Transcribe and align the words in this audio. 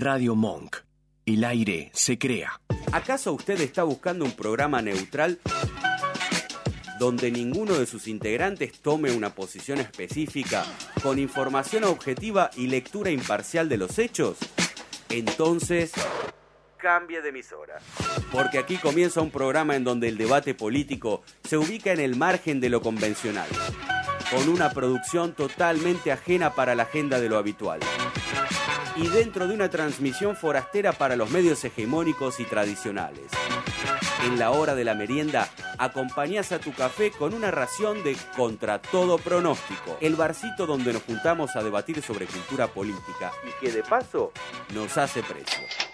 Radio 0.00 0.34
Monk. 0.34 0.78
El 1.26 1.44
aire 1.44 1.90
se 1.92 2.18
crea. 2.18 2.58
¿Acaso 2.90 3.34
usted 3.34 3.60
está 3.60 3.82
buscando 3.82 4.24
un 4.24 4.32
programa 4.32 4.80
neutral 4.80 5.38
donde 6.98 7.30
ninguno 7.30 7.74
de 7.74 7.84
sus 7.84 8.08
integrantes 8.08 8.80
tome 8.80 9.12
una 9.12 9.34
posición 9.34 9.78
específica 9.78 10.64
con 11.02 11.18
información 11.18 11.84
objetiva 11.84 12.50
y 12.56 12.68
lectura 12.68 13.10
imparcial 13.10 13.68
de 13.68 13.76
los 13.76 13.98
hechos? 13.98 14.38
Entonces, 15.10 15.92
cambie 16.78 17.20
de 17.20 17.28
emisora. 17.28 17.78
Porque 18.32 18.58
aquí 18.58 18.78
comienza 18.78 19.20
un 19.20 19.30
programa 19.30 19.76
en 19.76 19.84
donde 19.84 20.08
el 20.08 20.16
debate 20.16 20.54
político 20.54 21.22
se 21.44 21.58
ubica 21.58 21.92
en 21.92 22.00
el 22.00 22.16
margen 22.16 22.58
de 22.60 22.70
lo 22.70 22.80
convencional, 22.80 23.48
con 24.30 24.48
una 24.48 24.70
producción 24.70 25.34
totalmente 25.34 26.10
ajena 26.10 26.54
para 26.54 26.74
la 26.74 26.84
agenda 26.84 27.20
de 27.20 27.28
lo 27.28 27.36
habitual 27.36 27.80
y 29.00 29.08
dentro 29.08 29.48
de 29.48 29.54
una 29.54 29.70
transmisión 29.70 30.36
forastera 30.36 30.92
para 30.92 31.16
los 31.16 31.30
medios 31.30 31.64
hegemónicos 31.64 32.38
y 32.38 32.44
tradicionales. 32.44 33.30
En 34.26 34.38
la 34.38 34.50
hora 34.50 34.74
de 34.74 34.84
la 34.84 34.94
merienda, 34.94 35.48
acompañás 35.78 36.52
a 36.52 36.58
tu 36.58 36.74
café 36.74 37.10
con 37.10 37.32
una 37.32 37.50
ración 37.50 38.04
de 38.04 38.14
Contra 38.36 38.80
todo 38.80 39.16
pronóstico, 39.16 39.96
el 40.02 40.16
barcito 40.16 40.66
donde 40.66 40.92
nos 40.92 41.02
juntamos 41.02 41.56
a 41.56 41.62
debatir 41.62 42.02
sobre 42.02 42.26
cultura 42.26 42.66
política 42.66 43.32
y 43.48 43.64
que 43.64 43.72
de 43.72 43.82
paso 43.82 44.32
nos 44.74 44.98
hace 44.98 45.22
precio. 45.22 45.89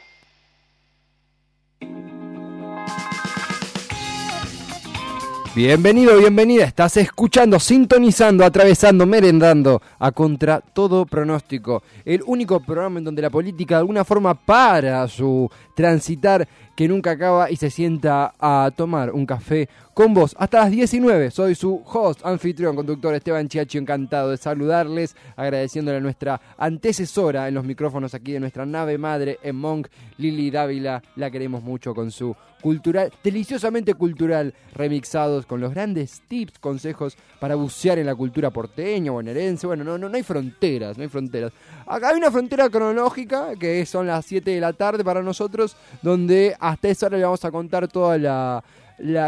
Bienvenido, 5.56 6.19
bienvenida. 6.19 6.65
Estás 6.65 6.98
escuchando, 6.98 7.59
sintonizando, 7.59 8.45
atravesando, 8.45 9.06
merendando 9.06 9.80
a 9.98 10.12
contra 10.12 10.60
todo 10.60 11.06
pronóstico. 11.06 11.82
El 12.05 12.23
único 12.27 12.60
programa 12.60 12.98
en 12.98 13.06
donde 13.06 13.23
la 13.23 13.30
política 13.30 13.77
de 13.77 13.79
alguna 13.79 14.05
forma 14.05 14.34
para 14.34 15.09
su 15.09 15.51
transitar 15.74 16.46
que 16.76 16.86
nunca 16.86 17.12
acaba 17.12 17.50
y 17.50 17.56
se 17.56 17.70
sienta 17.70 18.34
a 18.38 18.70
tomar 18.76 19.10
un 19.10 19.24
café 19.24 19.68
con 19.95 20.12
vos 20.12 20.37
hasta 20.38 20.59
las 20.59 20.70
19. 20.70 21.30
Soy 21.30 21.54
su 21.54 21.82
host, 21.87 22.20
anfitrión, 22.23 22.76
conductor 22.76 23.14
Esteban 23.14 23.48
Chiachi, 23.48 23.78
encantado 23.78 24.30
de 24.30 24.37
saludarles, 24.37 25.16
agradeciéndole 25.36 25.96
a 25.96 26.02
nuestra 26.02 26.38
antecesora 26.59 27.48
en 27.48 27.54
los 27.54 27.64
micrófonos 27.64 28.12
aquí 28.12 28.32
de 28.32 28.40
nuestra 28.40 28.66
nave 28.66 28.98
madre 28.98 29.38
en 29.42 29.56
Monk, 29.56 29.88
Lili 30.18 30.51
Dávila. 30.51 31.02
La 31.16 31.30
queremos 31.30 31.62
mucho 31.62 31.95
con 31.95 32.10
su 32.10 32.36
cultural, 32.60 33.12
deliciosamente 33.23 33.95
cultural, 33.95 34.52
remixados 34.74 35.46
con 35.46 35.60
los 35.60 35.73
grandes 35.73 36.20
tips, 36.29 36.58
consejos 36.58 37.16
para 37.38 37.54
bucear 37.54 37.98
en 37.98 38.06
la 38.06 38.14
cultura 38.14 38.51
porteña, 38.51 39.12
bonaerense. 39.12 39.66
Bueno, 39.66 39.84
no, 39.84 39.96
no, 39.96 40.08
no 40.08 40.16
hay 40.16 40.23
fronteras, 40.23 40.96
no 40.96 41.04
hay 41.04 41.08
fronteras. 41.08 41.52
Acá 41.86 42.08
hay 42.08 42.16
una 42.16 42.30
frontera 42.30 42.68
cronológica, 42.68 43.54
que 43.54 43.86
son 43.86 44.08
las 44.08 44.26
7 44.26 44.51
de 44.51 44.60
la 44.60 44.73
tarde 44.73 45.04
para 45.04 45.23
nosotros, 45.23 45.76
donde 46.02 46.56
hasta 46.70 46.88
esa 46.88 47.06
hora 47.06 47.18
le 47.18 47.24
vamos 47.24 47.45
a 47.45 47.50
contar 47.50 47.88
toda 47.88 48.18
la, 48.18 48.62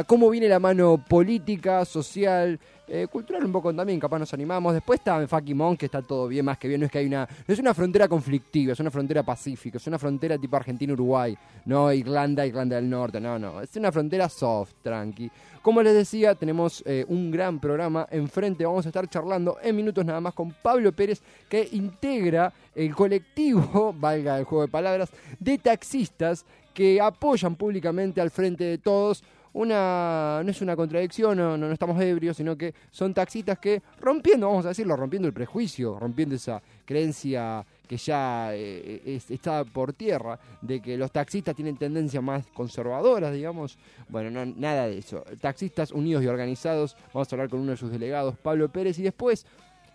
cómo 0.06 0.30
viene 0.30 0.48
la 0.48 0.58
mano 0.58 1.02
política, 1.08 1.84
social, 1.84 2.58
eh, 2.90 3.06
cultural 3.06 3.44
un 3.44 3.52
poco 3.52 3.74
también, 3.74 4.00
capaz 4.00 4.18
nos 4.18 4.32
animamos. 4.32 4.72
Después 4.72 4.98
está 4.98 5.26
Faki 5.26 5.54
que 5.78 5.86
está 5.86 6.00
todo 6.00 6.26
bien, 6.26 6.44
más 6.44 6.58
que 6.58 6.68
bien. 6.68 6.80
No 6.80 6.86
es 6.86 6.92
que 6.92 6.98
hay 6.98 7.06
una. 7.06 7.28
No 7.46 7.52
es 7.52 7.60
una 7.60 7.74
frontera 7.74 8.08
conflictiva, 8.08 8.72
es 8.72 8.80
una 8.80 8.90
frontera 8.90 9.22
pacífica, 9.22 9.76
es 9.76 9.86
una 9.86 9.98
frontera 9.98 10.38
tipo 10.38 10.56
Argentina-Uruguay, 10.56 11.36
no 11.66 11.92
Irlanda, 11.92 12.46
Irlanda 12.46 12.76
del 12.76 12.88
Norte, 12.88 13.20
no, 13.20 13.38
no. 13.38 13.60
Es 13.60 13.76
una 13.76 13.92
frontera 13.92 14.28
soft, 14.28 14.72
tranqui. 14.82 15.30
Como 15.60 15.82
les 15.82 15.92
decía, 15.92 16.34
tenemos 16.34 16.82
eh, 16.86 17.04
un 17.08 17.30
gran 17.30 17.58
programa 17.60 18.06
enfrente. 18.10 18.64
Vamos 18.64 18.86
a 18.86 18.88
estar 18.88 19.06
charlando 19.08 19.58
en 19.62 19.76
minutos 19.76 20.04
nada 20.04 20.20
más 20.20 20.32
con 20.32 20.50
Pablo 20.50 20.92
Pérez, 20.92 21.20
que 21.48 21.68
integra 21.72 22.52
el 22.74 22.94
colectivo, 22.94 23.94
valga 23.98 24.38
el 24.38 24.44
juego 24.44 24.62
de 24.62 24.72
palabras, 24.72 25.10
de 25.38 25.58
taxistas 25.58 26.46
que 26.78 27.00
apoyan 27.00 27.56
públicamente 27.56 28.20
al 28.20 28.30
frente 28.30 28.62
de 28.62 28.78
todos 28.78 29.24
una, 29.52 30.42
no 30.44 30.48
es 30.48 30.62
una 30.62 30.76
contradicción, 30.76 31.36
no, 31.36 31.56
no, 31.56 31.72
estamos 31.72 32.00
ebrios, 32.00 32.36
sino 32.36 32.56
que 32.56 32.72
son 32.92 33.12
taxistas 33.12 33.58
que 33.58 33.82
rompiendo, 34.00 34.46
vamos 34.46 34.64
a 34.64 34.68
decirlo, 34.68 34.94
rompiendo 34.94 35.26
el 35.26 35.34
prejuicio, 35.34 35.98
rompiendo 35.98 36.36
esa 36.36 36.62
creencia 36.84 37.66
que 37.88 37.96
ya 37.96 38.54
eh, 38.54 39.20
está 39.28 39.64
por 39.64 39.92
tierra, 39.92 40.38
de 40.62 40.78
que 40.78 40.96
los 40.96 41.10
taxistas 41.10 41.56
tienen 41.56 41.76
tendencias 41.76 42.22
más 42.22 42.46
conservadoras, 42.54 43.34
digamos. 43.34 43.76
Bueno, 44.08 44.30
no, 44.30 44.46
nada 44.46 44.86
de 44.86 44.98
eso. 44.98 45.24
Taxistas 45.40 45.90
unidos 45.90 46.22
y 46.22 46.28
organizados, 46.28 46.96
vamos 47.12 47.32
a 47.32 47.34
hablar 47.34 47.48
con 47.48 47.58
uno 47.58 47.72
de 47.72 47.76
sus 47.76 47.90
delegados, 47.90 48.36
Pablo 48.38 48.68
Pérez, 48.68 48.96
y 49.00 49.02
después 49.02 49.46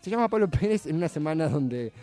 se 0.02 0.10
llama 0.10 0.28
Pablo 0.28 0.50
Pérez 0.60 0.86
en 0.86 0.98
una 0.98 1.08
semana 1.08 1.48
donde 1.48 1.94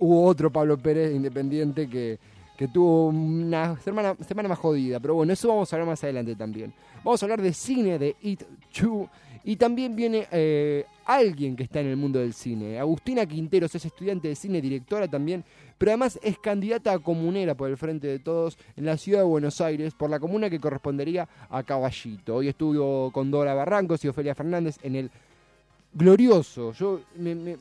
hubo 0.00 0.24
otro 0.24 0.50
Pablo 0.50 0.76
Pérez 0.76 1.14
independiente 1.14 1.88
que, 1.88 2.18
que 2.56 2.68
tuvo 2.68 3.08
una 3.08 3.76
semana, 3.78 4.16
semana 4.26 4.48
más 4.48 4.58
jodida, 4.58 5.00
pero 5.00 5.14
bueno, 5.14 5.32
eso 5.32 5.48
vamos 5.48 5.72
a 5.72 5.76
hablar 5.76 5.88
más 5.88 6.04
adelante 6.04 6.36
también. 6.36 6.72
Vamos 7.02 7.22
a 7.22 7.26
hablar 7.26 7.42
de 7.42 7.52
cine, 7.52 7.98
de 7.98 8.16
It 8.22 8.42
2. 8.80 9.08
Y 9.46 9.56
también 9.56 9.94
viene 9.94 10.26
eh, 10.30 10.86
alguien 11.04 11.54
que 11.54 11.64
está 11.64 11.80
en 11.80 11.88
el 11.88 11.98
mundo 11.98 12.18
del 12.18 12.32
cine. 12.32 12.78
Agustina 12.78 13.26
Quinteros 13.26 13.74
es 13.74 13.84
estudiante 13.84 14.28
de 14.28 14.34
cine, 14.34 14.62
directora 14.62 15.06
también, 15.06 15.44
pero 15.76 15.90
además 15.90 16.18
es 16.22 16.38
candidata 16.38 16.94
a 16.94 16.98
comunera 16.98 17.54
por 17.54 17.68
el 17.68 17.76
Frente 17.76 18.06
de 18.06 18.18
Todos 18.20 18.56
en 18.74 18.86
la 18.86 18.96
ciudad 18.96 19.18
de 19.18 19.26
Buenos 19.26 19.60
Aires, 19.60 19.92
por 19.92 20.08
la 20.08 20.18
comuna 20.18 20.48
que 20.48 20.58
correspondería 20.58 21.28
a 21.50 21.62
Caballito. 21.62 22.36
Hoy 22.36 22.48
estuvo 22.48 23.10
con 23.12 23.30
Dora 23.30 23.52
Barrancos 23.52 24.02
y 24.04 24.08
Ofelia 24.08 24.34
Fernández 24.34 24.78
en 24.82 24.96
el 24.96 25.10
glorioso. 25.92 26.72
Yo 26.72 27.00
me, 27.16 27.58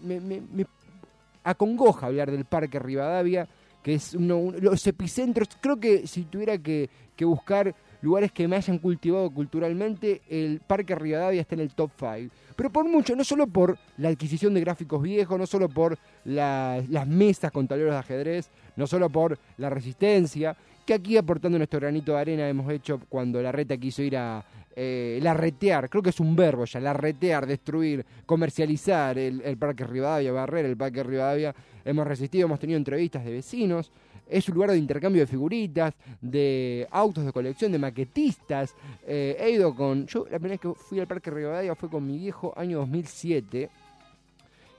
acongoja 1.44 2.08
hablar 2.08 2.32
del 2.32 2.46
Parque 2.46 2.80
Rivadavia, 2.80 3.48
que 3.84 3.96
es 3.96 4.16
uno, 4.16 4.52
los 4.60 4.88
epicentros. 4.88 5.50
Creo 5.60 5.80
que 5.80 6.08
si 6.08 6.24
tuviera 6.24 6.58
que, 6.58 6.90
que 7.16 7.26
buscar 7.26 7.76
lugares 8.02 8.32
que 8.32 8.48
me 8.48 8.56
hayan 8.56 8.80
cultivado 8.80 9.30
culturalmente, 9.32 10.22
el 10.30 10.62
Parque 10.66 10.96
Rivadavia 10.96 11.42
está 11.42 11.56
en 11.56 11.62
el 11.62 11.74
top 11.74 11.92
5. 11.98 12.34
Pero 12.56 12.70
por 12.72 12.86
mucho, 12.86 13.16
no 13.16 13.24
solo 13.24 13.48
por 13.48 13.78
la 13.98 14.10
adquisición 14.10 14.54
de 14.54 14.62
gráficos 14.62 15.02
viejos, 15.02 15.38
no 15.40 15.48
solo 15.48 15.70
por 15.70 15.98
las 16.26 17.08
mesas 17.08 17.52
con 17.52 17.68
tableros 17.68 17.94
de 17.94 18.00
ajedrez, 18.00 18.50
no 18.76 18.88
solo 18.88 19.10
por 19.10 19.38
la 19.58 19.70
resistencia, 19.70 20.56
que 20.86 20.94
aquí 20.94 21.16
aportando 21.16 21.58
nuestro 21.58 21.80
granito 21.80 22.12
de 22.14 22.20
arena 22.20 22.50
hemos 22.50 22.72
hecho 22.72 23.00
cuando 23.08 23.42
la 23.42 23.52
reta 23.52 23.78
quiso 23.78 24.02
ir 24.02 24.18
a 24.18 24.44
eh, 24.76 25.20
larretear, 25.22 25.90
creo 25.90 26.02
que 26.02 26.10
es 26.10 26.20
un 26.20 26.36
verbo 26.36 26.66
ya, 26.66 26.80
larretear, 26.80 27.46
destruir, 27.46 28.06
comercializar 28.26 29.18
el, 29.18 29.42
el 29.42 29.58
Parque 29.58 29.86
Rivadavia, 29.86 30.32
barrer 30.32 30.66
el 30.66 30.78
Parque 30.78 31.04
Rivadavia. 31.04 31.54
Hemos 31.86 32.08
resistido, 32.08 32.46
hemos 32.46 32.60
tenido 32.60 32.78
entrevistas 32.78 33.26
de 33.26 33.32
vecinos, 33.32 33.92
es 34.28 34.48
un 34.48 34.56
lugar 34.56 34.72
de 34.72 34.78
intercambio 34.78 35.22
de 35.22 35.28
figuritas, 35.28 35.94
de 36.22 36.88
autos 36.92 37.26
de 37.26 37.32
colección, 37.32 37.72
de 37.72 37.80
maquetistas. 37.80 38.74
Eh, 39.06 39.38
he 39.40 39.52
ido 39.52 39.76
con. 39.76 40.08
Yo 40.08 40.24
la 40.24 40.40
primera 40.40 40.54
vez 40.54 40.62
que 40.62 40.74
fui 40.74 41.00
al 41.00 41.08
Parque 41.08 41.30
Rivadavia 41.30 41.76
fue 41.76 41.90
con 41.90 42.06
mi 42.06 42.18
viejo 42.18 42.54
año 42.56 42.80
2007. 42.80 43.70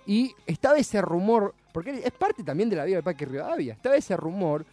Y 0.07 0.33
estaba 0.47 0.77
ese 0.77 1.01
rumor, 1.01 1.55
porque 1.73 2.03
es 2.05 2.13
parte 2.13 2.43
también 2.43 2.69
de 2.69 2.77
la 2.77 2.85
vida 2.85 2.97
del 2.97 3.05
Parque 3.05 3.27
Rivadavia. 3.27 3.75
Estaba 3.75 3.97
ese 3.97 4.17
rumor 4.17 4.65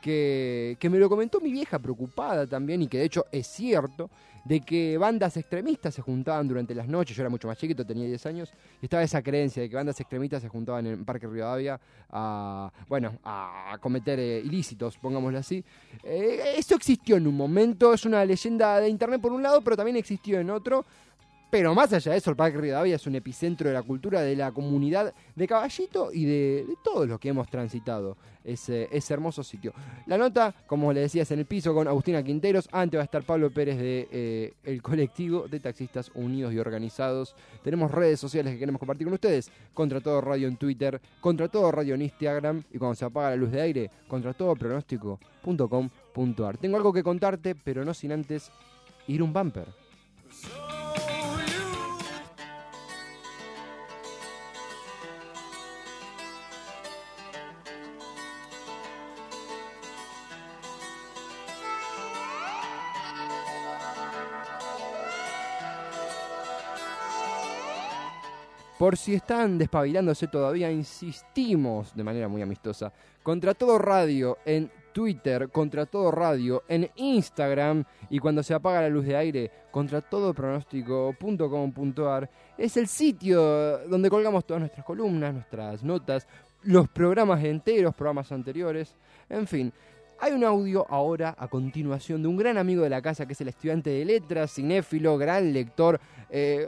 que, 0.00 0.76
que 0.78 0.90
me 0.90 0.98
lo 0.98 1.08
comentó 1.08 1.40
mi 1.40 1.52
vieja 1.52 1.78
preocupada 1.78 2.46
también, 2.46 2.82
y 2.82 2.88
que 2.88 2.98
de 2.98 3.04
hecho 3.04 3.26
es 3.30 3.46
cierto, 3.46 4.10
de 4.44 4.60
que 4.60 4.96
bandas 4.98 5.36
extremistas 5.36 5.94
se 5.94 6.02
juntaban 6.02 6.48
durante 6.48 6.74
las 6.74 6.88
noches, 6.88 7.16
yo 7.16 7.22
era 7.22 7.30
mucho 7.30 7.48
más 7.48 7.58
chiquito, 7.58 7.84
tenía 7.84 8.06
10 8.06 8.26
años, 8.26 8.52
y 8.80 8.86
estaba 8.86 9.02
esa 9.02 9.22
creencia 9.22 9.62
de 9.62 9.68
que 9.68 9.76
bandas 9.76 10.00
extremistas 10.00 10.42
se 10.42 10.48
juntaban 10.48 10.86
en 10.86 11.04
Parque 11.04 11.26
Rivadavia 11.26 11.80
a, 12.10 12.72
bueno, 12.88 13.18
a 13.24 13.76
cometer 13.80 14.18
eh, 14.18 14.40
ilícitos, 14.44 14.96
pongámoslo 14.98 15.38
así. 15.38 15.64
Eh, 16.02 16.54
eso 16.56 16.74
existió 16.74 17.16
en 17.16 17.26
un 17.26 17.36
momento, 17.36 17.92
es 17.92 18.04
una 18.04 18.24
leyenda 18.24 18.80
de 18.80 18.88
internet 18.88 19.20
por 19.20 19.32
un 19.32 19.42
lado, 19.42 19.60
pero 19.62 19.76
también 19.76 19.96
existió 19.96 20.40
en 20.40 20.50
otro. 20.50 20.84
Pero 21.50 21.74
más 21.74 21.92
allá 21.92 22.12
de 22.12 22.18
eso, 22.18 22.30
el 22.30 22.36
Parque 22.36 22.58
Rivadavia 22.58 22.94
es 22.94 23.06
un 23.08 23.16
epicentro 23.16 23.68
de 23.68 23.74
la 23.74 23.82
cultura 23.82 24.22
de 24.22 24.36
la 24.36 24.52
comunidad 24.52 25.12
de 25.34 25.48
Caballito 25.48 26.12
y 26.12 26.24
de, 26.24 26.64
todos 26.84 27.08
los 27.08 27.18
que 27.18 27.30
hemos 27.30 27.48
transitado 27.48 28.16
ese, 28.44 28.88
ese, 28.92 29.14
hermoso 29.14 29.42
sitio. 29.42 29.72
La 30.06 30.16
nota, 30.16 30.54
como 30.68 30.92
le 30.92 31.00
decías, 31.00 31.28
en 31.32 31.40
el 31.40 31.46
piso 31.46 31.74
con 31.74 31.88
Agustina 31.88 32.22
Quinteros. 32.22 32.68
Antes 32.70 32.98
va 32.98 33.02
a 33.02 33.04
estar 33.04 33.24
Pablo 33.24 33.50
Pérez 33.50 33.78
de 33.78 34.08
eh, 34.12 34.52
el 34.62 34.80
colectivo 34.80 35.48
de 35.48 35.58
taxistas 35.58 36.12
unidos 36.14 36.52
y 36.52 36.58
organizados. 36.58 37.34
Tenemos 37.64 37.90
redes 37.90 38.20
sociales 38.20 38.52
que 38.52 38.60
queremos 38.60 38.78
compartir 38.78 39.08
con 39.08 39.14
ustedes. 39.14 39.50
Contra 39.74 40.00
todo 40.00 40.20
radio 40.20 40.46
en 40.46 40.56
Twitter, 40.56 41.00
contra 41.20 41.48
todo 41.48 41.72
radio 41.72 41.96
en 41.96 42.02
Instagram 42.02 42.62
y 42.72 42.78
cuando 42.78 42.94
se 42.94 43.04
apaga 43.04 43.30
la 43.30 43.36
luz 43.36 43.50
de 43.50 43.60
aire, 43.60 43.90
contra 44.06 44.34
todo 44.34 44.54
pronóstico.com.ar. 44.54 46.58
Tengo 46.58 46.76
algo 46.76 46.92
que 46.92 47.02
contarte, 47.02 47.56
pero 47.56 47.84
no 47.84 47.92
sin 47.92 48.12
antes 48.12 48.52
ir 49.08 49.20
un 49.22 49.32
bumper. 49.32 49.79
Por 68.80 68.96
si 68.96 69.12
están 69.12 69.58
despabilándose 69.58 70.26
todavía, 70.28 70.72
insistimos 70.72 71.94
de 71.94 72.02
manera 72.02 72.28
muy 72.28 72.40
amistosa. 72.40 72.90
Contra 73.22 73.52
todo 73.52 73.76
radio 73.76 74.38
en 74.46 74.70
Twitter, 74.94 75.50
contra 75.50 75.84
todo 75.84 76.10
radio 76.10 76.62
en 76.66 76.90
Instagram 76.96 77.84
y 78.08 78.18
cuando 78.18 78.42
se 78.42 78.54
apaga 78.54 78.80
la 78.80 78.88
luz 78.88 79.04
de 79.04 79.16
aire, 79.16 79.50
contra 79.70 80.00
todo 80.00 80.32
pronóstico.com.ar 80.32 82.30
es 82.56 82.78
el 82.78 82.86
sitio 82.86 83.86
donde 83.86 84.08
colgamos 84.08 84.46
todas 84.46 84.62
nuestras 84.62 84.86
columnas, 84.86 85.34
nuestras 85.34 85.84
notas, 85.84 86.26
los 86.62 86.88
programas 86.88 87.44
enteros, 87.44 87.94
programas 87.94 88.32
anteriores, 88.32 88.96
en 89.28 89.46
fin. 89.46 89.70
Hay 90.20 90.32
un 90.32 90.42
audio 90.42 90.86
ahora 90.88 91.34
a 91.38 91.48
continuación 91.48 92.22
de 92.22 92.28
un 92.28 92.38
gran 92.38 92.56
amigo 92.56 92.82
de 92.82 92.88
la 92.88 93.02
casa 93.02 93.26
que 93.26 93.34
es 93.34 93.40
el 93.42 93.48
estudiante 93.48 93.90
de 93.90 94.06
letras, 94.06 94.54
cinéfilo, 94.54 95.18
gran 95.18 95.52
lector, 95.52 96.00
eh, 96.30 96.66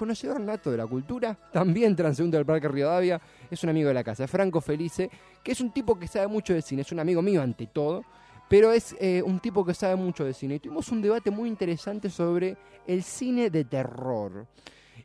conocedor 0.00 0.40
nato 0.40 0.70
de 0.70 0.78
la 0.78 0.86
cultura, 0.86 1.36
también 1.52 1.94
transeúnte 1.94 2.38
del 2.38 2.46
Parque 2.46 2.68
Rivadavia, 2.68 3.20
es 3.50 3.62
un 3.62 3.68
amigo 3.68 3.88
de 3.88 3.92
la 3.92 4.02
casa, 4.02 4.26
Franco 4.26 4.62
Felice, 4.62 5.10
que 5.44 5.52
es 5.52 5.60
un 5.60 5.72
tipo 5.72 5.98
que 5.98 6.08
sabe 6.08 6.26
mucho 6.26 6.54
de 6.54 6.62
cine, 6.62 6.80
es 6.80 6.90
un 6.90 7.00
amigo 7.00 7.20
mío 7.20 7.42
ante 7.42 7.66
todo, 7.66 8.02
pero 8.48 8.72
es 8.72 8.96
eh, 8.98 9.22
un 9.22 9.40
tipo 9.40 9.62
que 9.62 9.74
sabe 9.74 9.96
mucho 9.96 10.24
de 10.24 10.32
cine. 10.32 10.54
Y 10.54 10.58
tuvimos 10.58 10.88
un 10.88 11.02
debate 11.02 11.30
muy 11.30 11.50
interesante 11.50 12.08
sobre 12.08 12.56
el 12.86 13.02
cine 13.02 13.50
de 13.50 13.64
terror 13.64 14.46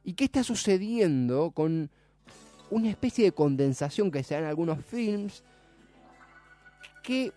y 0.06 0.14
qué 0.14 0.24
está 0.24 0.46
sucediendo 0.46 1.52
con 1.52 1.90
una 2.70 2.90
especie 2.90 3.26
de 3.26 3.32
condensación 3.34 4.10
que 4.10 4.24
se 4.24 4.36
da 4.36 4.40
en 4.40 4.46
algunos 4.46 4.82
films 4.86 5.44
que 7.04 7.34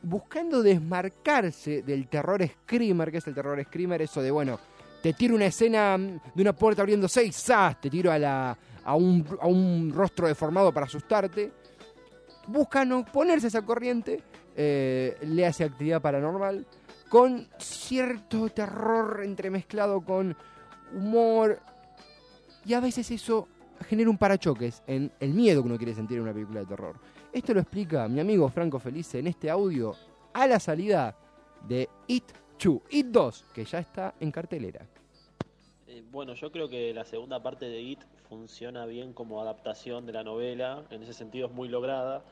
buscando 0.00 0.62
desmarcarse 0.62 1.82
del 1.82 2.06
terror 2.06 2.46
screamer, 2.46 3.10
que 3.10 3.18
es 3.18 3.26
el 3.26 3.34
terror 3.34 3.60
screamer, 3.64 4.00
eso 4.00 4.22
de 4.22 4.30
bueno, 4.30 4.60
te 5.02 5.12
tiro 5.12 5.34
una 5.34 5.46
escena 5.46 5.96
de 5.96 6.42
una 6.42 6.52
puerta 6.52 6.82
abriéndose 6.82 7.24
y 7.24 7.32
¡zas! 7.32 7.80
te 7.80 7.90
tiro 7.90 8.10
a, 8.10 8.18
la, 8.18 8.58
a, 8.84 8.94
un, 8.94 9.24
a 9.40 9.46
un 9.46 9.92
rostro 9.94 10.26
deformado 10.26 10.72
para 10.72 10.86
asustarte. 10.86 11.52
Buscan 12.46 13.04
ponerse 13.12 13.46
a 13.46 13.48
esa 13.48 13.62
corriente, 13.62 14.22
eh, 14.56 15.16
le 15.22 15.46
hace 15.46 15.64
actividad 15.64 16.00
paranormal, 16.00 16.66
con 17.08 17.46
cierto 17.58 18.48
terror 18.48 19.20
entremezclado 19.22 20.00
con 20.00 20.36
humor. 20.94 21.60
Y 22.64 22.74
a 22.74 22.80
veces 22.80 23.10
eso 23.10 23.48
genera 23.86 24.10
un 24.10 24.18
parachoques 24.18 24.82
en 24.86 25.12
el 25.20 25.32
miedo 25.32 25.62
que 25.62 25.68
uno 25.68 25.78
quiere 25.78 25.94
sentir 25.94 26.16
en 26.16 26.24
una 26.24 26.32
película 26.32 26.60
de 26.60 26.66
terror. 26.66 26.96
Esto 27.32 27.54
lo 27.54 27.60
explica 27.60 28.08
mi 28.08 28.20
amigo 28.20 28.48
Franco 28.48 28.78
Felice 28.78 29.18
en 29.18 29.26
este 29.26 29.50
audio 29.50 29.94
a 30.32 30.46
la 30.46 30.58
salida 30.58 31.14
de 31.66 31.88
It 32.06 32.24
2, 32.58 32.82
It 32.90 33.06
2, 33.06 33.44
que 33.54 33.64
ya 33.64 33.78
está 33.78 34.14
en 34.20 34.30
cartelera. 34.30 34.86
Eh, 35.86 36.02
bueno, 36.10 36.34
yo 36.34 36.50
creo 36.50 36.68
que 36.68 36.92
la 36.92 37.04
segunda 37.04 37.42
parte 37.42 37.66
de 37.66 37.80
It 37.80 38.00
funciona 38.28 38.84
bien 38.84 39.12
como 39.12 39.40
adaptación 39.40 40.06
de 40.06 40.12
la 40.12 40.24
novela, 40.24 40.84
en 40.90 41.02
ese 41.02 41.14
sentido 41.14 41.46
es 41.46 41.52
muy 41.52 41.68
lograda, 41.68 42.22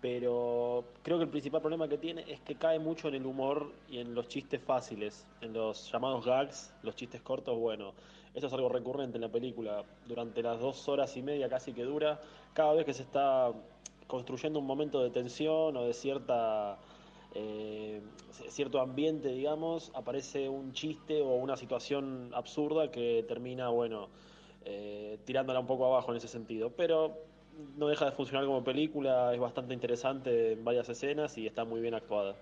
pero 0.00 0.84
creo 1.02 1.18
que 1.18 1.24
el 1.24 1.30
principal 1.30 1.60
problema 1.60 1.88
que 1.88 1.98
tiene 1.98 2.24
es 2.28 2.40
que 2.40 2.54
cae 2.54 2.78
mucho 2.78 3.08
en 3.08 3.14
el 3.14 3.26
humor 3.26 3.72
y 3.88 3.98
en 3.98 4.14
los 4.14 4.28
chistes 4.28 4.62
fáciles, 4.62 5.26
en 5.40 5.52
los 5.52 5.90
llamados 5.90 6.24
gags, 6.24 6.72
los 6.82 6.94
chistes 6.94 7.20
cortos, 7.20 7.58
bueno, 7.58 7.92
eso 8.34 8.46
es 8.46 8.52
algo 8.52 8.68
recurrente 8.68 9.16
en 9.16 9.22
la 9.22 9.28
película, 9.28 9.84
durante 10.06 10.42
las 10.42 10.60
dos 10.60 10.88
horas 10.88 11.16
y 11.16 11.22
media 11.22 11.48
casi 11.48 11.72
que 11.72 11.82
dura, 11.82 12.20
cada 12.52 12.74
vez 12.74 12.84
que 12.84 12.94
se 12.94 13.02
está 13.02 13.52
construyendo 14.06 14.58
un 14.58 14.66
momento 14.66 15.02
de 15.02 15.10
tensión 15.10 15.76
o 15.76 15.84
de 15.84 15.94
cierta 15.94 16.78
eh, 17.34 18.00
cierto 18.48 18.80
ambiente, 18.80 19.28
digamos, 19.28 19.90
aparece 19.94 20.48
un 20.48 20.72
chiste 20.72 21.20
o 21.20 21.34
una 21.34 21.56
situación 21.56 22.30
absurda 22.34 22.90
que 22.90 23.24
termina, 23.26 23.68
bueno, 23.68 24.08
eh, 24.64 25.18
tirándola 25.24 25.60
un 25.60 25.66
poco 25.66 25.86
abajo 25.86 26.12
en 26.12 26.18
ese 26.18 26.28
sentido. 26.28 26.70
Pero 26.70 27.16
no 27.76 27.88
deja 27.88 28.06
de 28.06 28.12
funcionar 28.12 28.46
como 28.46 28.62
película, 28.62 29.32
es 29.34 29.40
bastante 29.40 29.74
interesante 29.74 30.52
en 30.52 30.64
varias 30.64 30.88
escenas 30.88 31.36
y 31.38 31.46
está 31.46 31.64
muy 31.64 31.80
bien 31.80 31.94
actuada. 31.94 32.34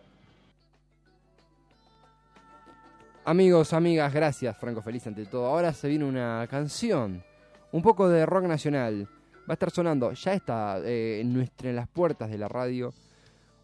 Amigos, 3.25 3.73
amigas, 3.73 4.12
gracias 4.12 4.56
Franco 4.56 4.83
Feliz 4.83 5.06
ante 5.06 5.25
todo. 5.27 5.47
Ahora 5.47 5.73
se 5.73 5.89
viene 5.89 6.05
una 6.05 6.44
canción, 6.50 7.23
un 7.71 7.81
poco 7.81 8.09
de 8.09 8.27
rock 8.27 8.44
nacional. 8.44 9.09
Va 9.43 9.50
a 9.50 9.53
estar 9.55 9.71
sonando, 9.71 10.12
ya 10.12 10.35
está 10.35 10.81
eh, 10.85 11.21
en, 11.21 11.33
nuestra, 11.33 11.71
en 11.71 11.77
las 11.77 11.89
puertas 11.89 12.31
de 12.31 12.39
la 12.39 12.49
radio, 12.49 12.93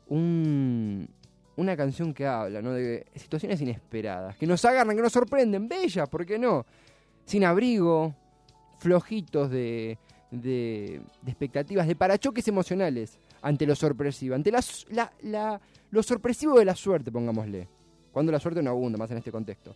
un, 0.09 1.09
una 1.57 1.77
canción 1.77 2.15
que 2.15 2.27
habla 2.27 2.63
¿no? 2.63 2.73
de 2.73 3.07
situaciones 3.15 3.61
inesperadas, 3.61 4.37
que 4.37 4.47
nos 4.47 4.65
agarran, 4.65 4.97
que 4.97 5.03
nos 5.03 5.13
sorprenden, 5.13 5.69
bellas, 5.69 6.09
¿por 6.09 6.25
qué 6.25 6.39
no? 6.39 6.65
Sin 7.25 7.45
abrigo, 7.45 8.15
flojitos 8.79 9.51
de, 9.51 9.99
de, 10.31 11.01
expectativas, 11.27 11.87
de 11.87 11.97
parachoques 11.97 12.47
emocionales 12.49 13.19
ante 13.43 13.67
lo 13.67 13.75
sorpresivo, 13.75 14.35
ante 14.35 14.51
la, 14.51 14.63
la, 15.23 15.61
lo 15.91 16.03
sorpresivo 16.03 16.59
de 16.59 16.65
la 16.65 16.75
suerte, 16.75 17.11
pongámosle. 17.13 17.69
Cuando 18.13 18.33
la 18.33 18.41
suerte 18.41 18.63
no 18.63 18.71
abunda, 18.71 18.99
más 18.99 19.11
en 19.11 19.19
este 19.19 19.31
contexto. 19.31 19.75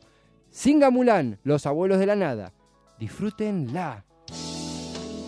Singa 0.50 0.90
Mulan, 0.90 1.38
los 1.44 1.66
abuelos 1.66 1.98
de 1.98 2.06
la 2.06 2.16
nada. 2.16 2.52
Disfrútenla. 2.98 4.04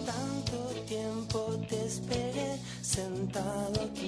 Tanto 0.06 0.68
tiempo 0.86 1.58
te 1.68 1.86
esperé 1.86 2.58
sentado 2.82 3.82
aquí 3.82 4.03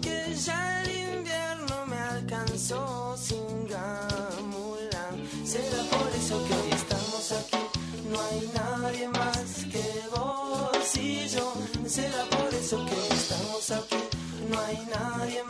que 0.00 0.34
ya 0.34 0.82
el 0.82 0.90
invierno 1.16 1.86
me 1.86 1.96
alcanzó 1.96 3.16
sin 3.16 3.66
gamulan. 3.66 5.14
Será 5.44 5.82
por 5.90 6.08
eso 6.16 6.44
que 6.46 6.54
hoy 6.54 6.70
estamos 6.72 7.32
aquí, 7.32 7.64
no 8.10 8.20
hay 8.20 8.50
nadie 8.54 9.08
más 9.08 9.64
que 9.72 9.86
vos 10.14 10.96
y 10.96 11.28
yo. 11.28 11.52
Será 11.86 12.24
por 12.30 12.54
eso 12.54 12.76
que 12.86 12.94
hoy 12.94 13.08
estamos 13.10 13.70
aquí, 13.70 14.02
no 14.50 14.58
hay 14.60 14.78
nadie 14.90 15.42
más 15.44 15.47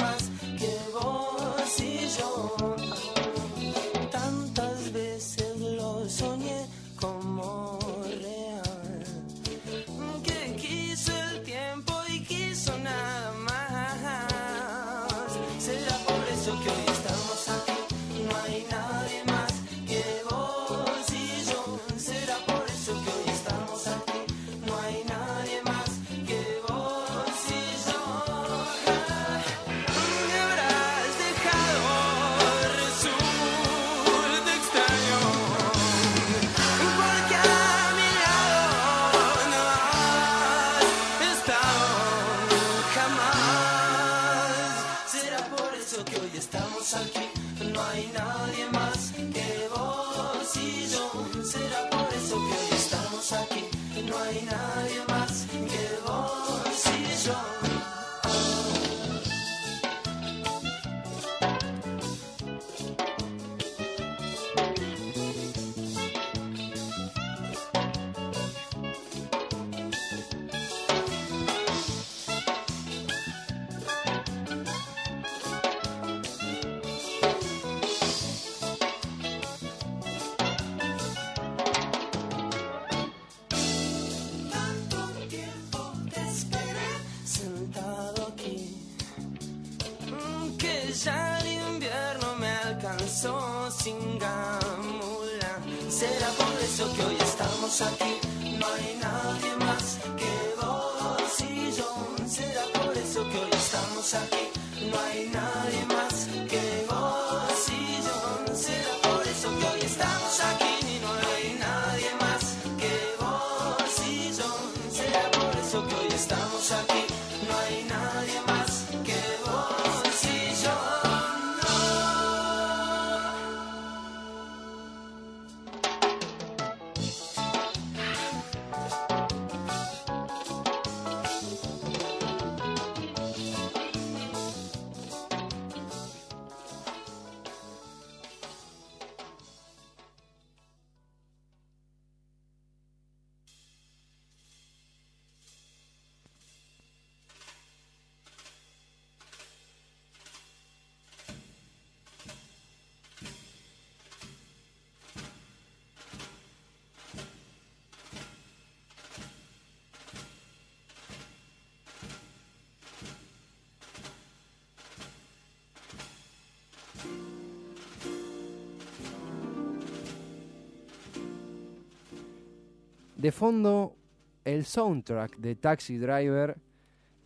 de 173.18 173.32
fondo 173.32 173.96
el 174.44 174.64
soundtrack 174.64 175.36
de 175.36 175.56
Taxi 175.56 175.98
Driver 175.98 176.56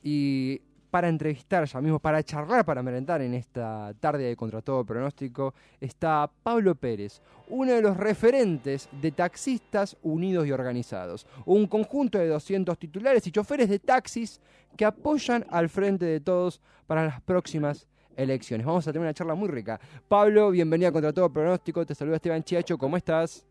y 0.02 0.60
para 0.90 1.08
entrevistar 1.08 1.64
ya 1.64 1.80
mismo, 1.80 1.98
para 2.00 2.22
charlar, 2.22 2.66
para 2.66 2.82
merendar 2.82 3.22
en 3.22 3.32
esta 3.32 3.94
tarde 3.98 4.24
de 4.24 4.36
Contra 4.36 4.60
Todo 4.60 4.84
Pronóstico, 4.84 5.54
está 5.80 6.30
Pablo 6.42 6.74
Pérez, 6.74 7.22
uno 7.48 7.72
de 7.72 7.80
los 7.80 7.96
referentes 7.96 8.90
de 9.00 9.10
taxistas 9.12 9.96
unidos 10.02 10.46
y 10.46 10.52
organizados. 10.52 11.26
Un 11.46 11.66
conjunto 11.66 12.18
de 12.18 12.28
200 12.28 12.78
titulares 12.78 13.26
y 13.26 13.32
choferes 13.32 13.70
de 13.70 13.78
taxis 13.78 14.40
que 14.76 14.84
apoyan 14.84 15.46
al 15.48 15.70
frente 15.70 16.04
de 16.04 16.20
todos 16.20 16.60
para 16.86 17.06
las 17.06 17.22
próximas 17.22 17.86
elecciones. 18.14 18.66
Vamos 18.66 18.86
a 18.86 18.92
tener 18.92 19.06
una 19.06 19.14
charla 19.14 19.34
muy 19.34 19.48
rica. 19.48 19.80
Pablo, 20.08 20.50
bienvenido 20.50 20.90
a 20.90 20.92
Contra 20.92 21.12
Todo 21.14 21.32
Pronóstico. 21.32 21.86
Te 21.86 21.94
saluda 21.94 22.16
Esteban 22.16 22.42
Chiacho. 22.42 22.76
¿Cómo 22.76 22.98
estás? 22.98 23.46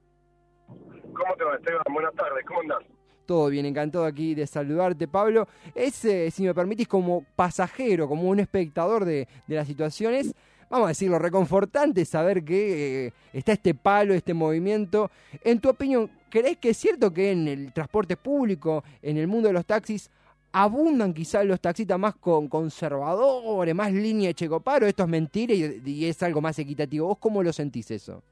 ¿Cómo 1.22 1.36
te 1.36 1.44
va, 1.44 1.56
Esteban? 1.56 1.84
Buenas 1.94 2.16
tardes, 2.16 2.44
¿cómo 2.48 2.62
andás? 2.62 2.80
Todo 3.28 3.50
bien, 3.50 3.68
encantado 3.68 4.06
aquí 4.06 4.34
de 4.34 4.48
saludarte, 4.48 5.08
Pablo. 5.08 5.48
Es, 5.75 6.04
eh, 6.04 6.32
si 6.32 6.42
me 6.42 6.54
permitís, 6.56 6.88
como 6.88 7.24
pasajero, 7.36 8.08
como 8.08 8.24
un 8.24 8.40
espectador 8.40 9.06
de, 9.06 9.28
de 9.46 9.56
las 9.56 9.68
situaciones, 9.68 10.34
vamos 10.68 10.86
a 10.86 10.90
decirlo, 10.90 11.20
reconfortante 11.20 12.06
saber 12.06 12.44
que 12.44 13.06
eh, 13.06 13.13
está 13.34 13.51
este 13.51 13.75
palo, 13.75 14.16
este 14.16 14.34
movimiento. 14.34 15.12
En 15.44 15.60
tu 15.60 15.70
opinión, 15.70 16.10
¿crees 16.32 16.58
que 16.58 16.72
es 16.72 16.78
cierto 16.78 17.13
que 17.13 17.32
en 17.32 17.48
el 17.48 17.72
transporte 17.72 18.18
público, 18.18 18.84
en 19.04 19.18
el 19.18 19.28
mundo 19.28 19.48
de 19.48 19.54
los 19.54 19.66
taxis, 19.68 20.10
abundan 20.51 21.13
quizás 21.13 21.46
los 21.46 21.62
taxistas 21.62 22.00
más 22.00 22.16
con 22.16 22.48
conservadores, 22.48 23.75
más 23.75 23.94
línea 23.94 24.30
de 24.30 24.34
checoparo? 24.34 24.88
Esto 24.88 25.04
es 25.04 25.10
mentira 25.10 25.54
y, 25.54 25.84
y 25.86 26.06
es 26.06 26.24
algo 26.24 26.42
más 26.42 26.58
equitativo. 26.58 27.06
¿Vos 27.10 27.20
cómo 27.20 27.44
lo 27.44 27.54
sentís 27.54 27.92
eso? 27.92 28.24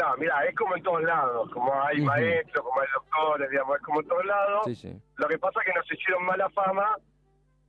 No, 0.00 0.16
mira, 0.16 0.44
es 0.46 0.54
como 0.56 0.76
en 0.76 0.82
todos 0.82 1.02
lados, 1.02 1.50
como 1.52 1.72
hay 1.82 2.00
maestros, 2.00 2.64
como 2.64 2.80
hay 2.80 2.88
doctores, 2.94 3.50
digamos, 3.50 3.76
es 3.76 3.82
como 3.82 4.00
en 4.00 4.08
todos 4.08 4.24
lados. 4.24 4.62
Sí, 4.64 4.74
sí. 4.74 5.02
Lo 5.16 5.28
que 5.28 5.38
pasa 5.38 5.60
es 5.60 5.66
que 5.66 5.78
nos 5.78 5.92
hicieron 5.92 6.24
mala 6.24 6.48
fama 6.50 6.96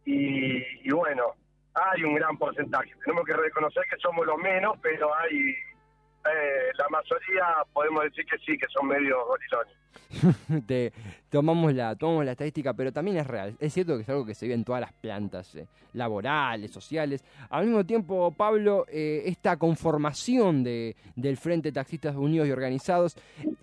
y, 0.05 0.87
y 0.87 0.91
bueno, 0.91 1.35
hay 1.73 2.03
un 2.03 2.15
gran 2.15 2.37
porcentaje. 2.37 2.93
Tenemos 3.03 3.25
que 3.25 3.33
reconocer 3.33 3.83
que 3.89 3.97
somos 3.97 4.25
los 4.25 4.37
menos, 4.37 4.77
pero 4.81 5.13
hay, 5.15 5.37
eh, 5.39 6.71
la 6.77 6.87
mayoría 6.89 7.47
podemos 7.73 8.03
decir 8.05 8.25
que 8.25 8.37
sí, 8.39 8.57
que 8.57 8.67
son 8.67 8.87
medio 8.87 9.25
gorilones. 9.25 9.75
Tomamos 11.29 11.73
la 11.73 11.95
tomamos 11.95 12.25
la 12.25 12.31
estadística, 12.33 12.73
pero 12.73 12.91
también 12.91 13.17
es 13.17 13.25
real. 13.27 13.55
Es 13.59 13.73
cierto 13.73 13.95
que 13.95 14.03
es 14.03 14.09
algo 14.09 14.25
que 14.25 14.35
se 14.35 14.47
ve 14.47 14.53
en 14.53 14.65
todas 14.65 14.81
las 14.81 14.91
plantas 14.91 15.55
eh, 15.55 15.65
laborales, 15.93 16.71
sociales. 16.71 17.23
Al 17.49 17.65
mismo 17.65 17.85
tiempo, 17.85 18.31
Pablo, 18.31 18.85
eh, 18.91 19.23
esta 19.25 19.55
conformación 19.57 20.63
de, 20.63 20.95
del 21.15 21.37
Frente 21.37 21.71
Taxistas 21.71 22.15
Unidos 22.17 22.47
y 22.47 22.51
Organizados 22.51 23.15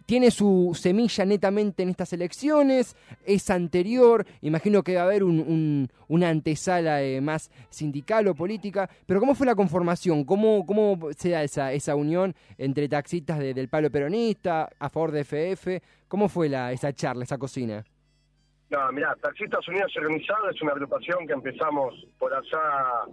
tiene 0.07 0.31
su 0.31 0.75
semilla 0.81 1.27
netamente 1.27 1.83
en 1.83 1.91
estas 1.91 2.13
elecciones, 2.15 2.97
es 3.27 3.51
anterior, 3.51 4.25
imagino 4.41 4.83
que 4.83 4.95
va 4.95 5.03
a 5.03 5.05
haber 5.05 5.23
un- 5.23 5.41
un- 5.41 5.89
una 6.09 6.31
antesala 6.31 7.03
eh, 7.03 7.21
más 7.21 7.51
sindical 7.69 8.27
o 8.29 8.35
política, 8.35 8.89
pero 9.05 9.21
¿cómo 9.21 9.35
fue 9.35 9.47
la 9.47 9.55
conformación? 9.55 10.25
¿Cómo, 10.25 10.65
cómo 10.65 10.99
se 11.19 11.29
da 11.31 11.43
esa, 11.43 11.75
esa 11.75 11.95
unión 11.95 12.35
entre 12.57 12.89
taxistas 12.89 13.39
de- 13.39 13.53
del 13.53 13.69
palo 13.69 13.91
peronista 13.91 14.71
a 14.79 14.89
favor 14.89 15.13
de 15.13 15.21
FF? 15.25 15.83
¿Cómo 16.09 16.29
fue 16.29 16.49
la, 16.49 16.73
esa 16.73 16.93
charla, 16.93 17.25
esa 17.25 17.39
cocina? 17.39 17.85
No, 18.71 18.93
mirá, 18.93 19.15
Taxistas 19.17 19.67
Unidos 19.69 19.95
Organizados 19.97 20.55
es 20.55 20.63
una 20.63 20.73
agrupación 20.73 21.27
que 21.27 21.33
empezamos 21.33 21.95
por 22.19 22.33
allá 22.35 23.05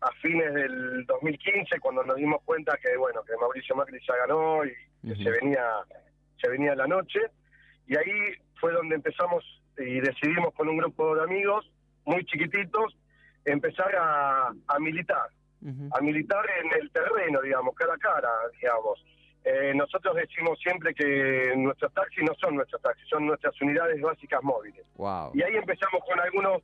a 0.00 0.10
fines 0.22 0.54
del 0.54 1.04
2015, 1.06 1.80
cuando 1.80 2.02
nos 2.04 2.16
dimos 2.16 2.40
cuenta 2.44 2.76
que, 2.82 2.96
bueno, 2.96 3.22
que 3.24 3.36
Mauricio 3.40 3.74
Macri 3.74 3.98
ya 4.06 4.16
ganó 4.16 4.64
y 4.64 4.72
que 5.02 5.16
se 5.16 5.30
venía 5.30 5.62
se 6.40 6.48
venía 6.48 6.74
la 6.74 6.86
noche. 6.86 7.20
Y 7.86 7.96
ahí 7.96 8.34
fue 8.60 8.72
donde 8.72 8.96
empezamos 8.96 9.44
y 9.78 10.00
decidimos 10.00 10.52
con 10.54 10.68
un 10.68 10.76
grupo 10.76 11.14
de 11.14 11.22
amigos 11.22 11.70
muy 12.04 12.24
chiquititos 12.24 12.96
empezar 13.44 13.94
a, 13.96 14.48
a 14.48 14.78
militar, 14.78 15.28
a 15.92 16.00
militar 16.00 16.44
en 16.62 16.80
el 16.82 16.90
terreno, 16.90 17.40
digamos, 17.42 17.74
cara 17.74 17.94
a 17.94 17.98
cara, 17.98 18.28
digamos. 18.60 19.04
Eh, 19.48 19.72
nosotros 19.76 20.16
decimos 20.16 20.58
siempre 20.58 20.92
que 20.92 21.54
nuestros 21.56 21.94
taxis 21.94 22.24
no 22.24 22.34
son 22.34 22.56
nuestros 22.56 22.82
taxis, 22.82 23.08
son 23.08 23.26
nuestras 23.26 23.54
unidades 23.62 24.00
básicas 24.00 24.42
móviles. 24.42 24.84
Wow. 24.96 25.30
Y 25.34 25.42
ahí 25.42 25.54
empezamos 25.54 26.02
con 26.04 26.18
algunos 26.18 26.62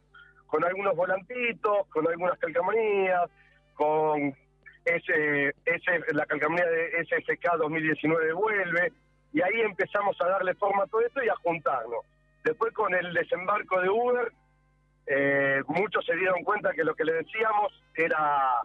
con 0.48 0.64
algunos 0.64 0.96
volantitos, 0.96 1.86
con 1.90 2.08
algunas 2.08 2.36
calcamonías, 2.40 3.30
con 3.74 4.34
ese, 4.84 5.54
ese 5.64 6.12
la 6.12 6.26
calcamonía 6.26 6.66
de 6.66 7.04
SFK 7.04 7.56
2019 7.58 8.32
vuelve, 8.32 8.92
y 9.32 9.40
ahí 9.40 9.60
empezamos 9.60 10.20
a 10.20 10.26
darle 10.26 10.52
forma 10.54 10.82
a 10.82 10.86
todo 10.88 11.02
esto 11.02 11.22
y 11.22 11.28
a 11.28 11.36
juntarnos. 11.36 12.04
Después 12.42 12.72
con 12.74 12.92
el 12.92 13.14
desembarco 13.14 13.80
de 13.80 13.88
Uber, 13.90 14.32
eh, 15.06 15.62
muchos 15.68 16.04
se 16.04 16.16
dieron 16.16 16.42
cuenta 16.42 16.72
que 16.72 16.82
lo 16.82 16.96
que 16.96 17.04
le 17.04 17.12
decíamos 17.12 17.80
era 17.94 18.60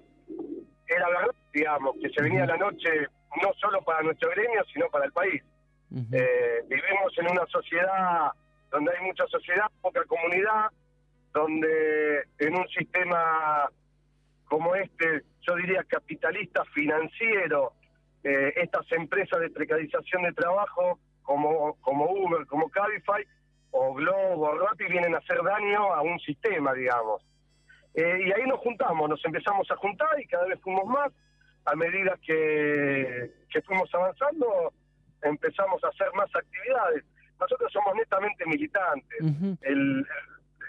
era 0.88 1.10
verdad, 1.10 1.36
digamos, 1.54 1.96
que 2.02 2.10
se 2.10 2.24
venía 2.24 2.48
la 2.48 2.58
noche 2.58 3.08
no 3.42 3.54
solo 3.60 3.82
para 3.82 4.02
nuestro 4.04 4.30
gremio, 4.32 4.64
sino 4.74 4.90
para 4.90 5.06
el 5.06 5.12
país. 5.12 5.44
Eh, 6.12 6.64
vivimos 6.68 7.18
en 7.18 7.32
una 7.32 7.46
sociedad 7.48 8.32
donde 8.72 8.92
hay 8.92 9.06
mucha 9.06 9.26
sociedad, 9.28 9.66
poca 9.82 10.04
comunidad, 10.06 10.70
donde 11.34 12.24
en 12.40 12.56
un 12.56 12.68
sistema 12.70 13.70
como 14.46 14.76
este, 14.76 15.24
yo 15.42 15.56
diría 15.56 15.84
capitalista, 15.84 16.64
financiero, 16.66 17.74
eh, 18.24 18.54
estas 18.56 18.92
empresas 18.92 19.40
de 19.40 19.50
precarización 19.50 20.24
de 20.24 20.34
trabajo 20.34 21.00
como, 21.24 21.76
como 21.82 22.06
Uber, 22.06 22.46
como 22.48 22.70
Cabify, 22.70 23.24
o 23.72 23.94
Globo, 23.94 24.50
o 24.50 24.58
Rappi, 24.58 24.86
vienen 24.86 25.14
a 25.16 25.20
hacer 25.20 25.42
daño 25.44 25.94
a 25.94 26.02
un 26.02 26.18
sistema, 26.20 26.74
digamos. 26.74 27.22
Eh, 27.94 28.28
y 28.28 28.32
ahí 28.32 28.48
nos 28.48 28.60
juntamos, 28.60 29.10
nos 29.10 29.24
empezamos 29.26 29.70
a 29.70 29.76
juntar 29.76 30.20
y 30.20 30.28
cada 30.28 30.46
vez 30.46 30.60
fuimos 30.62 30.86
más. 30.86 31.12
A 31.68 31.76
medida 31.76 32.18
que, 32.26 33.30
que 33.50 33.62
fuimos 33.64 33.94
avanzando, 33.94 34.74
empezamos 35.22 35.84
a 35.84 35.90
hacer 35.90 36.08
más 36.16 36.34
actividades. 36.34 37.04
Nosotros 37.40 37.72
somos 37.74 37.94
netamente 37.96 38.46
militantes. 38.46 39.20
Ujú. 39.22 39.58
El- 39.62 40.08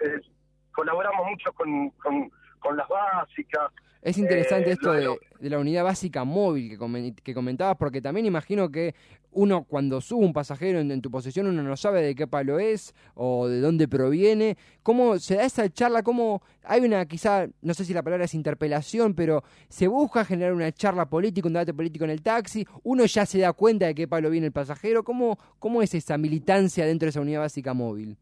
el- 0.03 0.11
el- 0.13 0.25
colaboramos 0.73 1.27
mucho 1.31 1.53
con, 1.53 1.91
con, 1.91 2.31
con 2.59 2.77
las 2.77 2.89
básicas. 2.89 3.71
Es 4.01 4.17
interesante 4.17 4.71
Eh, 4.71 4.73
esto 4.75 4.93
de, 4.93 5.51
la 5.51 5.59
unidad 5.59 5.83
básica 5.85 6.25
móvil 6.25 6.71
que, 6.71 6.79
comen- 6.79 7.15
que 7.15 7.35
comentabas, 7.35 7.77
porque 7.77 8.01
también 8.01 8.27
imagino 8.27 8.71
que 8.71 8.95
uno 9.33 9.65
cuando 9.65 10.01
sube 10.01 10.25
un 10.25 10.33
pasajero 10.33 10.79
en, 10.79 10.91
en 10.91 11.03
tu 11.03 11.11
posición, 11.11 11.47
uno 11.49 11.63
no 11.63 11.77
sabe 11.77 12.03
de 12.03 12.15
qué 12.15 12.27
palo 12.27 12.59
es 12.61 12.95
o 13.15 13.49
de 13.49 13.61
dónde 13.61 13.89
proviene. 13.89 14.57
¿Cómo 14.83 15.19
se 15.19 15.35
da 15.37 15.45
esa 15.45 15.69
charla? 15.69 16.03
¿Cómo 16.03 16.43
hay 16.63 16.81
una, 16.83 17.05
quizá, 17.07 17.49
no 17.61 17.75
sé 17.75 17.85
si 17.85 17.93
la 17.93 18.03
palabra 18.03 18.25
es 18.25 18.35
interpelación, 18.35 19.15
pero 19.15 19.43
se 19.69 19.89
busca 19.89 20.25
generar 20.25 20.55
una 20.55 20.71
charla 20.73 21.07
política, 21.07 21.49
un 21.49 21.55
debate 21.55 21.75
político 21.75 22.05
en 22.05 22.11
el 22.11 22.23
taxi? 22.23 22.65
¿Uno 22.85 23.05
ya 23.05 23.27
se 23.27 23.39
da 23.41 23.53
cuenta 23.53 23.87
de 23.87 23.95
qué 23.95 24.07
palo 24.09 24.31
viene 24.31 24.47
el 24.47 24.53
pasajero? 24.53 25.03
¿Cómo, 25.03 25.39
cómo 25.59 25.83
es 25.83 25.93
esa 25.95 26.17
militancia 26.19 26.87
dentro 26.87 27.07
de 27.07 27.11
esa 27.11 27.21
unidad 27.21 27.41
básica 27.41 27.75
móvil? 27.75 28.17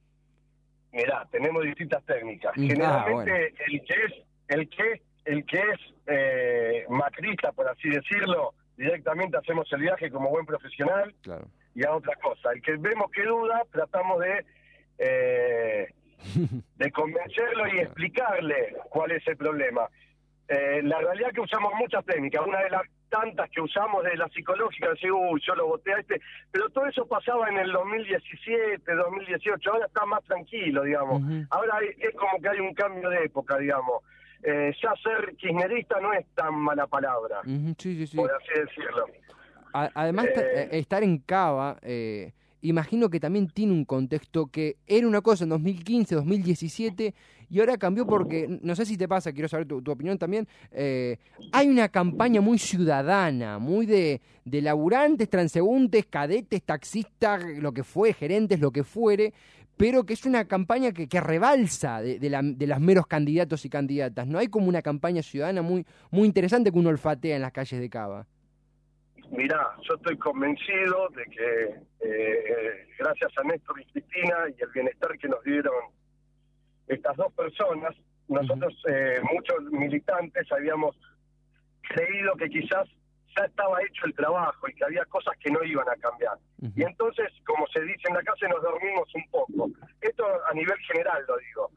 Mirá, 0.92 1.28
tenemos 1.30 1.62
distintas 1.64 2.02
técnicas. 2.06 2.52
Mm, 2.56 2.62
ah, 2.62 2.66
Generalmente 2.66 3.12
bueno. 3.12 3.34
el 3.68 3.80
que 3.84 3.94
es, 3.94 4.24
el 4.48 4.68
que 4.70 5.02
el 5.26 5.44
que 5.44 5.58
es 5.58 5.80
eh, 6.06 6.84
macrista, 6.88 7.52
por 7.52 7.68
así 7.68 7.88
decirlo, 7.88 8.54
directamente 8.76 9.36
hacemos 9.36 9.70
el 9.72 9.80
viaje 9.80 10.10
como 10.10 10.30
buen 10.30 10.46
profesional 10.46 11.14
Claro. 11.22 11.46
y 11.74 11.84
a 11.84 11.92
otra 11.94 12.14
cosa. 12.16 12.52
El 12.54 12.62
que 12.62 12.76
vemos 12.76 13.10
que 13.10 13.22
duda, 13.24 13.62
tratamos 13.72 14.20
de 14.20 14.44
eh, 14.98 15.88
de 16.76 16.90
convencerlo 16.92 17.66
y 17.74 17.80
explicarle 17.80 18.76
cuál 18.90 19.12
es 19.12 19.26
el 19.28 19.36
problema. 19.36 19.88
Eh, 20.48 20.80
la 20.84 20.98
realidad 21.00 21.28
es 21.30 21.34
que 21.34 21.40
usamos 21.40 21.72
muchas 21.78 22.04
técnicas. 22.04 22.46
Una 22.46 22.60
de 22.60 22.70
las 22.70 22.82
tantas 23.08 23.50
que 23.50 23.60
usamos 23.60 24.04
de 24.04 24.16
la 24.16 24.28
psicológica, 24.28 24.90
decir, 24.90 25.10
uy, 25.12 25.40
yo 25.46 25.54
lo 25.56 25.66
voté 25.66 25.92
a 25.92 25.98
este. 25.98 26.20
Pero 26.52 26.68
todo 26.70 26.86
eso 26.86 27.06
pasaba 27.06 27.48
en 27.48 27.58
el 27.58 27.72
2017, 27.72 28.94
2018. 28.94 29.72
Ahora 29.72 29.86
está 29.86 30.06
más 30.06 30.22
tranquilo, 30.24 30.82
digamos. 30.84 31.20
Ahora 31.50 31.76
hay- 31.78 31.94
es 31.98 32.14
como 32.14 32.40
que 32.40 32.48
hay 32.48 32.60
un 32.60 32.74
cambio 32.74 33.08
de 33.10 33.24
época, 33.24 33.58
digamos. 33.58 34.02
Eh, 34.42 34.72
ya 34.82 34.90
ser 35.02 35.34
kirchnerista 35.36 36.00
no 36.00 36.12
es 36.12 36.26
tan 36.34 36.54
mala 36.54 36.86
palabra, 36.86 37.40
Sí, 37.44 37.96
sí, 37.96 38.06
sí. 38.06 38.16
por 38.16 38.30
así 38.30 38.60
decirlo. 38.60 39.06
A- 39.72 39.90
Además, 39.94 40.26
Eh. 40.26 40.32
eh, 40.36 40.68
estar 40.78 41.02
en 41.02 41.18
Cava, 41.18 41.78
eh, 41.82 42.32
imagino 42.62 43.08
que 43.10 43.20
también 43.20 43.48
tiene 43.48 43.72
un 43.72 43.84
contexto 43.84 44.46
que 44.46 44.76
era 44.86 45.06
una 45.06 45.20
cosa 45.20 45.44
en 45.44 45.50
2015, 45.50 46.14
2017, 46.14 47.14
y 47.48 47.60
ahora 47.60 47.76
cambió 47.76 48.06
porque, 48.06 48.46
no 48.62 48.74
sé 48.74 48.84
si 48.86 48.96
te 48.96 49.06
pasa, 49.06 49.32
quiero 49.32 49.48
saber 49.48 49.66
tu, 49.68 49.80
tu 49.82 49.90
opinión 49.92 50.18
también, 50.18 50.48
eh, 50.72 51.18
hay 51.52 51.68
una 51.68 51.88
campaña 51.88 52.40
muy 52.40 52.58
ciudadana, 52.58 53.58
muy 53.58 53.86
de, 53.86 54.20
de 54.44 54.62
laburantes, 54.62 55.28
transeúntes, 55.30 56.06
cadetes, 56.06 56.62
taxistas, 56.62 57.44
lo 57.58 57.72
que 57.72 57.84
fue, 57.84 58.12
gerentes, 58.12 58.58
lo 58.60 58.70
que 58.72 58.82
fuere, 58.82 59.32
pero 59.76 60.04
que 60.04 60.14
es 60.14 60.24
una 60.24 60.46
campaña 60.46 60.92
que, 60.92 61.08
que 61.08 61.20
rebalsa 61.20 62.00
de, 62.00 62.18
de 62.18 62.30
la- 62.30 62.40
de 62.42 62.66
los 62.66 62.80
meros 62.80 63.06
candidatos 63.06 63.64
y 63.64 63.68
candidatas. 63.68 64.26
No 64.26 64.38
hay 64.38 64.48
como 64.48 64.68
una 64.68 64.82
campaña 64.82 65.22
ciudadana 65.22 65.62
muy, 65.62 65.84
muy 66.10 66.26
interesante 66.26 66.72
que 66.72 66.78
uno 66.78 66.88
olfatea 66.90 67.36
en 67.36 67.42
las 67.42 67.52
calles 67.52 67.80
de 67.80 67.90
Cava. 67.90 68.26
Mirá, 69.30 69.60
yo 69.88 69.94
estoy 69.96 70.16
convencido 70.18 71.08
de 71.16 71.24
que 71.24 71.64
eh, 71.64 72.44
eh, 72.48 72.86
gracias 72.98 73.32
a 73.36 73.42
Néstor 73.42 73.80
y 73.80 73.84
Cristina 73.86 74.36
y 74.56 74.62
el 74.62 74.70
bienestar 74.72 75.18
que 75.18 75.28
nos 75.28 75.42
dieron 75.42 75.74
estas 76.86 77.16
dos 77.16 77.32
personas, 77.32 77.94
nosotros, 78.28 78.72
eh, 78.88 79.20
muchos 79.32 79.64
militantes, 79.72 80.46
habíamos 80.52 80.96
creído 81.82 82.34
que 82.36 82.48
quizás 82.48 82.88
ya 83.36 83.44
estaba 83.44 83.82
hecho 83.82 84.06
el 84.06 84.14
trabajo 84.14 84.68
y 84.68 84.74
que 84.74 84.84
había 84.84 85.04
cosas 85.06 85.36
que 85.38 85.50
no 85.50 85.62
iban 85.62 85.88
a 85.88 85.96
cambiar. 85.96 86.38
Y 86.74 86.82
entonces, 86.82 87.32
como 87.44 87.66
se 87.68 87.80
dice 87.82 88.08
en 88.08 88.14
la 88.14 88.22
casa, 88.22 88.48
nos 88.48 88.62
dormimos 88.62 89.08
un 89.14 89.28
poco. 89.30 89.70
Esto 90.00 90.24
a 90.46 90.54
nivel 90.54 90.78
general 90.90 91.24
lo 91.28 91.36
digo. 91.38 91.70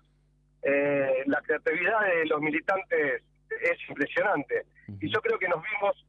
Eh, 0.63 1.23
la 1.25 1.41
creatividad 1.41 2.01
de 2.01 2.25
los 2.25 2.41
militantes 2.41 3.23
es 3.49 3.89
impresionante. 3.89 4.65
Y 4.99 5.09
yo 5.09 5.21
creo 5.21 5.37
que 5.37 5.47
nos 5.47 5.61
vimos, 5.61 6.05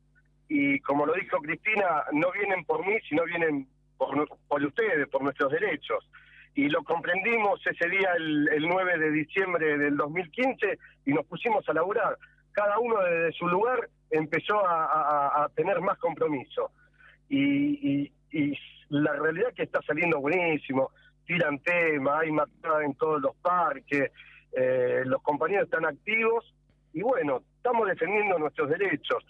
y 0.49 0.81
como 0.81 1.07
lo 1.07 1.15
dijo 1.15 1.39
Cristina, 1.39 2.05
no 2.13 2.31
vienen 2.33 2.65
por 2.65 2.85
mí, 2.87 2.97
sino 3.09 3.25
vienen 3.25 3.69
por, 3.97 4.29
por 4.49 4.65
ustedes, 4.65 5.09
por 5.09 5.23
nuestros 5.23 5.53
derechos. 5.53 6.09
Y 6.55 6.69
lo 6.69 6.83
comprendimos 6.83 7.65
ese 7.67 7.89
día, 7.89 8.13
el, 8.17 8.49
el 8.49 8.69
9 8.69 8.99
de 8.99 9.11
diciembre 9.11 9.79
del 9.79 9.97
2015, 9.97 10.79
y 11.07 11.13
nos 11.13 11.25
pusimos 11.27 11.69
a 11.69 11.73
laburar. 11.73 12.17
Cada 12.53 12.79
uno 12.79 13.01
desde 13.03 13.33
su 13.33 13.47
lugar 13.47 13.89
empezó 14.11 14.65
a, 14.67 14.85
a- 14.87 15.45
a 15.45 15.49
tener 15.51 15.81
más 15.81 15.99
compromiso. 15.99 16.71
Y, 17.29 18.05
y- 18.05 18.13
y 18.33 18.59
la 18.89 19.13
realidad 19.15 19.51
es 19.51 19.55
que 19.55 19.63
está 19.65 19.81
saliendo 19.83 20.19
buenísimo. 20.21 20.91
Tiran 21.27 21.59
tema, 21.61 22.19
hay 22.21 22.33
matada 22.33 22.85
en 22.85 22.95
todos 22.95 23.21
los 23.23 23.37
parques, 23.37 24.11
eh, 24.53 25.03
los 25.05 25.23
compañeros 25.23 25.65
están 25.67 25.85
activos 25.87 26.53
y 26.93 27.03
bueno, 27.03 27.43
estamos 27.57 27.87
defendiendo 27.89 28.39
nuestros 28.39 28.69
derechos. 28.69 29.25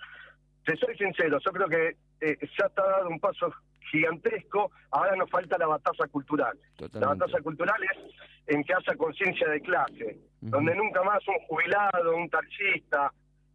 Te 0.64 0.76
soy 0.76 0.96
sincero, 0.96 1.38
yo 1.44 1.52
creo 1.52 1.68
que 1.68 1.96
eh, 2.22 2.38
ya 2.58 2.66
está 2.66 2.82
dado 2.86 3.08
un 3.08 3.20
paso 3.20 3.52
gigantesco, 3.90 4.70
ahora 4.92 5.16
nos 5.16 5.28
falta 5.30 5.58
la 5.58 5.66
batalla 5.66 6.06
cultural. 6.10 6.56
La 7.00 7.08
batalla 7.08 7.42
cultural 7.42 7.82
es 7.82 8.54
en 8.54 8.64
que 8.64 8.72
haya 8.74 8.96
conciencia 8.96 9.48
de 9.48 9.60
clase, 9.60 10.16
donde 10.40 10.74
nunca 10.74 11.02
más 11.02 11.26
un 11.28 11.38
jubilado, 11.48 12.16
un 12.16 12.28
taxista, 12.30 13.12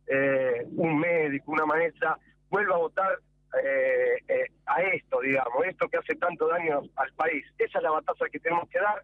eh, 0.08 0.66
un 0.76 1.00
médico, 1.00 1.52
una 1.52 1.66
maestra 1.66 2.18
vuelva 2.50 2.76
a 2.76 2.80
votar 2.80 3.20
eh, 3.64 4.18
eh, 4.28 4.48
a 4.66 4.82
esto, 4.82 5.22
digamos, 5.22 5.66
esto 5.66 5.88
que 5.88 5.98
hace 5.98 6.16
tanto 6.16 6.48
daño 6.48 6.82
al 6.96 7.14
país. 7.14 7.46
Esa 7.58 7.78
es 7.78 7.84
la 7.84 7.92
batalla 7.92 8.30
que 8.32 8.40
tenemos 8.40 8.70
que 8.70 8.80
dar, 8.80 9.04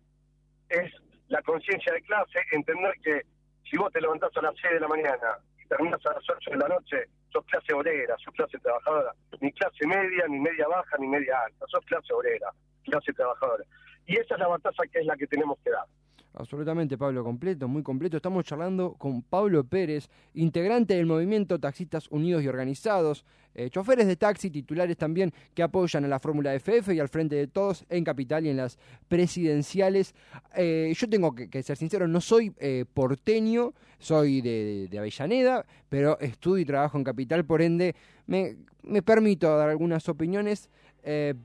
es 0.69 0.91
la 1.29 1.41
conciencia 1.43 1.93
de 1.93 2.01
clase, 2.01 2.39
entender 2.51 2.93
que 3.03 3.21
si 3.69 3.77
vos 3.77 3.91
te 3.93 4.01
levantás 4.01 4.35
a 4.35 4.41
las 4.41 4.55
6 4.61 4.73
de 4.73 4.79
la 4.81 4.87
mañana 4.87 5.37
y 5.57 5.67
terminas 5.67 6.05
a 6.05 6.13
las 6.13 6.29
8 6.29 6.51
de 6.51 6.57
la 6.57 6.67
noche, 6.67 7.05
sos 7.31 7.45
clase 7.45 7.73
obrera, 7.73 8.17
sos 8.17 8.33
clase 8.33 8.59
trabajadora, 8.59 9.13
ni 9.39 9.51
clase 9.53 9.87
media, 9.87 10.25
ni 10.27 10.39
media 10.39 10.67
baja, 10.67 10.97
ni 10.99 11.07
media 11.07 11.39
alta, 11.45 11.65
sos 11.67 11.85
clase 11.85 12.13
obrera, 12.13 12.51
clase 12.83 13.13
trabajadora. 13.13 13.63
Y 14.05 14.17
esa 14.17 14.33
es 14.33 14.39
la 14.39 14.47
batalla 14.47 14.83
que 14.91 14.99
es 14.99 15.05
la 15.05 15.15
que 15.15 15.27
tenemos 15.27 15.57
que 15.63 15.69
dar. 15.69 15.85
Absolutamente, 16.33 16.97
Pablo, 16.97 17.25
completo, 17.25 17.67
muy 17.67 17.83
completo. 17.83 18.15
Estamos 18.15 18.45
charlando 18.45 18.93
con 18.93 19.21
Pablo 19.21 19.65
Pérez, 19.65 20.09
integrante 20.33 20.95
del 20.95 21.05
movimiento 21.05 21.59
Taxistas 21.59 22.07
Unidos 22.09 22.41
y 22.43 22.47
Organizados, 22.47 23.25
eh, 23.53 23.69
choferes 23.69 24.07
de 24.07 24.15
taxi, 24.15 24.49
titulares 24.49 24.95
también 24.95 25.33
que 25.53 25.61
apoyan 25.61 26.05
a 26.05 26.07
la 26.07 26.19
Fórmula 26.19 26.53
FF 26.53 26.93
y 26.93 27.01
al 27.01 27.09
Frente 27.09 27.35
de 27.35 27.47
Todos 27.47 27.85
en 27.89 28.05
Capital 28.05 28.45
y 28.45 28.49
en 28.49 28.57
las 28.57 28.79
presidenciales. 29.09 30.15
Eh, 30.55 30.93
yo 30.95 31.09
tengo 31.09 31.35
que, 31.35 31.63
ser 31.63 31.75
sincero, 31.75 32.07
no 32.07 32.21
soy 32.21 32.53
eh, 32.59 32.85
porteño, 32.93 33.73
soy 33.99 34.39
de, 34.39 34.87
de 34.89 34.99
Avellaneda, 34.99 35.65
pero 35.89 36.17
estudio 36.21 36.61
y 36.61 36.65
trabajo 36.65 36.97
en 36.97 37.03
Capital, 37.03 37.43
por 37.43 37.61
ende 37.61 37.93
me, 38.25 38.55
me 38.83 39.01
permito 39.01 39.53
dar 39.57 39.69
algunas 39.69 40.07
opiniones, 40.07 40.69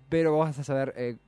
pero 0.08 0.36
vas 0.36 0.58
a 0.58 0.64
saber 0.64 1.18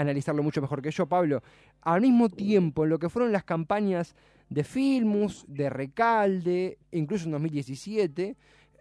analizarlo 0.00 0.42
mucho 0.42 0.60
mejor 0.60 0.82
que 0.82 0.90
yo, 0.90 1.06
Pablo. 1.06 1.42
Al 1.82 2.00
mismo 2.00 2.28
tiempo, 2.28 2.84
en 2.84 2.90
lo 2.90 2.98
que 2.98 3.08
fueron 3.08 3.32
las 3.32 3.44
campañas 3.44 4.14
de 4.48 4.64
Filmus, 4.64 5.44
de 5.48 5.70
Recalde, 5.70 6.78
incluso 6.92 7.26
en 7.26 7.32
2017, 7.32 8.36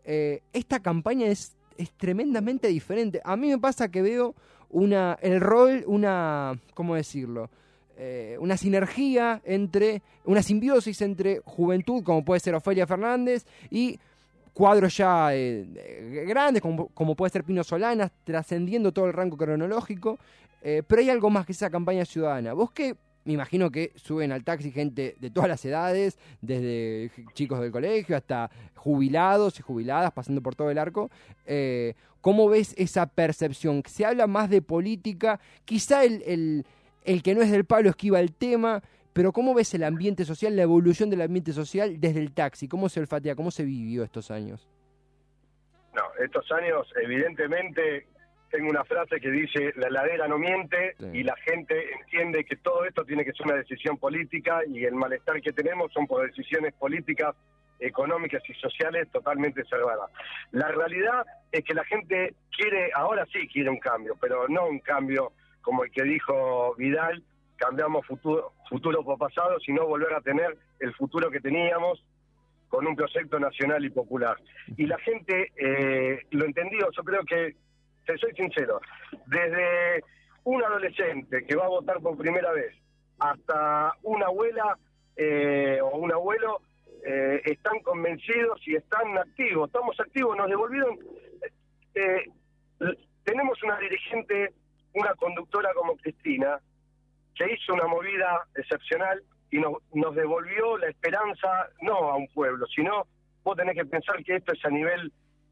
eh, 0.06 0.42
esta 0.54 0.80
campaña 0.80 1.28
es, 1.28 1.54
tremendamente 1.98 2.68
diferente. 2.70 3.22
A 3.24 3.36
mí 3.36 3.50
me 3.50 3.60
pasa 3.60 3.90
que 3.90 4.02
veo 4.02 4.34
una, 4.72 5.16
el 5.22 5.40
rol, 5.40 5.84
una, 5.86 6.60
¿cómo 6.74 6.96
decirlo? 6.96 7.52
Eh, 7.98 8.36
una 8.40 8.58
sinergia 8.58 9.42
entre, 9.46 10.02
una 10.26 10.42
simbiosis 10.42 11.00
entre 11.04 11.42
juventud, 11.46 12.04
como 12.04 12.26
puede 12.26 12.40
ser 12.40 12.56
Ofelia 12.56 12.88
Fernández, 12.88 13.46
y 13.70 14.00
cuadros 14.54 14.98
ya 14.98 15.36
eh, 15.36 16.26
grandes, 16.28 16.64
como, 16.64 16.88
como 16.88 17.16
puede 17.16 17.30
ser 17.30 17.44
Pino 17.44 17.64
Solanas, 17.64 18.10
trascendiendo 18.24 18.92
todo 18.92 19.06
el 19.06 19.14
rango 19.14 19.38
cronológico. 19.38 20.18
Eh, 20.62 20.84
pero 20.88 21.02
hay 21.02 21.10
algo 21.10 21.30
más 21.30 21.46
que 21.46 21.52
esa 21.52 21.70
campaña 21.70 22.06
ciudadana. 22.06 22.54
Vos 22.54 22.72
que 22.72 22.96
me 23.28 23.34
imagino 23.34 23.70
que 23.70 23.92
suben 23.96 24.32
al 24.32 24.46
taxi 24.46 24.72
gente 24.72 25.16
de 25.20 25.30
todas 25.30 25.50
las 25.50 25.64
edades, 25.66 26.18
desde 26.42 27.12
chicos 27.34 27.60
del 27.60 27.72
colegio 27.72 28.16
hasta 28.16 28.50
jubilados 28.74 29.60
y 29.60 29.64
jubiladas, 29.64 30.14
pasando 30.14 30.42
por 30.42 30.56
todo 30.56 30.72
el 30.72 30.78
arco. 30.78 31.12
Eh, 31.46 31.94
¿Cómo 32.22 32.48
ves 32.48 32.74
esa 32.78 33.06
percepción? 33.06 33.84
Se 33.86 34.06
habla 34.06 34.28
más 34.28 34.50
de 34.50 34.62
política, 34.62 35.42
quizá 35.66 36.06
el, 36.06 36.24
el, 36.26 36.66
el 37.04 37.22
que 37.22 37.36
no 37.36 37.42
es 37.42 37.52
del 37.52 37.66
palo 37.66 37.90
esquiva 37.90 38.22
el 38.22 38.34
tema, 38.34 38.82
pero 39.12 39.34
¿cómo 39.34 39.54
ves 39.54 39.74
el 39.74 39.84
ambiente 39.84 40.24
social, 40.24 40.56
la 40.56 40.64
evolución 40.64 41.10
del 41.10 41.22
ambiente 41.22 41.52
social 41.52 42.00
desde 42.00 42.22
el 42.22 42.32
taxi? 42.32 42.68
¿Cómo 42.68 42.88
se 42.88 43.02
olfatea? 43.02 43.36
¿Cómo 43.36 43.52
se 43.52 43.66
vivió 43.66 44.04
estos 44.04 44.32
años? 44.32 44.70
No, 45.94 46.04
estos 46.24 46.50
años, 46.52 46.88
evidentemente, 47.04 48.08
tengo 48.50 48.70
una 48.70 48.84
frase 48.84 49.20
que 49.20 49.30
dice, 49.30 49.74
la 49.76 49.88
heladera 49.88 50.28
no 50.28 50.38
miente 50.38 50.96
Sí. 51.00 51.06
y 51.14 51.24
la 51.24 51.36
gente 51.38 51.94
entiende 51.94 52.44
que 52.46 52.56
todo 52.58 52.86
esto 52.86 53.04
tiene 53.06 53.24
que 53.26 53.34
ser 53.34 53.46
una 53.46 53.56
decisión 53.56 53.98
política 53.98 54.62
y 54.68 54.86
el 54.86 54.96
malestar 54.96 55.42
que 55.42 55.52
tenemos 55.54 55.92
son 55.94 56.08
por 56.08 56.26
decisiones 56.26 56.74
políticas, 56.74 57.36
económicas 57.80 58.42
y 58.50 58.54
sociales 58.56 59.08
totalmente 59.12 59.64
cerradas. 59.66 60.10
La 60.52 60.68
realidad 60.70 61.26
es 61.52 61.64
que 61.64 61.74
la 61.74 61.84
gente 61.86 62.34
quiere, 62.56 62.92
ahora 62.96 63.26
sí 63.32 63.48
quiere 63.48 63.70
un 63.70 63.80
cambio, 63.80 64.16
pero 64.20 64.48
no 64.48 64.66
un 64.68 64.80
cambio 64.80 65.32
como 65.62 65.84
el 65.84 65.92
que 65.92 66.04
dijo 66.04 66.74
Vidal, 66.76 67.24
cambiamos 67.58 68.06
futuro, 68.06 68.54
futuro 68.70 69.04
por 69.04 69.18
pasado, 69.18 69.60
sino 69.60 69.86
volver 69.86 70.14
a 70.14 70.22
tener 70.22 70.58
el 70.80 70.94
futuro 70.96 71.30
que 71.30 71.40
teníamos 71.40 72.04
con 72.70 72.86
un 72.86 72.96
proyecto 72.96 73.40
nacional 73.40 73.84
y 73.86 73.90
popular. 73.90 74.38
Y 74.76 74.86
la 74.86 74.98
gente 75.00 75.52
eh, 75.56 76.22
lo 76.32 76.46
entendió, 76.46 76.90
yo 76.92 77.04
creo 77.04 77.24
que, 77.24 77.56
te 78.08 78.18
soy 78.18 78.34
sincero, 78.34 78.80
desde 79.28 80.04
un 80.46 80.64
adolescente 80.64 81.46
que 81.46 81.56
va 81.56 81.66
a 81.66 81.70
votar 81.70 82.00
por 82.00 82.18
primera 82.18 82.52
vez 82.54 82.74
hasta 83.20 83.92
una 84.04 84.28
abuela 84.28 84.78
eh, 85.18 85.80
o 85.82 85.98
un 85.98 86.12
abuelo, 86.12 86.62
eh, 87.06 87.42
están 87.46 87.80
convencidos 87.82 88.66
y 88.66 88.76
están 88.76 89.18
activos. 89.18 89.68
Estamos 89.68 90.00
activos, 90.00 90.38
nos 90.38 90.48
devolvieron... 90.48 90.98
eh, 91.96 92.26
tenemos 93.24 93.62
una 93.64 93.78
dirigente, 93.80 94.54
una 94.94 95.14
conductora 95.16 95.74
como 95.74 95.98
Cristina, 95.98 96.60
que 97.36 97.54
hizo 97.54 97.74
una 97.74 97.88
movida 97.88 98.48
excepcional 98.56 99.22
y 99.52 99.58
nos 99.60 100.16
devolvió 100.16 100.78
la 100.78 100.88
esperanza, 100.88 101.70
no 101.82 102.10
a 102.10 102.16
un 102.16 102.28
pueblo, 102.30 102.66
sino 102.68 103.06
vos 103.44 103.58
tenés 103.58 103.76
que 103.76 103.86
pensar 103.86 104.24
que 104.24 104.38
esto 104.38 104.54
es 104.54 104.64
a 104.64 104.70
nivel 104.70 105.12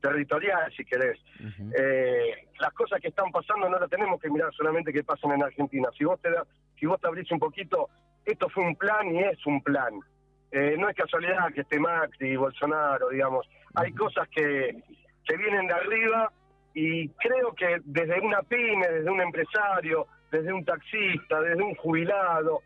territorial, 0.09 0.71
si 0.75 0.85
querés. 0.85 1.19
Eh, 1.77 2.47
las 2.59 2.71
cosas 2.73 2.99
que 3.01 3.07
están 3.09 3.31
pasando 3.31 3.69
no 3.69 3.79
las 3.79 3.89
tenemos 3.89 4.19
que 4.21 4.29
mirar 4.29 4.53
solamente 4.53 4.93
que 4.93 5.03
pasan 5.03 5.31
en 5.31 5.43
Argentina. 5.43 5.89
Si 5.97 6.03
vos 6.03 6.19
te, 6.21 6.29
da- 6.31 6.45
si 6.79 6.85
vos 6.85 6.99
te 7.01 7.07
abrís 7.07 7.31
un 7.31 7.39
poquito, 7.39 7.89
esto 8.25 8.47
fue 8.49 8.63
un 8.63 8.75
plan 8.75 9.07
y 9.13 9.19
es 9.23 9.45
un 9.45 9.61
plan. 9.61 9.93
Eh, 10.51 10.75
no 10.77 10.87
es 10.89 10.95
casualidad 10.95 11.51
que 11.53 11.61
esté 11.61 11.79
Macri 11.79 12.29
y 12.31 12.35
Bolsonaro, 12.35 13.09
digamos. 13.09 13.47
Hay 13.75 13.91
cosas 13.93 14.27
que, 14.29 14.75
que 15.25 15.37
vienen 15.37 15.67
de 15.67 15.73
arriba 15.73 16.31
y 16.73 17.09
creo 17.09 17.53
que 17.53 17.79
desde 17.83 18.19
una 18.21 18.41
pyme, 18.43 18.87
desde 18.87 19.09
un 19.09 19.21
empresario, 19.21 20.07
desde 20.31 20.53
un 20.53 20.63
taxista, 20.63 21.41
desde 21.41 21.61
un 21.63 21.75
jubilado, 21.75 22.61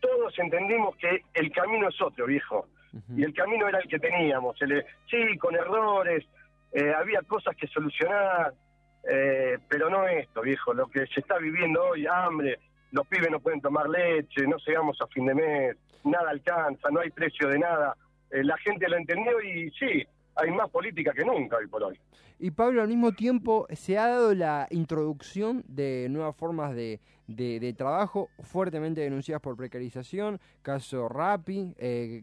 todos 0.00 0.38
entendimos 0.38 0.96
que 0.96 1.20
el 1.34 1.52
camino 1.52 1.88
es 1.88 2.00
otro, 2.02 2.26
viejo. 2.26 2.66
Y 3.16 3.22
el 3.22 3.32
camino 3.32 3.68
era 3.68 3.78
el 3.78 3.88
que 3.88 4.00
teníamos. 4.00 4.60
El, 4.62 4.84
sí, 5.08 5.38
con 5.38 5.54
errores, 5.54 6.24
eh, 6.72 6.92
había 6.96 7.20
cosas 7.22 7.56
que 7.56 7.66
solucionar, 7.68 8.54
eh, 9.10 9.58
pero 9.68 9.88
no 9.90 10.06
esto, 10.06 10.42
viejo. 10.42 10.72
Lo 10.74 10.86
que 10.88 11.06
se 11.06 11.20
está 11.20 11.38
viviendo 11.38 11.82
hoy, 11.84 12.06
hambre, 12.06 12.58
los 12.92 13.06
pibes 13.06 13.30
no 13.30 13.40
pueden 13.40 13.60
tomar 13.60 13.88
leche, 13.88 14.46
no 14.46 14.56
llegamos 14.66 14.98
a 15.00 15.06
fin 15.08 15.26
de 15.26 15.34
mes, 15.34 15.76
nada 16.04 16.30
alcanza, 16.30 16.88
no 16.90 17.00
hay 17.00 17.10
precio 17.10 17.48
de 17.48 17.58
nada. 17.58 17.96
Eh, 18.30 18.44
la 18.44 18.56
gente 18.58 18.88
lo 18.88 18.96
entendió 18.96 19.40
y 19.42 19.70
sí, 19.72 20.06
hay 20.36 20.50
más 20.52 20.68
política 20.70 21.12
que 21.12 21.24
nunca 21.24 21.56
hoy 21.56 21.66
por 21.66 21.82
hoy. 21.82 21.98
Y 22.38 22.52
Pablo, 22.52 22.80
al 22.82 22.88
mismo 22.88 23.12
tiempo 23.12 23.66
se 23.70 23.98
ha 23.98 24.06
dado 24.08 24.34
la 24.34 24.66
introducción 24.70 25.62
de 25.68 26.06
nuevas 26.08 26.34
formas 26.36 26.74
de, 26.74 26.98
de- 27.26 27.74
trabajo 27.74 28.30
fuertemente 28.42 29.02
denunciadas 29.02 29.42
por 29.42 29.56
precarización, 29.56 30.40
caso 30.62 31.08
Rappi, 31.08 31.74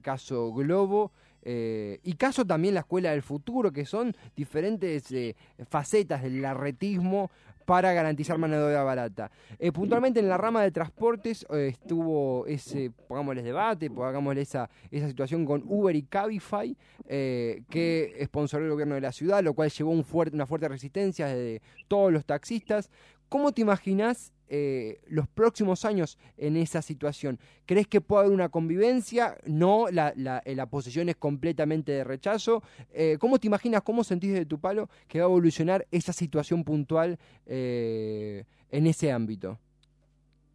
caso 0.02 0.52
Globo. 0.54 1.12
Eh, 1.50 2.02
y 2.04 2.16
caso 2.16 2.46
también 2.46 2.74
la 2.74 2.82
Escuela 2.82 3.12
del 3.12 3.22
Futuro, 3.22 3.72
que 3.72 3.86
son 3.86 4.14
diferentes 4.36 5.10
eh, 5.14 5.34
facetas 5.70 6.22
del 6.22 6.44
arretismo 6.44 7.32
para 7.66 7.94
garantizar 7.94 8.38
mano 8.38 8.58
de 8.58 8.64
obra 8.66 8.84
barata. 8.84 9.32
Eh, 9.58 9.72
puntualmente 9.72 10.20
en 10.20 10.28
la 10.28 10.38
rama 10.38 10.62
de 10.62 10.72
transportes 10.72 11.46
estuvo 11.50 12.46
ese, 12.48 12.92
pongámosles 13.08 13.46
debate, 13.46 13.90
pongámosle 13.90 14.42
esa, 14.42 14.70
esa 14.92 15.08
situación 15.08 15.46
con 15.46 15.64
Uber 15.66 15.96
y 15.96 16.04
Cabify, 16.04 16.76
que 17.08 18.22
sponsoró 18.26 18.66
el 18.66 18.72
gobierno 18.72 18.96
de 18.96 19.02
la 19.02 19.14
ciudad, 19.14 19.42
lo 19.42 19.54
cual 19.54 19.70
llevó 19.70 19.92
una 19.92 20.46
fuerte 20.46 20.68
resistencia 20.68 21.28
de 21.28 21.62
todos 21.88 22.12
los 22.12 22.26
taxistas. 22.26 22.90
¿Cómo 23.30 23.54
te 23.54 23.62
imaginas 23.62 24.34
eh, 24.50 25.00
los 25.08 25.28
próximos 25.28 25.86
años 25.86 26.18
en 26.38 26.58
esa 26.58 26.82
situación? 26.82 27.40
¿Crees 27.66 27.88
que 27.88 28.02
puede 28.02 28.26
haber 28.26 28.34
una 28.34 28.50
convivencia? 28.50 29.38
No, 29.46 29.88
la, 29.92 30.14
la, 30.16 30.42
eh, 30.46 30.56
la 30.56 30.68
es 31.10 31.16
completamente 31.16 31.92
de 31.92 32.04
rechazo. 32.04 32.64
Eh, 32.92 33.18
¿Cómo 33.20 33.40
te 33.40 33.48
imaginas, 33.48 33.82
cómo 33.82 34.04
sentís 34.04 34.34
de 34.34 34.46
tu 34.46 34.60
palo 34.60 34.90
que 35.08 35.20
va 35.20 35.26
a 35.26 35.30
evolucionar 35.30 35.86
esa 35.92 36.14
situación 36.14 36.64
puntual 36.64 37.18
eh, 37.46 38.46
en 38.72 38.88
ese 38.88 39.12
ámbito? 39.12 39.60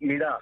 Mirá, 0.00 0.38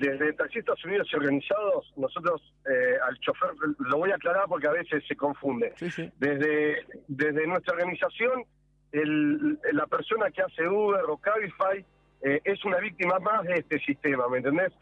desde 0.00 0.32
Taxistas 0.34 0.82
Unidos 0.84 1.08
y 1.12 1.16
Organizados, 1.16 1.92
nosotros 1.96 2.40
eh, 2.66 2.96
al 3.06 3.18
chofer, 3.18 3.50
lo 3.78 3.98
voy 3.98 4.10
a 4.10 4.14
aclarar 4.14 4.44
porque 4.48 4.68
a 4.68 4.72
veces 4.72 5.02
se 5.08 5.16
confunde. 5.16 5.72
Sí, 5.76 5.90
sí. 5.90 6.10
Desde, 6.18 6.76
desde 7.08 7.46
nuestra 7.46 7.74
organización, 7.74 8.44
el, 8.92 9.58
la 9.72 9.86
persona 9.86 10.30
que 10.30 10.42
hace 10.42 10.68
Uber 10.68 11.02
o 11.08 11.16
Cabify 11.16 11.84
eh, 12.24 12.40
es 12.42 12.64
una 12.64 12.78
víctima 12.78 13.18
más 13.18 13.42
de 13.42 13.56
este 13.56 13.78
sistema, 13.80 14.26
¿me 14.28 14.38
entendés? 14.38 14.72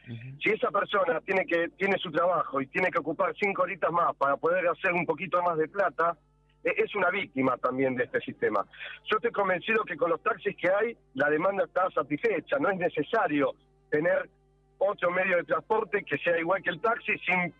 Si 0.40 0.50
esa 0.50 0.70
persona 0.70 1.20
tiene 1.22 1.44
que 1.44 1.70
tiene 1.76 1.98
su 1.98 2.12
trabajo 2.12 2.60
y 2.60 2.68
tiene 2.68 2.88
que 2.88 3.00
ocupar 3.00 3.34
cinco 3.40 3.62
horitas 3.62 3.90
más 3.90 4.14
para 4.16 4.36
poder 4.36 4.68
hacer 4.68 4.92
un 4.92 5.04
poquito 5.04 5.42
más 5.42 5.58
de 5.58 5.66
plata, 5.66 6.16
eh, 6.62 6.72
es 6.76 6.94
una 6.94 7.10
víctima 7.10 7.56
también 7.56 7.96
de 7.96 8.04
este 8.04 8.20
sistema. 8.20 8.64
Yo 9.10 9.16
estoy 9.16 9.32
convencido 9.32 9.82
que 9.84 9.96
con 9.96 10.10
los 10.10 10.22
taxis 10.22 10.56
que 10.56 10.70
hay, 10.70 10.96
la 11.14 11.28
demanda 11.30 11.64
está 11.64 11.90
satisfecha. 11.90 12.58
No 12.60 12.70
es 12.70 12.78
necesario 12.78 13.54
tener 13.90 14.30
otro 14.78 15.10
medio 15.10 15.36
de 15.38 15.44
transporte 15.44 16.04
que 16.04 16.18
sea 16.18 16.38
igual 16.38 16.62
que 16.62 16.70
el 16.70 16.80
taxi 16.80 17.18
sin, 17.26 17.52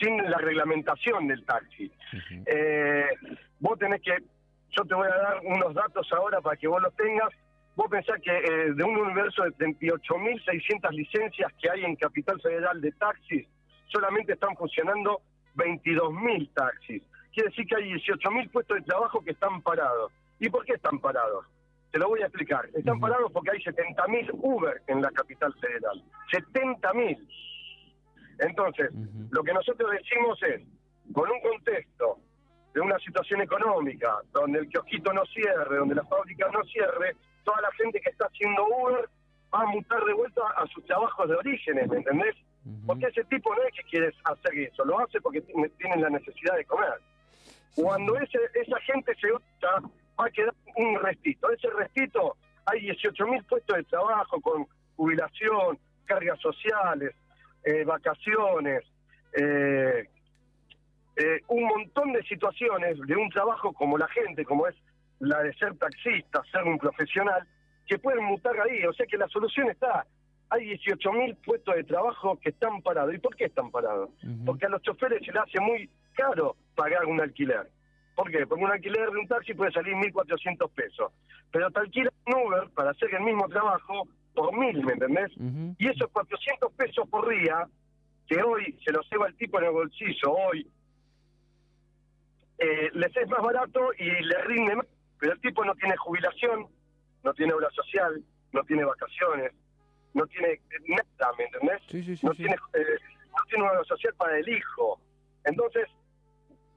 sin 0.00 0.30
la 0.30 0.38
reglamentación 0.38 1.28
del 1.28 1.44
taxi. 1.44 1.92
Eh, 2.46 3.08
vos 3.60 3.78
tenés 3.78 4.00
que, 4.00 4.16
yo 4.70 4.84
te 4.84 4.94
voy 4.94 5.08
a 5.08 5.16
dar 5.16 5.40
unos 5.44 5.74
datos 5.74 6.10
ahora 6.12 6.40
para 6.40 6.56
que 6.56 6.68
vos 6.68 6.80
los 6.80 6.94
tengas. 6.96 7.28
Vos 7.76 7.88
pensás 7.90 8.18
que 8.22 8.30
eh, 8.30 8.72
de 8.74 8.82
un 8.82 8.96
universo 8.96 9.44
de 9.44 9.50
38.600 9.50 10.90
licencias 10.92 11.52
que 11.60 11.70
hay 11.70 11.84
en 11.84 11.94
Capital 11.96 12.40
Federal 12.40 12.80
de 12.80 12.90
taxis, 12.92 13.46
solamente 13.88 14.32
están 14.32 14.56
funcionando 14.56 15.20
22.000 15.56 16.50
taxis. 16.54 17.02
Quiere 17.34 17.50
decir 17.50 17.66
que 17.66 17.76
hay 17.76 17.92
18.000 17.92 18.50
puestos 18.50 18.78
de 18.78 18.82
trabajo 18.82 19.22
que 19.22 19.32
están 19.32 19.60
parados. 19.60 20.10
¿Y 20.40 20.48
por 20.48 20.64
qué 20.64 20.72
están 20.72 20.98
parados? 20.98 21.44
Te 21.92 21.98
lo 21.98 22.08
voy 22.08 22.22
a 22.22 22.26
explicar. 22.26 22.66
Están 22.74 22.98
parados 22.98 23.30
porque 23.30 23.50
hay 23.50 23.58
70.000 23.58 24.30
Uber 24.32 24.82
en 24.86 25.02
la 25.02 25.10
Capital 25.10 25.54
Federal. 25.60 26.02
70.000. 26.32 27.28
Entonces, 28.38 28.90
lo 29.30 29.42
que 29.42 29.52
nosotros 29.52 29.90
decimos 29.90 30.42
es, 30.42 30.62
con 31.12 31.30
un 31.30 31.40
contexto 31.40 32.18
de 32.72 32.80
una 32.80 32.98
situación 32.98 33.42
económica, 33.42 34.16
donde 34.32 34.60
el 34.60 34.68
kiosquito 34.68 35.12
no 35.12 35.24
cierre, 35.26 35.76
donde 35.76 35.94
la 35.94 36.04
fábrica 36.04 36.48
no 36.50 36.62
cierre, 36.64 37.16
toda 37.46 37.62
la 37.62 37.70
gente 37.72 38.00
que 38.00 38.10
está 38.10 38.26
haciendo 38.26 38.66
Uber 38.66 39.08
va 39.54 39.62
a 39.62 39.66
mutar 39.66 40.04
de 40.04 40.12
vuelta 40.12 40.42
a 40.56 40.66
sus 40.66 40.84
trabajos 40.84 41.28
de 41.28 41.36
orígenes, 41.36 41.88
¿me 41.88 41.98
entendés? 41.98 42.34
Porque 42.84 43.06
ese 43.06 43.22
tipo 43.24 43.54
no 43.54 43.62
es 43.62 43.72
que 43.74 43.84
quiere 43.84 44.12
hacer 44.24 44.58
eso, 44.58 44.84
lo 44.84 44.98
hace 44.98 45.20
porque 45.20 45.40
tiene, 45.40 45.68
tiene 45.70 45.96
la 45.98 46.10
necesidad 46.10 46.56
de 46.56 46.64
comer. 46.64 47.00
Cuando 47.76 48.16
ese, 48.16 48.38
esa 48.54 48.80
gente 48.80 49.14
se 49.20 49.32
usa, 49.32 49.70
va 50.18 50.26
a 50.26 50.30
quedar 50.30 50.52
un 50.74 50.98
restito. 51.00 51.48
Ese 51.52 51.70
restito, 51.70 52.36
hay 52.64 52.80
18.000 52.88 53.46
puestos 53.46 53.76
de 53.76 53.84
trabajo 53.84 54.40
con 54.40 54.66
jubilación, 54.96 55.78
cargas 56.06 56.40
sociales, 56.40 57.14
eh, 57.62 57.84
vacaciones, 57.84 58.82
eh, 59.38 60.08
eh, 61.16 61.40
un 61.48 61.64
montón 61.64 62.12
de 62.12 62.22
situaciones 62.24 62.98
de 63.06 63.16
un 63.16 63.30
trabajo 63.30 63.72
como 63.72 63.96
la 63.96 64.08
gente, 64.08 64.44
como 64.44 64.66
es 64.66 64.74
la 65.20 65.42
de 65.42 65.52
ser 65.54 65.76
taxista, 65.76 66.42
ser 66.50 66.64
un 66.64 66.78
profesional, 66.78 67.46
que 67.86 67.98
pueden 67.98 68.24
mutar 68.24 68.54
ahí. 68.60 68.84
O 68.84 68.92
sea 68.92 69.06
que 69.06 69.16
la 69.16 69.28
solución 69.28 69.70
está. 69.70 70.06
Hay 70.50 70.70
18.000 70.78 71.36
puestos 71.44 71.74
de 71.74 71.84
trabajo 71.84 72.38
que 72.40 72.50
están 72.50 72.80
parados. 72.82 73.14
¿Y 73.14 73.18
por 73.18 73.34
qué 73.34 73.46
están 73.46 73.70
parados? 73.70 74.10
Porque 74.44 74.66
a 74.66 74.68
los 74.68 74.82
choferes 74.82 75.24
se 75.24 75.32
les 75.32 75.42
hace 75.42 75.60
muy 75.60 75.90
caro 76.14 76.56
pagar 76.74 77.04
un 77.06 77.20
alquiler. 77.20 77.68
¿Por 78.14 78.30
qué? 78.30 78.46
Porque 78.46 78.64
un 78.64 78.70
alquiler 78.70 79.10
de 79.10 79.18
un 79.18 79.26
taxi 79.26 79.54
puede 79.54 79.72
salir 79.72 79.94
1.400 79.94 80.70
pesos. 80.70 81.12
Pero 81.50 81.70
te 81.70 81.80
alquilan 81.80 82.12
un 82.26 82.46
Uber 82.46 82.68
para 82.74 82.90
hacer 82.90 83.14
el 83.14 83.22
mismo 83.22 83.48
trabajo 83.48 84.08
por 84.34 84.52
1.000, 84.54 84.84
¿me 84.84 84.92
entendés? 84.92 85.32
Y 85.78 85.88
esos 85.88 86.08
400 86.10 86.72
pesos 86.72 87.08
por 87.08 87.28
día, 87.28 87.66
que 88.28 88.42
hoy 88.42 88.78
se 88.84 88.92
los 88.92 89.08
lleva 89.10 89.26
el 89.28 89.36
tipo 89.36 89.58
en 89.58 89.64
el 89.66 89.70
bolsillo, 89.72 90.32
hoy, 90.32 90.66
eh, 92.58 92.90
les 92.94 93.16
es 93.16 93.28
más 93.28 93.42
barato 93.42 93.80
y 93.98 94.04
le 94.04 94.42
rinde 94.44 94.76
más. 94.76 94.86
Pero 95.18 95.32
el 95.32 95.40
tipo 95.40 95.64
no 95.64 95.74
tiene 95.74 95.96
jubilación, 95.96 96.66
no 97.22 97.34
tiene 97.34 97.52
obra 97.52 97.70
social, 97.70 98.22
no 98.52 98.62
tiene 98.64 98.84
vacaciones, 98.84 99.52
no 100.14 100.26
tiene 100.26 100.60
nada, 100.88 101.32
¿me 101.38 101.44
entendés? 101.44 101.82
Sí, 101.88 102.02
sí, 102.02 102.16
sí, 102.16 102.26
no. 102.26 102.32
Tiene, 102.32 102.54
eh, 102.54 102.98
no 103.30 103.44
tiene 103.48 103.68
obra 103.68 103.84
social 103.84 104.14
para 104.16 104.38
el 104.38 104.48
hijo. 104.48 105.00
Entonces, 105.44 105.88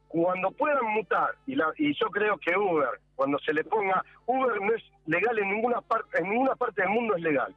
cuando 0.10 0.52
puedan 0.52 0.86
mutar, 0.94 1.36
y, 1.46 1.56
la, 1.56 1.72
y 1.78 1.94
yo 1.94 2.08
creo 2.08 2.38
que 2.38 2.58
Uber, 2.58 3.00
cuando 3.16 3.38
se 3.40 3.54
le 3.54 3.64
ponga, 3.64 4.04
Uber 4.26 4.60
no 4.60 4.74
es 4.74 4.84
legal 5.06 5.38
en 5.38 5.50
ninguna 5.50 5.82
parte, 5.82 6.20
en 6.20 6.30
ninguna 6.30 6.56
parte 6.56 6.82
del 6.82 6.92
mundo 6.92 7.16
es 7.16 7.22
legal. 7.22 7.56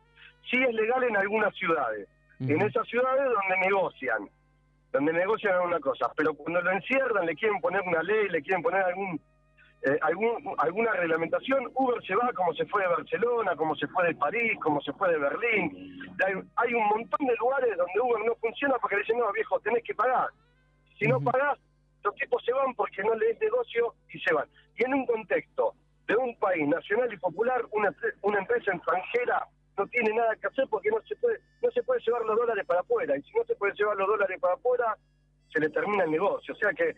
Sí 0.50 0.62
es 0.62 0.74
legal 0.74 1.02
en 1.04 1.16
algunas 1.16 1.54
ciudades, 1.54 2.08
en 2.40 2.60
esas 2.60 2.86
ciudades 2.88 3.24
donde 3.24 3.56
negocian, 3.64 4.28
donde 4.92 5.12
negocian 5.12 5.54
alguna 5.54 5.80
cosa, 5.80 6.10
pero 6.16 6.34
cuando 6.34 6.60
lo 6.60 6.72
encierran, 6.72 7.24
le 7.24 7.36
quieren 7.36 7.60
poner 7.60 7.80
una 7.82 8.02
ley, 8.02 8.28
le 8.28 8.42
quieren 8.42 8.62
poner 8.62 8.82
algún, 8.82 9.20
eh, 9.84 9.98
algún 10.02 10.54
alguna 10.58 10.92
reglamentación, 10.92 11.70
Uber 11.74 12.00
se 12.06 12.14
va 12.14 12.30
como 12.34 12.54
se 12.54 12.64
fue 12.66 12.82
de 12.82 12.88
Barcelona, 12.88 13.56
como 13.56 13.74
se 13.74 13.88
fue 13.88 14.06
de 14.06 14.14
París, 14.14 14.52
como 14.62 14.80
se 14.80 14.92
fue 14.92 15.10
de 15.10 15.18
Berlín. 15.18 15.98
Hay, 16.24 16.34
hay 16.56 16.74
un 16.74 16.86
montón 16.86 17.26
de 17.26 17.34
lugares 17.36 17.76
donde 17.76 18.00
Uber 18.00 18.24
no 18.24 18.34
funciona 18.36 18.76
porque 18.78 18.96
le 18.96 19.02
dicen, 19.02 19.18
no, 19.18 19.32
viejo, 19.32 19.58
tenés 19.60 19.82
que 19.82 19.94
pagar. 19.94 20.28
Si 20.98 21.08
no 21.08 21.20
pagás, 21.20 21.58
los 22.04 22.14
tipos 22.14 22.44
se 22.44 22.52
van 22.52 22.74
porque 22.74 23.02
no 23.02 23.14
le 23.16 23.30
es 23.30 23.40
negocio 23.40 23.94
y 24.12 24.20
se 24.20 24.32
van. 24.32 24.48
Y 24.76 24.84
en 24.84 24.94
un 24.94 25.06
contexto 25.06 25.74
de 26.06 26.16
un 26.16 26.36
país 26.38 26.68
nacional 26.68 27.12
y 27.12 27.16
popular, 27.16 27.64
una, 27.72 27.92
una 28.22 28.38
empresa 28.38 28.72
extranjera 28.72 29.48
no 29.76 29.86
tiene 29.88 30.14
nada 30.14 30.36
que 30.36 30.46
hacer 30.46 30.66
porque 30.68 30.90
no 30.90 31.00
se 31.02 31.16
puede 31.16 31.40
no 31.62 31.70
se 31.70 31.82
puede 31.82 32.00
llevar 32.00 32.22
los 32.22 32.36
dólares 32.36 32.64
para 32.66 32.80
afuera. 32.80 33.16
Y 33.16 33.22
si 33.22 33.32
no 33.36 33.44
se 33.44 33.54
puede 33.56 33.74
llevar 33.74 33.96
los 33.96 34.06
dólares 34.06 34.38
para 34.40 34.54
afuera, 34.54 34.96
se 35.52 35.60
le 35.60 35.70
termina 35.70 36.04
el 36.04 36.10
negocio. 36.10 36.54
O 36.54 36.56
sea 36.56 36.72
que, 36.72 36.94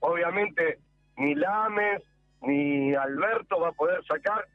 obviamente, 0.00 0.78
ni 1.16 1.34
Lames 1.34 2.02
ni 2.42 2.94
Alberto 2.94 3.60
va 3.60 3.68
a 3.68 3.72
poder 3.72 4.04
sacar 4.04 4.46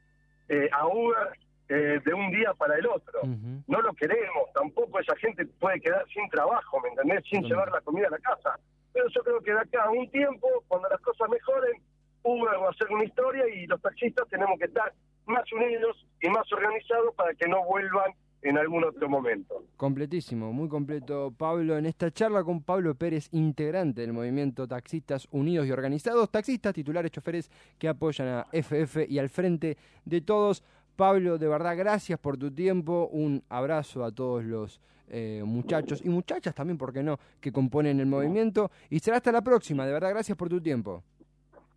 eh, 0.50 0.70
a 0.72 0.88
Uber 0.88 1.38
eh, 1.70 2.00
de 2.04 2.13
un 2.13 2.32
día 2.32 2.54
para 2.54 2.76
el 2.76 2.88
otro. 2.88 3.22
No 3.67 3.82
lo 3.82 3.93
queremos, 3.93 4.52
tampoco 4.54 5.00
esa 5.00 5.15
gente 5.17 5.46
puede 5.46 5.80
quedar 5.82 6.06
sin 6.13 6.28
trabajo, 6.30 6.80
¿me 6.82 6.89
entendés? 6.89 7.24
Sin 7.30 7.43
llevar 7.43 7.72
la 7.72 7.82
comida 7.82 8.08
a 8.08 8.12
la 8.12 8.20
casa. 8.20 8.58
Pero 8.93 9.08
yo 9.10 9.24
creo 9.24 9.41
que 9.41 9.54
de 9.54 9.60
acá 9.60 9.84
a 9.84 9.91
un 9.91 10.10
tiempo, 10.10 10.48
cuando 10.67 10.89
las 10.89 11.02
cosas 11.02 11.30
mejoren, 11.30 11.82
Uber 12.24 12.60
va 12.62 12.70
a 12.70 12.74
ser 12.74 12.88
una 12.89 13.04
historia 13.04 13.48
y 13.48 13.67
los 13.67 13.82
taxistas 13.82 14.28
tenemos 14.30 14.58
que 14.60 14.65
estar 14.65 14.93
más 15.26 15.52
unidos 15.52 16.06
y 16.22 16.30
más 16.30 16.52
organizados 16.52 17.13
para 17.15 17.34
que 17.34 17.48
no 17.48 17.63
vuelvan 17.65 18.12
en 18.41 18.58
algún 18.58 18.84
otro 18.84 19.10
momento. 19.10 19.65
Completísimo, 19.76 20.54
muy 20.54 20.69
completo 20.69 21.34
Pablo. 21.36 21.78
En 21.78 21.86
esta 21.86 22.12
charla 22.12 22.43
con 22.43 22.62
Pablo 22.62 22.95
Pérez, 22.95 23.30
integrante 23.32 24.02
del 24.02 24.13
movimiento 24.13 24.67
Taxistas 24.67 25.28
Unidos 25.32 25.67
y 25.67 25.71
Organizados, 25.71 26.30
taxistas, 26.32 26.73
titulares, 26.73 27.12
choferes 27.12 27.50
que 27.78 27.88
apoyan 27.88 28.28
a 28.28 28.47
FF 28.52 29.06
y 29.10 29.19
al 29.19 29.30
frente 29.30 29.78
de 30.06 30.21
todos. 30.21 30.63
Pablo, 30.95 31.38
de 31.38 31.47
verdad, 31.47 31.78
gracias 31.78 32.19
por 32.19 32.38
tu 32.38 32.52
tiempo. 32.52 33.08
Un 33.12 33.43
abrazo 33.50 34.04
a 34.04 34.12
todos 34.12 34.43
los 34.43 34.82
eh, 35.10 35.43
muchachos 35.45 36.02
y 36.04 36.10
muchachas 36.10 36.56
también, 36.56 36.78
¿por 36.78 36.91
qué 36.91 37.04
no?, 37.04 37.19
que 37.39 37.52
componen 37.52 38.00
el 38.00 38.08
movimiento. 38.08 38.71
Y 38.89 39.00
será 39.00 39.17
hasta 39.17 39.32
la 39.32 39.41
próxima. 39.43 39.86
De 39.86 39.93
verdad, 39.93 40.10
gracias 40.10 40.36
por 40.38 40.50
tu 40.50 40.60
tiempo. 40.60 41.04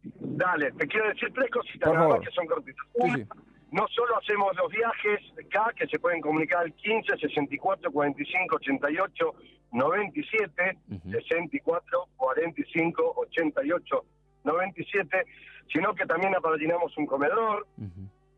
Dale, 0.02 0.72
te 0.72 0.86
quiero 0.86 1.08
decir 1.08 1.30
tres 1.34 1.50
cositas 1.50 1.86
Por 1.86 1.94
nada 1.94 2.08
más 2.08 2.16
favor. 2.16 2.28
que 2.28 2.34
son 2.34 2.46
cortitas. 2.46 2.86
Sí, 2.94 3.10
sí. 3.14 3.26
No 3.72 3.86
solo 3.88 4.16
hacemos 4.18 4.56
los 4.56 4.70
viajes 4.70 5.20
acá, 5.46 5.72
que 5.76 5.86
se 5.86 5.98
pueden 5.98 6.20
comunicar 6.20 6.60
al 6.60 6.72
15 6.74 7.16
64 7.18 7.90
45 7.92 8.56
88 8.56 9.34
97, 9.72 10.78
64 11.10 12.06
45 12.16 13.14
88 13.16 14.04
97, 14.44 15.24
sino 15.72 15.94
que 15.94 16.06
también 16.06 16.34
apadrinamos 16.34 16.96
un 16.98 17.06
comedor, 17.06 17.66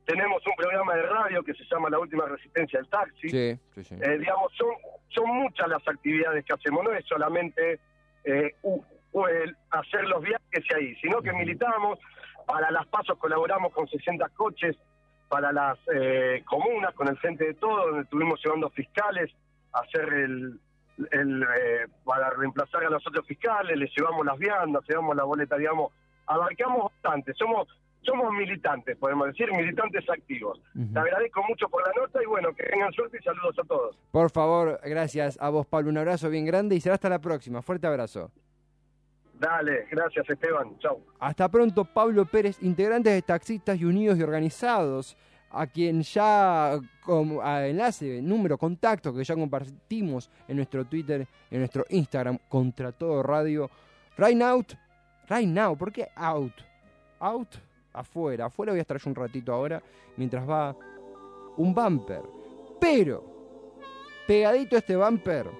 tenemos 0.05 0.45
un 0.47 0.55
programa 0.57 0.95
de 0.97 1.03
radio 1.03 1.43
que 1.45 1.55
se 1.55 1.65
llama 1.71 1.89
La 1.89 1.99
Última 1.99 2.27
Resistencia 2.27 2.81
del 2.81 2.89
Taxi. 2.89 3.29
Sí, 3.29 3.59
sí, 3.75 3.85
sí. 3.85 3.95
Eh, 4.03 4.19
digamos, 4.19 4.53
son, 4.57 4.69
son 5.09 5.29
muchas 5.37 5.69
las 5.69 5.87
actividades 5.87 6.45
que 6.45 6.53
hacemos, 6.53 6.83
no 6.85 6.93
es 6.93 7.05
solamente 7.07 7.79
eh, 8.25 8.51
u- 8.63 8.83
hacer 9.71 10.05
los 10.09 10.23
viajes 10.23 10.65
y 10.71 10.75
ahí, 10.75 10.95
sino 10.97 11.23
que 11.23 11.33
militamos, 11.33 11.99
para 12.47 12.71
las 12.71 12.87
pasos 12.89 13.17
colaboramos 13.19 13.73
con 13.73 13.87
60 13.87 14.29
coches, 14.31 14.77
para 15.33 15.51
las 15.51 15.79
eh, 15.91 16.43
comunas, 16.45 16.93
con 16.93 17.09
el 17.09 17.17
Frente 17.17 17.47
de 17.47 17.55
Todo, 17.55 17.87
donde 17.87 18.03
estuvimos 18.03 18.39
llevando 18.45 18.69
fiscales 18.69 19.31
a 19.73 19.79
hacer 19.79 20.13
el, 20.13 20.61
el 21.11 21.43
eh, 21.43 21.87
para 22.05 22.29
reemplazar 22.29 22.85
a 22.85 22.91
los 22.91 23.07
otros 23.07 23.27
fiscales, 23.27 23.79
les 23.79 23.91
llevamos 23.97 24.27
las 24.27 24.39
viandas, 24.39 24.85
llevamos 24.87 25.17
la 25.17 25.25
boleta, 25.25 25.57
digamos, 25.57 25.91
abarcamos 26.27 26.93
bastante, 26.93 27.33
somos 27.33 27.67
somos 28.03 28.31
militantes, 28.35 28.95
podemos 28.99 29.29
decir, 29.29 29.51
militantes 29.53 30.05
activos. 30.11 30.61
Ujú. 30.75 30.93
Te 30.93 30.99
agradezco 30.99 31.43
mucho 31.49 31.67
por 31.69 31.83
la 31.87 31.95
nota 32.03 32.23
y 32.23 32.27
bueno, 32.27 32.53
que 32.53 32.65
tengan 32.65 32.93
suerte 32.93 33.17
y 33.19 33.23
saludos 33.23 33.59
a 33.59 33.63
todos. 33.63 33.97
Por 34.11 34.31
favor, 34.31 34.81
gracias 34.85 35.39
a 35.41 35.49
vos, 35.49 35.67
Pablo. 35.67 35.89
Un 35.89 35.97
abrazo 35.97 36.29
bien 36.29 36.45
grande 36.45 36.75
y 36.75 36.81
será 36.81 36.97
hasta 36.97 37.09
la 37.09 37.21
próxima. 37.21 37.63
Fuerte 37.63 37.87
abrazo. 37.87 38.31
Dale, 39.43 39.87
gracias 39.91 40.31
Esteban, 40.31 40.79
chau. 40.79 41.03
Hasta 41.19 41.49
pronto, 41.49 41.85
Pablo 41.85 42.25
Pérez, 42.25 42.63
integrante 42.63 43.11
de 43.11 43.23
Taxistas 43.23 43.77
y 43.77 43.85
Unidos 43.85 44.17
y 44.17 44.23
Organizados, 44.23 45.17
a 45.51 45.67
quien 45.67 46.03
ya 46.03 46.79
como 47.05 47.43
a 47.43 47.67
enlace, 47.67 48.23
número, 48.23 48.57
contacto 48.57 49.13
que 49.13 49.25
ya 49.25 49.35
compartimos 49.35 50.31
en 50.47 50.59
nuestro 50.59 50.85
Twitter, 50.85 51.27
en 51.51 51.59
nuestro 51.59 51.85
Instagram, 51.89 52.39
contra 52.49 52.93
todo 52.93 53.21
radio. 53.21 53.69
Right 54.17 54.37
now, 54.37 54.65
right 55.29 55.49
now, 55.49 55.77
¿por 55.77 55.91
qué 55.93 56.09
out? 56.15 56.53
Out, 57.19 57.57
afuera, 57.93 58.47
afuera 58.47 58.71
voy 58.71 58.79
a 58.79 58.83
estar 58.83 58.99
yo 58.99 59.11
un 59.11 59.17
ratito 59.17 59.53
ahora, 59.53 59.83
mientras 60.17 60.49
va 60.49 60.77
un 61.57 61.75
bumper. 61.75 62.23
Pero, 62.81 63.25
pegadito 64.25 64.77
este 64.77 64.95
bumper, 64.95 65.51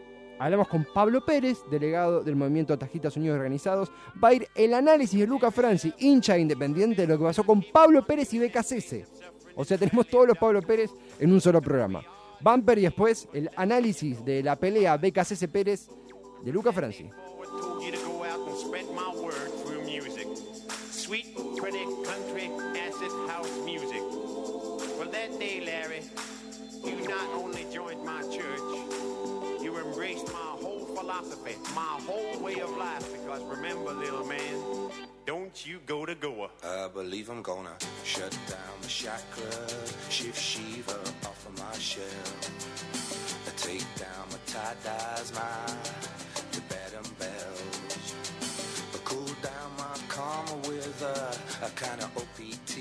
hablamos 0.43 0.67
con 0.67 0.85
Pablo 0.85 1.25
Pérez, 1.25 1.59
delegado 1.71 2.23
del 2.23 2.35
movimiento 2.35 2.77
Tajitas 2.77 3.17
Unidos 3.17 3.37
Organizados. 3.37 3.93
Va 4.23 4.29
a 4.29 4.35
ir 4.35 4.49
el 4.57 4.75
análisis 4.75 5.21
de 5.21 5.27
Luca 5.27 5.53
Franci, 5.53 5.93
hincha 5.99 6.37
independiente, 6.37 7.03
de 7.03 7.09
lo 7.09 7.19
que 7.19 7.25
pasó 7.25 7.45
con 7.45 7.63
Pablo 7.63 8.05
Pérez 8.05 8.35
y 8.35 8.41
BKCS. 8.41 8.95
O 9.55 9.65
sea, 9.65 9.79
tenemos 9.79 10.09
todos 10.09 10.27
los 10.27 10.39
Pablo 10.39 10.61
Pérez 10.61 10.91
en 11.21 11.33
un 11.33 11.41
solo 11.41 11.63
programa. 11.63 12.03
Bumper 12.41 12.79
y 12.79 12.83
después 12.83 13.29
el 13.33 13.49
análisis 13.55 14.25
de 14.25 14.43
la 14.43 14.57
pelea 14.57 14.97
BKCS 14.97 15.47
Pérez 15.47 15.89
de 16.43 16.53
Luca 16.53 16.73
Franci. 16.73 17.09
that 25.13 25.39
day, 25.39 25.61
Larry, 25.61 26.01
you 26.85 27.07
not 27.07 27.29
only 27.35 27.67
joined 27.71 28.03
my 28.03 28.23
church, 28.23 29.12
embraced 29.85 30.33
my 30.33 30.39
whole 30.63 30.85
philosophy, 30.85 31.57
my 31.75 31.99
whole 32.07 32.39
way 32.43 32.61
of 32.61 32.71
life. 32.77 33.07
Because 33.13 33.43
remember, 33.43 33.93
little 33.93 34.25
man, 34.25 34.91
don't 35.27 35.67
you 35.67 35.81
go 35.87 36.07
to 36.07 36.15
Goa. 36.15 36.51
I 36.65 36.89
believe 36.89 37.29
I'm 37.29 37.43
gonna 37.43 37.77
shut 38.05 38.31
down 38.49 38.75
the 38.81 38.89
chakra, 38.89 39.69
shift 40.09 40.39
Shiva 40.39 40.99
off 41.27 41.47
of 41.49 41.59
my 41.59 41.79
shell. 41.79 42.03
I 43.47 43.51
take 43.57 43.87
down 43.97 44.25
my 44.31 44.39
tie 44.47 44.77
dyes, 44.85 45.33
my 45.35 45.75
Tibetan 46.53 47.11
bells. 47.19 48.15
I 48.95 48.99
cool 49.05 49.35
down 49.43 49.71
my 49.79 49.97
karma 50.09 50.57
with 50.69 51.03
a, 51.03 51.67
a 51.67 51.71
kind 51.71 52.01
of 52.03 52.17
OPT. 52.17 52.79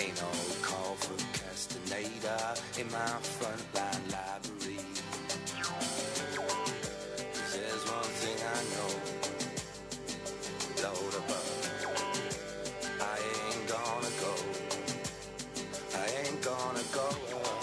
Ain't 0.00 0.16
no 0.20 0.30
call 0.62 0.94
for 0.96 1.16
castaneда 1.38 2.80
in 2.80 2.90
my 2.90 3.12
frontline 3.20 4.12
library. 4.12 4.95
I. 8.76 8.90
Ain't 13.18 13.68
gonna 13.68 14.10
go. 14.20 14.34
I 15.94 16.06
ain't 16.24 16.42
gonna 16.42 16.82
go. 16.92 17.55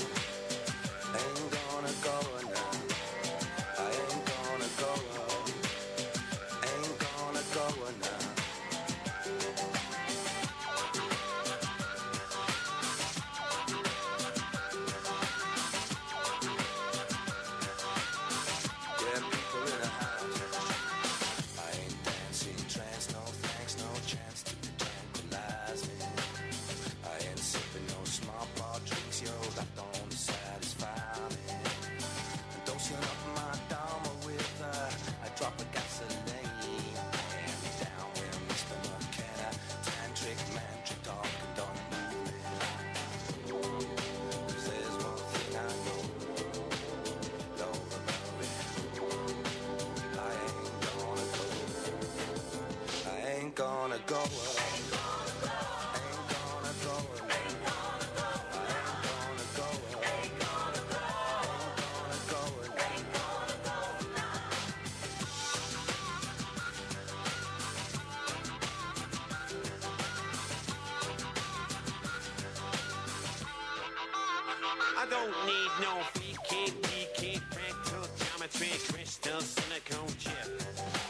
I 75.04 75.06
don't 75.06 75.36
need 75.46 75.72
no 75.82 76.00
PK, 76.14 76.72
DK, 76.82 77.42
fractal 77.52 78.08
geometry, 78.16 78.70
crystal 78.88 79.42
silicone 79.42 80.08
chip. 80.18 80.32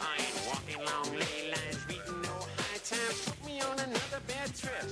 I 0.01 0.17
ain't 0.17 0.47
walking 0.47 0.83
long 0.83 1.11
ley 1.13 1.51
lines, 1.53 1.85
reading 1.87 2.21
no 2.23 2.33
high 2.57 2.81
time. 2.83 3.13
Put 3.23 3.45
me 3.45 3.61
on 3.61 3.79
another 3.79 4.19
bad 4.27 4.49
trip. 4.55 4.83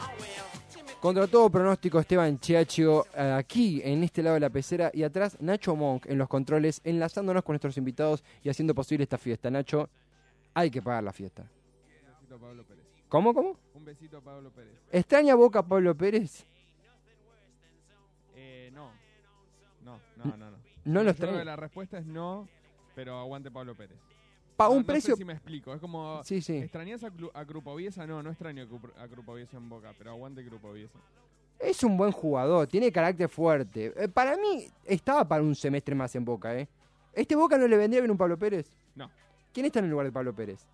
Oh 0.00 0.10
well, 0.20 0.46
Timothy. 0.72 0.94
Contra 1.00 1.26
todo 1.26 1.50
pronóstico, 1.50 1.98
Esteban 1.98 2.38
Chiacho 2.38 3.06
eh, 3.16 3.32
aquí 3.36 3.80
en 3.82 4.04
este 4.04 4.22
lado 4.22 4.34
de 4.34 4.40
la 4.40 4.50
pecera 4.50 4.92
y 4.94 5.02
atrás 5.02 5.36
Nacho 5.40 5.74
Monk 5.74 6.06
en 6.06 6.16
los 6.16 6.28
controles, 6.28 6.80
enlazándonos 6.84 7.42
con 7.42 7.54
nuestros 7.54 7.76
invitados 7.78 8.22
y 8.44 8.48
haciendo 8.48 8.76
posible 8.76 9.02
esta 9.02 9.18
fiesta. 9.18 9.50
Nacho, 9.50 9.88
hay 10.54 10.70
que 10.70 10.80
pagar 10.80 11.02
la 11.02 11.12
fiesta. 11.12 11.50
besito 12.20 12.36
a 12.36 12.38
Pablo 12.38 12.62
Pérez. 12.62 12.84
¿Cómo, 13.08 13.34
cómo? 13.34 13.56
Un 13.74 13.84
besito 13.84 14.18
a 14.18 14.20
Pablo 14.20 14.50
Pérez. 14.50 14.72
¿Extraña 14.92 15.34
Boca 15.34 15.58
a 15.58 15.66
Pablo 15.66 15.96
Pérez? 15.96 16.46
No, 19.86 20.00
no, 20.16 20.36
no, 20.36 20.50
no. 20.50 20.56
No 20.84 21.02
lo 21.02 21.10
Yo 21.12 21.14
creo 21.14 21.14
que 21.14 21.22
extraña. 21.22 21.44
la 21.44 21.56
respuesta 21.56 21.98
es 21.98 22.06
no, 22.06 22.48
pero 22.94 23.18
aguante 23.20 23.50
Pablo 23.50 23.74
Pérez. 23.74 23.96
Pa' 24.56 24.68
un 24.68 24.78
no 24.80 24.86
precio... 24.86 25.14
sé 25.14 25.18
si 25.18 25.24
me 25.24 25.34
explico. 25.34 25.72
Es 25.74 25.80
como. 25.80 26.22
Sí, 26.24 26.40
sí. 26.42 26.56
¿Extrañas 26.58 27.04
a, 27.04 27.10
Clu- 27.12 27.30
a 27.34 27.44
Grupo 27.44 27.74
Biesa? 27.76 28.06
No, 28.06 28.22
no 28.22 28.30
extraño 28.30 28.64
a 28.64 28.66
Cru- 28.66 28.92
a 28.98 29.06
Grupo 29.06 29.34
Biesa 29.34 29.56
en 29.58 29.68
Boca, 29.68 29.92
pero 29.96 30.10
aguante 30.10 30.42
Grupo 30.42 30.72
Biesa. 30.72 30.98
Es 31.58 31.82
un 31.84 31.96
buen 31.96 32.10
jugador, 32.12 32.66
tiene 32.66 32.90
carácter 32.90 33.28
fuerte. 33.28 33.92
Eh, 33.96 34.08
para 34.08 34.36
mí, 34.36 34.66
estaba 34.84 35.26
para 35.26 35.42
un 35.42 35.54
semestre 35.54 35.94
más 35.94 36.14
en 36.16 36.24
Boca, 36.24 36.54
¿eh? 36.58 36.68
¿Este 37.12 37.34
Boca 37.36 37.56
no 37.56 37.66
le 37.68 37.76
vendría 37.76 38.00
bien 38.02 38.10
un 38.10 38.18
Pablo 38.18 38.36
Pérez? 38.38 38.68
No. 38.94 39.10
¿Quién 39.54 39.66
está 39.66 39.78
en 39.78 39.86
el 39.86 39.90
lugar 39.90 40.06
de 40.06 40.12
Pablo 40.12 40.34
Pérez? 40.34 40.66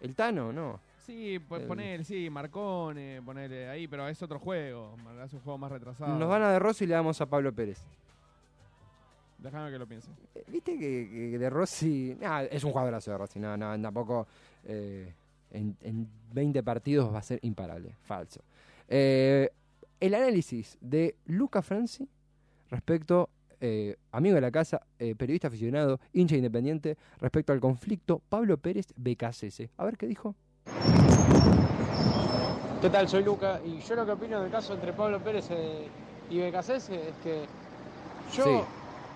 ¿El 0.00 0.14
Tano? 0.16 0.52
No. 0.52 0.80
Sí, 1.06 1.34
El- 1.34 1.40
poner, 1.66 2.04
sí, 2.04 2.30
Marcone, 2.30 3.20
poner 3.22 3.68
ahí, 3.68 3.86
pero 3.86 4.08
es 4.08 4.22
otro 4.22 4.38
juego. 4.38 4.96
Es 5.24 5.32
un 5.34 5.40
juego 5.40 5.58
más 5.58 5.70
retrasado. 5.70 6.18
Nos 6.18 6.28
van 6.28 6.42
a 6.42 6.50
de 6.52 6.58
Rossi 6.58 6.84
y 6.84 6.86
le 6.86 6.94
damos 6.94 7.20
a 7.20 7.26
Pablo 7.26 7.52
Pérez. 7.52 7.82
Déjame 9.38 9.70
que 9.70 9.78
lo 9.78 9.86
piense. 9.86 10.10
Eh, 10.34 10.44
Viste 10.48 10.78
que, 10.78 11.08
que 11.32 11.38
de 11.38 11.50
Rossi. 11.50 12.16
nah, 12.20 12.42
es 12.42 12.64
un 12.64 12.70
jugadorazo 12.72 13.10
de 13.10 13.18
Rossi. 13.18 13.38
No, 13.38 13.56
no, 13.56 13.78
tampoco. 13.80 14.26
eh, 14.64 15.12
en, 15.50 15.76
en 15.82 16.08
20 16.32 16.62
partidos 16.62 17.12
va 17.12 17.18
a 17.18 17.22
ser 17.22 17.38
imparable. 17.42 17.94
Falso. 18.02 18.40
Eh, 18.88 19.50
el 20.00 20.14
análisis 20.14 20.78
de 20.80 21.16
Luca 21.26 21.62
Franci 21.62 22.08
respecto. 22.70 23.28
eh, 23.60 23.96
amigo 24.12 24.34
de 24.34 24.40
la 24.40 24.50
casa, 24.50 24.80
eh, 24.98 25.14
periodista 25.14 25.48
aficionado, 25.48 25.98
hincha 26.12 26.36
independiente, 26.36 26.96
respecto 27.20 27.52
al 27.52 27.60
conflicto 27.60 28.20
Pablo 28.28 28.56
Pérez 28.58 28.92
BKCS. 28.96 29.68
A 29.76 29.84
ver 29.84 29.96
qué 29.96 30.06
dijo. 30.06 30.34
¿Qué 32.80 32.90
tal? 32.90 33.08
Soy 33.08 33.24
Luca 33.24 33.60
y 33.64 33.80
yo 33.80 33.94
lo 33.94 34.04
que 34.04 34.12
opino 34.12 34.42
del 34.42 34.50
caso 34.50 34.74
entre 34.74 34.92
Pablo 34.92 35.18
Pérez 35.18 35.46
eh, 35.50 35.86
y 36.28 36.38
Becasese 36.38 36.94
es 37.08 37.14
que 37.22 37.46
yo, 38.30 38.66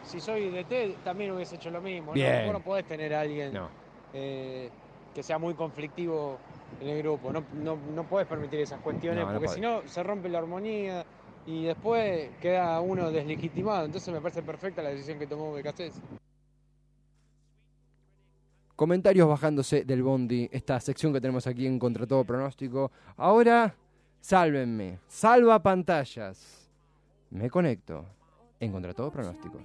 si 0.06 0.20
soy 0.20 0.48
DT, 0.48 1.04
también 1.04 1.32
hubiese 1.32 1.56
hecho 1.56 1.70
lo 1.70 1.82
mismo. 1.82 2.06
¿no? 2.06 2.12
Bien. 2.14 2.44
Vos 2.46 2.54
no 2.54 2.60
podés 2.60 2.86
tener 2.86 3.12
a 3.14 3.20
alguien 3.20 3.52
No. 3.52 3.68
eh, 4.14 4.70
que 5.14 5.22
sea 5.22 5.38
muy 5.38 5.52
conflictivo 5.52 6.38
en 6.80 6.88
el 6.88 7.02
grupo. 7.02 7.30
No, 7.30 7.44
no, 7.62 7.76
no 7.94 8.04
puedes 8.04 8.26
permitir 8.26 8.60
esas 8.60 8.80
cuestiones 8.80 9.22
No, 9.26 9.32
no 9.32 9.38
porque 9.38 9.54
si 9.54 9.60
no 9.60 9.82
se 9.86 10.02
rompe 10.02 10.30
la 10.30 10.38
armonía 10.38 11.04
y 11.46 11.64
después 11.64 12.30
queda 12.40 12.80
uno 12.80 13.10
deslegitimado. 13.10 13.84
Entonces 13.84 14.14
me 14.14 14.20
parece 14.22 14.40
perfecta 14.42 14.80
la 14.82 14.88
decisión 14.88 15.18
que 15.18 15.26
tomó 15.26 15.52
Becasés. 15.52 15.92
Comentarios 18.78 19.26
bajándose 19.26 19.84
del 19.84 20.04
bondi, 20.04 20.48
esta 20.52 20.78
sección 20.78 21.12
que 21.12 21.20
tenemos 21.20 21.48
aquí 21.48 21.66
en 21.66 21.80
Contra 21.80 22.06
Todo 22.06 22.22
Pronóstico. 22.22 22.92
Ahora, 23.16 23.74
sálvenme, 24.20 25.00
salva 25.08 25.60
pantallas. 25.60 26.70
Me 27.30 27.50
conecto 27.50 28.06
en 28.60 28.72
Contra 28.72 28.94
Todo 28.94 29.10
Pronóstico. 29.10 29.58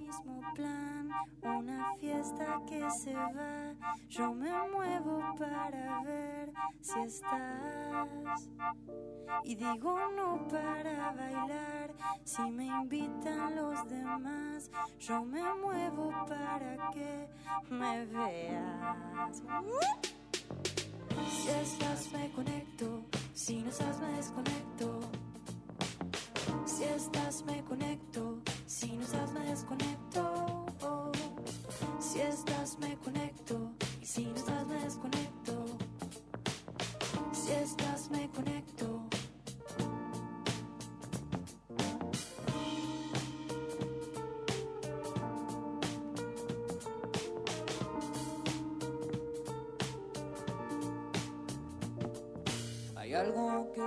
plan, 0.55 1.09
una 1.41 1.95
fiesta 1.95 2.61
que 2.67 2.89
se 2.91 3.13
va. 3.13 3.73
Yo 4.09 4.33
me 4.33 4.51
muevo 4.69 5.19
para 5.37 6.01
ver 6.03 6.51
si 6.81 6.99
estás. 6.99 8.49
Y 9.43 9.55
digo 9.55 9.97
no 10.15 10.47
para 10.47 11.11
bailar, 11.11 11.93
si 12.23 12.41
me 12.43 12.67
invitan 12.67 13.55
los 13.55 13.87
demás. 13.89 14.69
Yo 14.99 15.23
me 15.23 15.41
muevo 15.55 16.11
para 16.27 16.91
que 16.91 17.27
me 17.69 18.05
veas. 18.05 19.41
Si 21.29 21.49
estás 21.49 22.11
me 22.11 22.31
conecto, 22.31 23.05
si 23.33 23.61
no 23.61 23.69
estás 23.69 23.99
me 23.99 24.11
desconecto. 24.17 24.99
Si 26.83 26.89
estás 26.89 27.45
me 27.45 27.63
conecto, 27.63 28.41
si 28.65 28.91
no 28.91 29.03
estás 29.03 29.31
me 29.31 29.39
desconecto. 29.45 31.13
Si 31.97 32.19
estás 32.19 32.77
me 32.77 32.97
conecto, 32.97 33.71
y 34.01 34.05
si 34.05 34.25
no 34.25 34.35
estás 34.35 34.67
me 34.67 34.83
desconecto. 34.83 35.65
Si 37.31 37.51
estás 37.53 38.11
me 38.11 38.29
conecto. 38.31 39.02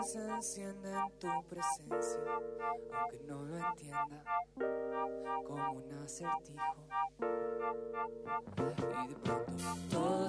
Se 0.03 0.19
enciende 0.29 0.93
en 0.93 1.19
tu 1.19 1.29
presencia, 1.49 2.21
aunque 2.35 3.21
no 3.27 3.43
lo 3.43 3.57
entienda, 3.57 4.25
como 5.47 5.73
un 5.73 5.93
acertijo. 6.05 6.75
Y 8.59 9.09
de 9.09 9.15
pronto 9.17 9.77
todos 9.91 10.26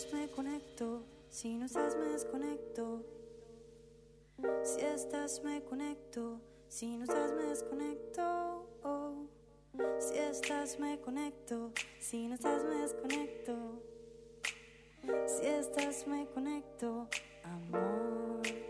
estás 0.00 0.14
me 0.14 0.30
conecto, 0.30 1.02
si 1.28 1.56
no 1.56 1.66
estás 1.66 1.94
me 1.94 2.06
desconecto. 2.06 3.04
Si 4.64 4.80
estás 4.80 5.42
me 5.44 5.62
conecto, 5.62 6.40
si 6.68 6.96
no 6.96 7.04
estás 7.04 7.32
me 7.32 7.42
desconecto. 7.44 8.66
Si 9.98 10.16
estás 10.16 10.78
me 10.78 10.98
conecto, 11.00 11.72
si 11.98 12.28
no 12.28 12.34
estás 12.34 12.64
me 12.64 12.76
desconecto. 12.76 13.82
Si 15.26 15.46
estás 15.46 16.06
me 16.06 16.26
conecto, 16.28 17.06
amor. 17.44 18.69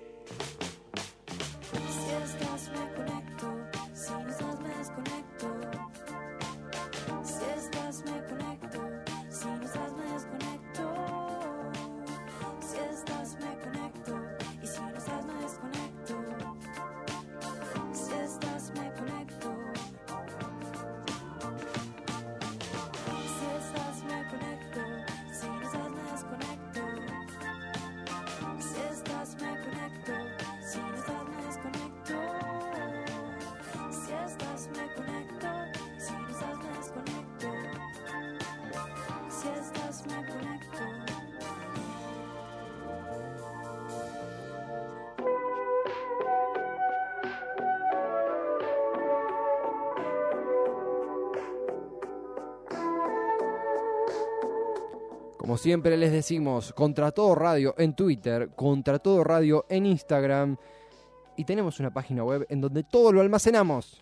Como 55.51 55.59
siempre 55.59 55.97
les 55.97 56.13
decimos, 56.13 56.73
Contra 56.75 57.11
Todo 57.11 57.35
Radio 57.35 57.75
en 57.77 57.97
Twitter, 57.97 58.51
Contra 58.55 59.01
Todo 59.01 59.25
Radio 59.25 59.67
en 59.69 59.85
Instagram. 59.85 60.57
Y 61.37 61.45
tenemos 61.45 61.81
una 61.81 61.93
página 61.93 62.23
web 62.23 62.47
en 62.49 62.61
donde 62.61 62.85
todo 62.85 63.11
lo 63.11 63.21
almacenamos. 63.21 64.01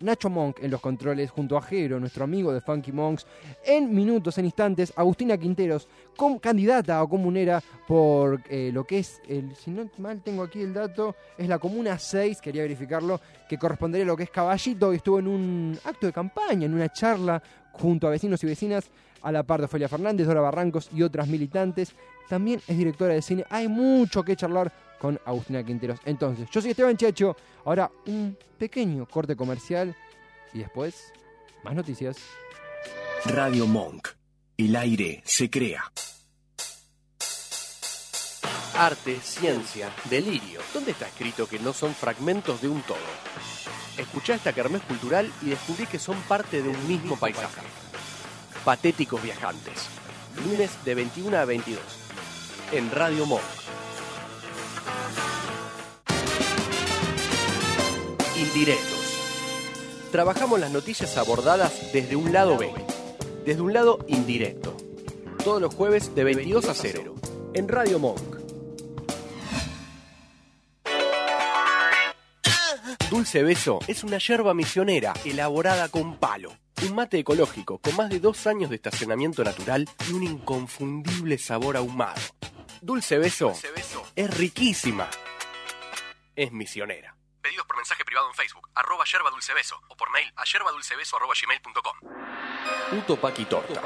Nacho 0.00 0.30
Monk 0.30 0.58
en 0.62 0.70
los 0.70 0.80
controles 0.80 1.30
junto 1.30 1.56
a 1.56 1.62
Jero, 1.62 2.00
nuestro 2.00 2.24
amigo 2.24 2.52
de 2.52 2.60
Funky 2.60 2.92
Monks. 2.92 3.26
En 3.64 3.94
minutos, 3.94 4.36
en 4.38 4.46
instantes, 4.46 4.92
Agustina 4.96 5.38
Quinteros, 5.38 5.88
com- 6.16 6.38
candidata 6.38 7.02
o 7.02 7.08
comunera 7.08 7.62
por 7.86 8.42
eh, 8.50 8.70
lo 8.72 8.84
que 8.84 8.98
es, 8.98 9.20
el, 9.28 9.54
si 9.54 9.70
no 9.70 9.88
mal 9.98 10.20
tengo 10.22 10.42
aquí 10.42 10.60
el 10.60 10.74
dato, 10.74 11.14
es 11.38 11.48
la 11.48 11.58
Comuna 11.58 11.98
6, 11.98 12.40
quería 12.40 12.62
verificarlo, 12.62 13.20
que 13.48 13.58
correspondería 13.58 14.04
a 14.04 14.08
lo 14.08 14.16
que 14.16 14.24
es 14.24 14.30
Caballito 14.30 14.92
y 14.92 14.96
estuvo 14.96 15.18
en 15.18 15.28
un 15.28 15.78
acto 15.84 16.06
de 16.06 16.12
campaña, 16.12 16.66
en 16.66 16.74
una 16.74 16.92
charla 16.92 17.42
junto 17.72 18.06
a 18.06 18.10
vecinos 18.10 18.42
y 18.42 18.46
vecinas, 18.46 18.90
a 19.22 19.30
la 19.30 19.44
par 19.44 19.60
de 19.60 19.66
Ofelia 19.66 19.88
Fernández, 19.88 20.26
Dora 20.26 20.40
Barrancos 20.40 20.90
y 20.92 21.02
otras 21.02 21.28
militantes. 21.28 21.94
También 22.28 22.60
es 22.66 22.76
directora 22.76 23.14
de 23.14 23.22
cine. 23.22 23.44
Hay 23.50 23.68
mucho 23.68 24.24
que 24.24 24.34
charlar 24.34 24.72
con 25.02 25.20
Agustina 25.24 25.64
Quinteros. 25.64 25.98
Entonces, 26.04 26.48
yo 26.48 26.60
soy 26.60 26.70
Esteban 26.70 26.96
Checho. 26.96 27.36
Ahora 27.64 27.90
un 28.06 28.38
pequeño 28.56 29.04
corte 29.04 29.34
comercial 29.34 29.96
y 30.54 30.60
después 30.60 31.12
más 31.64 31.74
noticias. 31.74 32.18
Radio 33.24 33.66
Monk. 33.66 34.10
El 34.56 34.76
aire 34.76 35.20
se 35.24 35.50
crea. 35.50 35.90
Arte, 38.76 39.18
ciencia, 39.20 39.90
delirio. 40.08 40.60
¿Dónde 40.72 40.92
está 40.92 41.08
escrito 41.08 41.48
que 41.48 41.58
no 41.58 41.72
son 41.72 41.94
fragmentos 41.94 42.62
de 42.62 42.68
un 42.68 42.80
todo? 42.82 42.96
Escuchá 43.98 44.34
esta 44.34 44.52
kermés 44.52 44.82
cultural 44.82 45.30
y 45.42 45.46
descubrí 45.46 45.86
que 45.86 45.98
son 45.98 46.16
parte 46.22 46.62
de 46.62 46.68
un 46.68 46.88
mismo 46.88 47.16
paisaje. 47.16 47.60
Patéticos 48.64 49.20
viajantes. 49.20 49.88
Lunes 50.46 50.70
de 50.84 50.94
21 50.94 51.36
a 51.36 51.44
22. 51.44 51.82
En 52.72 52.90
Radio 52.92 53.26
Monk. 53.26 53.42
Indirectos. 58.42 60.10
Trabajamos 60.10 60.58
las 60.58 60.72
noticias 60.72 61.16
abordadas 61.16 61.92
desde 61.92 62.16
un 62.16 62.32
lado 62.32 62.58
B, 62.58 62.72
desde 63.44 63.62
un 63.62 63.72
lado 63.72 64.04
indirecto. 64.08 64.76
Todos 65.44 65.62
los 65.62 65.72
jueves 65.72 66.12
de 66.16 66.24
22 66.24 66.68
a 66.68 66.74
0. 66.74 67.14
En 67.54 67.68
Radio 67.68 68.00
Monk. 68.00 68.38
Dulce 73.10 73.44
Beso 73.44 73.78
es 73.86 74.02
una 74.02 74.18
yerba 74.18 74.54
misionera 74.54 75.14
elaborada 75.24 75.88
con 75.88 76.16
palo. 76.16 76.52
Un 76.84 76.96
mate 76.96 77.20
ecológico 77.20 77.78
con 77.78 77.94
más 77.94 78.10
de 78.10 78.18
dos 78.18 78.48
años 78.48 78.70
de 78.70 78.76
estacionamiento 78.76 79.44
natural 79.44 79.88
y 80.08 80.14
un 80.14 80.24
inconfundible 80.24 81.38
sabor 81.38 81.76
ahumado. 81.76 82.20
Dulce 82.80 83.18
Beso, 83.18 83.52
es 84.16 84.36
riquísima. 84.36 85.08
Es 86.34 86.50
misionera. 86.50 87.14
Pedidos 87.42 87.66
por 87.66 87.76
mensaje 87.76 88.04
privado 88.04 88.28
en 88.28 88.34
Facebook, 88.34 88.68
arroba 88.74 89.04
yerba 89.04 89.30
dulce 89.30 89.52
beso, 89.52 89.80
o 89.88 89.96
por 89.96 90.12
mail 90.12 90.32
a 90.36 90.44
yerbadulcebeso 90.44 91.16
arroba 91.16 91.34
gmail.com. 91.34 91.96
Puto 92.90 93.16
Paqui 93.16 93.44
Torta. 93.46 93.82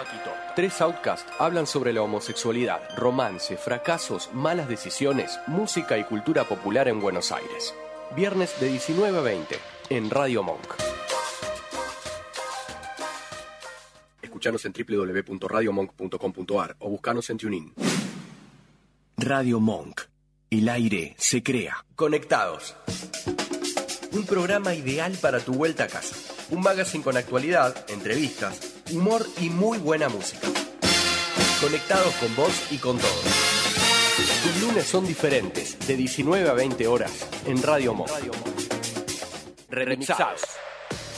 Tres 0.54 0.80
outcasts 0.82 1.32
hablan 1.38 1.66
sobre 1.66 1.94
la 1.94 2.02
homosexualidad, 2.02 2.86
romance, 2.98 3.56
fracasos, 3.56 4.30
malas 4.34 4.68
decisiones, 4.68 5.40
música 5.46 5.96
y 5.96 6.04
cultura 6.04 6.44
popular 6.44 6.86
en 6.88 7.00
Buenos 7.00 7.32
Aires. 7.32 7.74
Viernes 8.14 8.60
de 8.60 8.68
19 8.68 9.18
a 9.18 9.22
20 9.22 9.58
en 9.88 10.10
Radio 10.10 10.42
Monk. 10.42 10.74
Escuchanos 14.20 14.66
en 14.66 14.74
www.radiomonk.com.ar 14.74 16.76
o 16.80 16.90
buscanos 16.90 17.30
en 17.30 17.38
TuneIn. 17.38 17.72
Radio 19.16 19.60
Monk. 19.60 20.02
El 20.50 20.68
aire 20.68 21.14
se 21.18 21.42
crea. 21.42 21.84
Conectados. 21.96 22.76
Un 24.16 24.24
programa 24.24 24.72
ideal 24.72 25.12
para 25.20 25.40
tu 25.40 25.52
vuelta 25.52 25.84
a 25.84 25.88
casa. 25.88 26.16
Un 26.48 26.62
magazine 26.62 27.04
con 27.04 27.18
actualidad, 27.18 27.84
entrevistas, 27.90 28.58
humor 28.90 29.26
y 29.42 29.50
muy 29.50 29.76
buena 29.76 30.08
música. 30.08 30.48
Conectados 31.60 32.14
con 32.14 32.34
vos 32.34 32.50
y 32.70 32.78
con 32.78 32.96
todos. 32.96 33.24
Tus 34.42 34.62
lunes 34.62 34.86
son 34.86 35.06
diferentes, 35.06 35.78
de 35.86 35.96
19 35.96 36.48
a 36.48 36.54
20 36.54 36.86
horas, 36.86 37.28
en 37.44 37.62
Radio 37.62 37.92
Monk. 37.92 38.10
Remixados. 39.68 40.44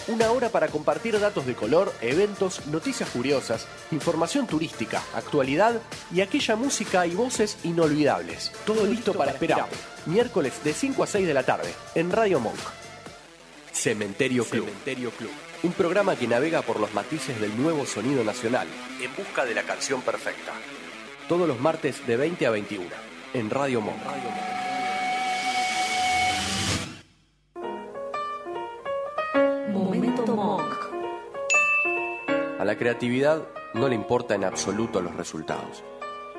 Una 0.09 0.33
hora 0.33 0.49
para 0.49 0.67
compartir 0.67 1.21
datos 1.21 1.47
de 1.47 1.55
color, 1.55 1.95
eventos, 2.01 2.67
noticias 2.67 3.09
curiosas, 3.11 3.69
información 3.93 4.49
turística, 4.49 5.05
actualidad 5.15 5.81
y 6.13 6.23
aquella 6.23 6.57
música 6.57 7.07
y 7.07 7.15
voces 7.15 7.59
inolvidables. 7.63 8.51
Todo 8.67 8.87
listo 8.87 9.15
para 9.15 9.31
esperar. 9.31 9.69
Miércoles 10.07 10.65
de 10.65 10.73
5 10.73 11.05
a 11.05 11.07
6 11.07 11.29
de 11.29 11.35
la 11.35 11.45
tarde, 11.45 11.73
en 11.95 12.11
Radio 12.11 12.41
Monk. 12.41 12.59
Cementerio 13.73 14.45
Club. 14.45 14.67
Cementerio 14.67 15.11
Club. 15.11 15.31
Un 15.63 15.73
programa 15.73 16.17
que 16.17 16.29
navega 16.29 16.63
por 16.63 16.81
los 16.81 16.93
matices 16.95 17.41
del 17.41 17.57
nuevo 17.61 17.85
sonido 17.87 18.25
nacional, 18.25 18.69
en 19.01 19.15
busca 19.17 19.45
de 19.45 19.55
la 19.55 19.63
canción 19.63 20.03
perfecta. 20.03 20.53
Todos 21.29 21.49
los 21.49 21.61
martes 21.61 22.07
de 22.07 22.17
20 22.17 22.47
a 22.47 22.51
21, 22.51 22.87
en 23.35 23.51
Radio 23.51 23.81
Monk. 23.81 23.97
Momento 29.73 30.27
Monk. 30.35 30.75
A 32.59 32.65
la 32.65 32.77
creatividad 32.77 33.47
no 33.75 33.89
le 33.89 33.95
importa 33.95 34.35
en 34.35 34.45
absoluto 34.45 35.01
los 35.01 35.15
resultados. 35.15 35.85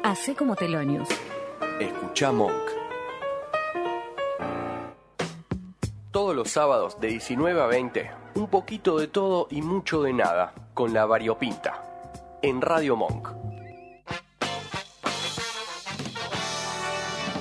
Hacé 0.04 0.36
como 0.36 0.56
Telonius. 0.56 1.10
Escucha 1.80 2.32
Monk. 2.32 2.79
Todos 6.12 6.36
los 6.36 6.50
sábados 6.50 7.00
de 7.00 7.10
19 7.10 7.62
a 7.62 7.68
20, 7.68 8.12
un 8.34 8.48
poquito 8.48 8.98
de 8.98 9.08
todo 9.08 9.48
y 9.52 9.62
mucho 9.62 10.02
de 10.02 10.12
nada, 10.12 10.56
con 10.74 10.92
la 10.92 11.06
variopinta, 11.06 11.84
en 12.42 12.62
Radio 12.62 12.96
Monk. 12.96 13.30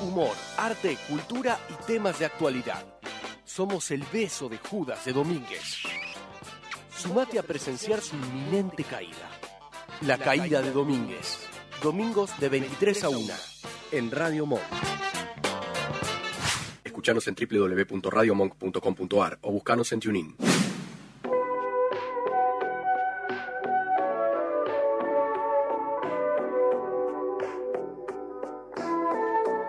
Humor, 0.03 0.37
arte, 0.59 0.99
cultura 1.09 1.59
y 1.71 1.87
temas 1.87 2.19
de 2.19 2.27
actualidad. 2.27 2.85
Somos 3.47 3.91
el 3.91 4.03
beso 4.13 4.51
de 4.51 4.59
Judas 4.59 5.03
de 5.07 5.15
Domínguez. 5.15 5.79
Sumate 6.95 7.39
a 7.39 7.43
presenciar 7.43 8.03
su 8.03 8.17
inminente 8.17 8.85
caída. 8.85 9.31
La 10.03 10.19
caída 10.19 10.61
de 10.61 10.73
Domínguez. 10.73 11.39
Domingos 11.83 12.39
de 12.39 12.51
23 12.51 13.05
a 13.05 13.09
1, 13.09 13.35
en 13.93 14.11
Radio 14.11 14.45
Monk. 14.45 14.98
Escuchanos 16.99 17.29
en 17.29 17.37
www.radiomonk.com.ar 17.37 19.39
o 19.43 19.53
buscanos 19.53 19.93
en 19.93 20.01
TuneIn. 20.01 20.35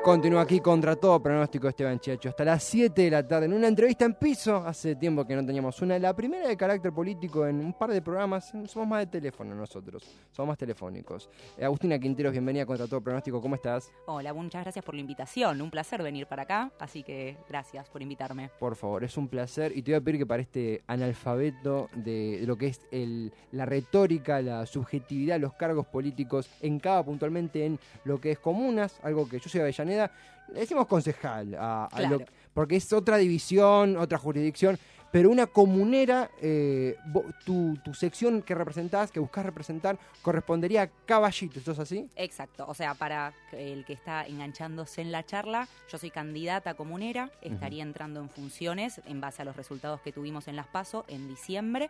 Continúa 0.10 0.42
aquí 0.42 0.60
contra 0.60 0.96
todo 0.96 1.22
pronóstico 1.22 1.68
Esteban 1.68 2.00
Chiacho 2.00 2.30
hasta 2.30 2.44
las 2.44 2.64
7 2.64 3.00
de 3.00 3.12
la 3.12 3.28
tarde 3.28 3.46
en 3.46 3.54
una 3.54 3.68
entrevista 3.68 4.06
en 4.06 4.16
piso. 4.16 4.56
Hace 4.56 4.96
tiempo 4.96 5.24
que 5.24 5.36
no 5.36 5.46
teníamos 5.46 5.80
una. 5.84 6.00
La 6.00 6.16
primera 6.16 6.48
de 6.48 6.58
carácter 6.58 6.92
político 6.92 7.46
en 7.46 7.60
un 7.60 7.74
par 7.74 7.92
de 7.92 8.02
programas. 8.02 8.52
Somos 8.66 8.88
más 8.88 9.02
de 9.02 9.06
teléfono 9.06 9.54
nosotros. 9.54 10.04
Somos 10.32 10.48
más 10.48 10.58
telefónicos. 10.58 11.30
Eh, 11.56 11.64
Agustina 11.64 12.00
Quinteros, 12.00 12.32
bienvenida 12.32 12.64
a 12.64 12.66
contra 12.66 12.88
todo 12.88 13.02
pronóstico. 13.02 13.40
¿Cómo 13.40 13.54
estás? 13.54 13.92
Hola, 14.08 14.34
muchas 14.34 14.64
gracias 14.64 14.84
por 14.84 14.96
la 14.96 15.02
invitación. 15.02 15.62
Un 15.62 15.70
placer 15.70 16.02
venir 16.02 16.26
para 16.26 16.42
acá, 16.42 16.72
así 16.80 17.04
que 17.04 17.38
gracias 17.48 17.88
por 17.88 18.02
invitarme. 18.02 18.50
Por 18.58 18.76
favor, 18.76 19.04
es 19.04 19.16
un 19.16 19.28
placer. 19.28 19.78
Y 19.78 19.84
te 19.84 19.92
voy 19.92 20.00
a 20.00 20.02
pedir 20.02 20.22
que 20.22 20.26
para 20.26 20.42
este 20.42 20.82
analfabeto 20.88 21.88
de, 21.94 22.42
lo 22.48 22.58
que 22.58 22.66
es 22.66 22.82
el, 22.90 23.32
la 23.52 23.68
retórica, 23.68 24.42
la 24.42 24.66
subjetividad, 24.66 25.40
los 25.40 25.54
cargos 25.54 25.86
políticos, 25.86 26.50
en 26.62 26.80
cada 26.80 27.04
puntualmente 27.04 27.64
en 27.64 27.80
lo 28.06 28.20
que 28.20 28.32
es 28.32 28.40
comunas, 28.40 29.00
algo 29.04 29.30
que 29.30 29.38
yo 29.38 29.48
soy 29.50 29.60
de 29.60 29.66
Avellaneda, 29.66 29.99
le 30.54 30.60
decimos 30.62 30.88
concejal, 30.88 31.56
a- 31.56 31.86
a 31.86 31.90
Claro. 31.90 32.20
lo- 32.20 32.26
porque 32.54 32.76
es 32.78 32.92
otra 32.94 33.18
división, 33.18 33.98
otra 33.98 34.18
jurisdicción. 34.18 34.78
Pero 35.12 35.32
una 35.32 35.48
comunera, 35.48 36.30
eh, 36.40 36.96
tu, 37.44 37.76
tu 37.84 37.96
sección 37.96 38.44
que 38.44 38.54
representás, 38.54 39.10
que 39.10 39.20
buscas 39.20 39.44
representar, 39.44 39.98
correspondería 40.22 40.84
a 40.84 40.88
caballito, 41.08 41.58
¿esto 41.58 41.72
es 41.72 41.80
así? 41.80 42.08
Exacto, 42.16 42.64
o 42.68 42.76
sea, 42.76 42.94
para 42.94 43.34
el 43.54 43.86
que 43.86 43.94
está 43.94 44.28
enganchándose 44.28 45.02
en 45.02 45.12
la 45.12 45.26
charla, 45.26 45.68
yo 45.92 45.98
soy 45.98 46.12
candidata 46.12 46.76
comunera, 46.76 47.32
estaría 47.42 47.82
entrando 47.82 48.20
en 48.20 48.30
funciones 48.30 49.02
en 49.08 49.20
base 49.20 49.42
a 49.42 49.46
los 49.46 49.56
resultados 49.56 50.00
que 50.02 50.12
tuvimos 50.12 50.48
en 50.48 50.56
Las 50.56 50.68
Paso 50.68 51.06
en 51.08 51.28
diciembre. 51.28 51.90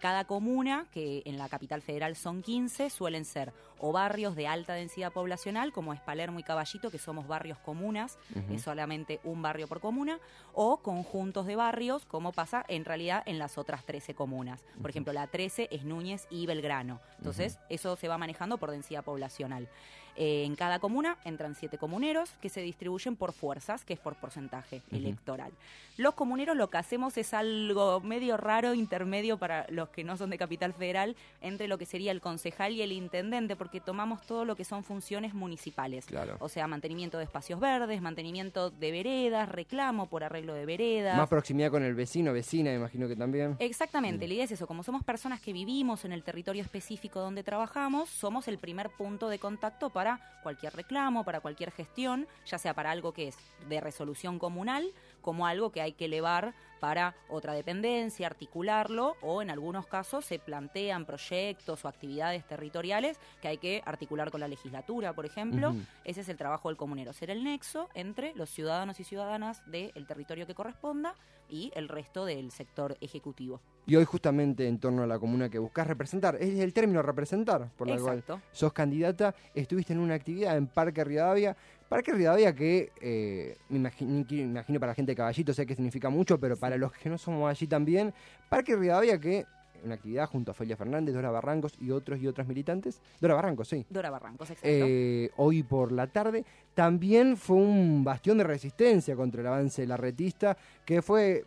Cada 0.00 0.24
comuna, 0.24 0.86
que 0.90 1.20
en 1.26 1.36
la 1.36 1.50
capital 1.50 1.82
federal 1.82 2.16
son 2.16 2.40
15, 2.40 2.88
suelen 2.88 3.26
ser 3.26 3.52
o 3.84 3.92
barrios 3.92 4.34
de 4.34 4.46
alta 4.46 4.72
densidad 4.72 5.12
poblacional, 5.12 5.70
como 5.70 5.92
es 5.92 6.00
Palermo 6.00 6.38
y 6.38 6.42
Caballito, 6.42 6.90
que 6.90 6.96
somos 6.96 7.28
barrios 7.28 7.58
comunas, 7.58 8.16
es 8.50 8.62
solamente 8.62 9.20
un 9.24 9.42
barrio 9.42 9.68
por 9.68 9.80
comuna, 9.80 10.20
o 10.54 10.78
conjuntos 10.78 11.44
de 11.44 11.54
barrios, 11.54 12.06
como 12.06 12.32
pasa 12.32 12.64
en 12.68 12.86
realidad 12.86 13.22
en 13.26 13.38
las 13.38 13.58
otras 13.58 13.84
13 13.84 14.14
comunas. 14.14 14.64
Por 14.80 14.88
ejemplo, 14.88 15.12
la 15.12 15.26
13 15.26 15.68
es 15.70 15.84
Núñez 15.84 16.26
y 16.30 16.46
Belgrano. 16.46 16.98
Entonces, 17.18 17.58
eso 17.68 17.94
se 17.96 18.08
va 18.08 18.16
manejando 18.16 18.56
por 18.56 18.70
densidad 18.70 19.04
poblacional. 19.04 19.68
Eh, 20.16 20.44
en 20.44 20.54
cada 20.54 20.78
comuna 20.78 21.18
entran 21.24 21.56
siete 21.56 21.76
comuneros 21.76 22.30
que 22.40 22.48
se 22.48 22.60
distribuyen 22.60 23.16
por 23.16 23.32
fuerzas, 23.32 23.84
que 23.84 23.94
es 23.94 23.98
por 23.98 24.14
porcentaje 24.14 24.82
electoral. 24.92 25.52
Los 25.96 26.14
comuneros 26.14 26.56
lo 26.56 26.70
que 26.70 26.78
hacemos 26.78 27.16
es 27.16 27.34
algo 27.34 28.00
medio 28.00 28.36
raro, 28.36 28.74
intermedio 28.74 29.38
para 29.38 29.66
los 29.70 29.88
que 29.88 30.04
no 30.04 30.16
son 30.16 30.30
de 30.30 30.38
Capital 30.38 30.72
Federal, 30.72 31.16
entre 31.40 31.66
lo 31.66 31.78
que 31.78 31.86
sería 31.86 32.12
el 32.12 32.20
concejal 32.20 32.72
y 32.72 32.82
el 32.82 32.92
intendente, 32.92 33.56
porque 33.56 33.73
tomamos 33.80 34.22
todo 34.26 34.44
lo 34.44 34.56
que 34.56 34.64
son 34.64 34.84
funciones 34.84 35.34
municipales. 35.34 36.06
Claro. 36.06 36.36
O 36.40 36.48
sea, 36.48 36.66
mantenimiento 36.66 37.18
de 37.18 37.24
espacios 37.24 37.60
verdes, 37.60 38.00
mantenimiento 38.00 38.70
de 38.70 38.90
veredas, 38.90 39.48
reclamo 39.48 40.08
por 40.08 40.24
arreglo 40.24 40.54
de 40.54 40.66
veredas. 40.66 41.16
Más 41.16 41.28
proximidad 41.28 41.70
con 41.70 41.82
el 41.82 41.94
vecino, 41.94 42.32
vecina, 42.32 42.72
imagino 42.72 43.08
que 43.08 43.16
también. 43.16 43.56
Exactamente, 43.58 44.26
la 44.28 44.34
idea 44.34 44.44
es 44.44 44.52
eso, 44.52 44.66
como 44.66 44.82
somos 44.82 45.02
personas 45.04 45.40
que 45.40 45.52
vivimos 45.52 46.04
en 46.04 46.12
el 46.12 46.22
territorio 46.22 46.62
específico 46.62 47.20
donde 47.20 47.42
trabajamos, 47.42 48.10
somos 48.10 48.48
el 48.48 48.58
primer 48.58 48.90
punto 48.90 49.28
de 49.28 49.38
contacto 49.38 49.90
para 49.90 50.20
cualquier 50.42 50.74
reclamo, 50.74 51.24
para 51.24 51.40
cualquier 51.40 51.70
gestión, 51.70 52.26
ya 52.46 52.58
sea 52.58 52.74
para 52.74 52.90
algo 52.90 53.12
que 53.12 53.28
es 53.28 53.36
de 53.68 53.80
resolución 53.80 54.38
comunal, 54.38 54.92
como 55.24 55.46
algo 55.46 55.72
que 55.72 55.80
hay 55.80 55.92
que 55.92 56.04
elevar 56.04 56.54
para 56.78 57.14
otra 57.30 57.54
dependencia, 57.54 58.26
articularlo, 58.26 59.16
o 59.22 59.40
en 59.40 59.50
algunos 59.50 59.86
casos 59.86 60.26
se 60.26 60.38
plantean 60.38 61.06
proyectos 61.06 61.82
o 61.82 61.88
actividades 61.88 62.46
territoriales 62.46 63.18
que 63.40 63.48
hay 63.48 63.56
que 63.56 63.82
articular 63.86 64.30
con 64.30 64.40
la 64.40 64.48
legislatura, 64.48 65.14
por 65.14 65.24
ejemplo. 65.24 65.74
Ese 66.04 66.20
es 66.20 66.28
el 66.28 66.36
trabajo 66.36 66.68
del 66.68 66.76
comunero, 66.76 67.14
ser 67.14 67.30
el 67.30 67.42
nexo 67.42 67.88
entre 67.94 68.34
los 68.34 68.50
ciudadanos 68.50 69.00
y 69.00 69.04
ciudadanas 69.04 69.62
del 69.64 70.06
territorio 70.06 70.46
que 70.46 70.54
corresponda 70.54 71.14
y 71.48 71.72
el 71.74 71.88
resto 71.88 72.24
del 72.26 72.50
sector 72.50 72.96
ejecutivo. 73.00 73.60
Y 73.86 73.96
hoy 73.96 74.04
justamente 74.04 74.66
en 74.66 74.78
torno 74.78 75.02
a 75.02 75.06
la 75.06 75.18
comuna 75.18 75.48
que 75.48 75.58
buscas 75.58 75.86
representar, 75.86 76.36
es 76.40 76.58
el 76.58 76.72
término 76.72 77.02
representar, 77.02 77.70
por 77.76 77.88
la 77.88 77.98
cual 77.98 78.24
sos 78.50 78.72
candidata, 78.72 79.34
estuviste 79.54 79.92
en 79.92 80.00
una 80.00 80.14
actividad 80.14 80.56
en 80.56 80.66
Parque 80.66 81.04
Rivadavia. 81.04 81.56
Parque 81.88 82.12
Rivadavia 82.12 82.54
que 82.54 82.90
eh, 83.00 83.56
me 83.68 83.78
imagino, 83.78 84.24
me 84.28 84.42
imagino 84.42 84.80
para 84.80 84.92
la 84.92 84.94
gente 84.94 85.12
de 85.12 85.16
Caballito 85.16 85.52
sé 85.52 85.66
que 85.66 85.74
significa 85.74 86.10
mucho, 86.10 86.38
pero 86.38 86.56
para 86.56 86.76
los 86.76 86.92
que 86.92 87.08
no 87.08 87.18
somos 87.18 87.50
allí 87.50 87.66
también, 87.66 88.12
Parque 88.48 88.76
Rivadavia 88.76 89.20
que 89.20 89.44
una 89.84 89.94
actividad 89.96 90.26
junto 90.26 90.50
a 90.50 90.54
Felia 90.54 90.76
Fernández, 90.76 91.14
Dora 91.14 91.30
Barrancos 91.30 91.74
y 91.78 91.90
otros 91.90 92.18
y 92.20 92.26
otras 92.26 92.46
militantes. 92.46 93.00
Dora 93.20 93.34
Barrancos, 93.34 93.68
sí. 93.68 93.84
Dora 93.90 94.10
Barrancos, 94.10 94.50
exacto. 94.50 94.66
Eh, 94.68 95.30
hoy 95.36 95.62
por 95.62 95.92
la 95.92 96.06
tarde. 96.06 96.44
También 96.74 97.36
fue 97.36 97.56
un 97.56 98.02
bastión 98.02 98.38
de 98.38 98.44
resistencia 98.44 99.14
contra 99.14 99.42
el 99.42 99.46
avance 99.46 99.86
larretista, 99.86 100.56
que 100.86 101.02
fue 101.02 101.44